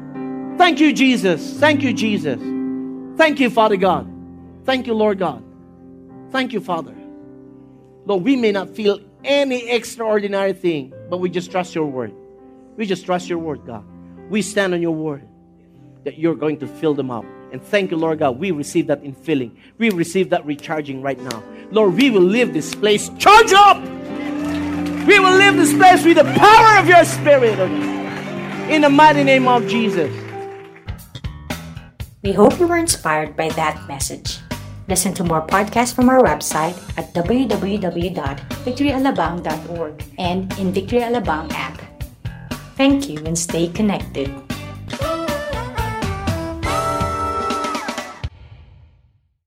Thank 0.58 0.78
you, 0.78 0.92
Jesus. 0.92 1.58
Thank 1.58 1.82
you, 1.82 1.94
Jesus. 1.94 2.57
Thank 3.18 3.40
you, 3.40 3.50
Father 3.50 3.76
God. 3.76 4.08
Thank 4.64 4.86
you, 4.86 4.94
Lord 4.94 5.18
God. 5.18 5.42
Thank 6.30 6.52
you, 6.52 6.60
Father. 6.60 6.94
Lord, 8.06 8.22
we 8.22 8.36
may 8.36 8.52
not 8.52 8.70
feel 8.70 9.00
any 9.24 9.68
extraordinary 9.68 10.52
thing, 10.52 10.94
but 11.10 11.18
we 11.18 11.28
just 11.28 11.50
trust 11.50 11.74
your 11.74 11.86
word. 11.86 12.14
We 12.76 12.86
just 12.86 13.04
trust 13.04 13.28
your 13.28 13.38
word, 13.38 13.66
God. 13.66 13.84
We 14.30 14.40
stand 14.40 14.72
on 14.72 14.80
your 14.80 14.94
word 14.94 15.26
that 16.04 16.16
you're 16.16 16.36
going 16.36 16.58
to 16.60 16.68
fill 16.68 16.94
them 16.94 17.10
up. 17.10 17.24
And 17.50 17.60
thank 17.60 17.90
you, 17.90 17.96
Lord 17.96 18.20
God. 18.20 18.38
We 18.38 18.52
receive 18.52 18.86
that 18.86 19.02
infilling. 19.02 19.56
We 19.78 19.90
receive 19.90 20.30
that 20.30 20.46
recharging 20.46 21.02
right 21.02 21.18
now. 21.18 21.42
Lord, 21.72 21.94
we 21.94 22.10
will 22.10 22.20
leave 22.22 22.52
this 22.54 22.72
place 22.72 23.10
charged 23.18 23.52
up. 23.52 23.82
We 25.08 25.18
will 25.18 25.36
leave 25.36 25.56
this 25.56 25.74
place 25.74 26.04
with 26.04 26.18
the 26.18 26.24
power 26.38 26.78
of 26.78 26.86
your 26.86 27.04
spirit. 27.04 27.58
In 28.70 28.82
the 28.82 28.90
mighty 28.90 29.24
name 29.24 29.48
of 29.48 29.66
Jesus. 29.66 30.27
We 32.22 32.32
hope 32.32 32.58
you 32.58 32.66
were 32.66 32.78
inspired 32.78 33.36
by 33.36 33.50
that 33.50 33.86
message. 33.86 34.40
Listen 34.88 35.14
to 35.14 35.22
more 35.22 35.46
podcasts 35.46 35.94
from 35.94 36.08
our 36.08 36.20
website 36.20 36.74
at 36.98 37.14
www.victoryalabang.org 37.14 40.04
and 40.18 40.58
in 40.58 40.72
the 40.72 40.80
Victory 40.80 40.98
Alabang 41.00 41.52
app. 41.52 41.80
Thank 42.74 43.08
you 43.08 43.24
and 43.24 43.38
stay 43.38 43.68
connected. 43.68 44.47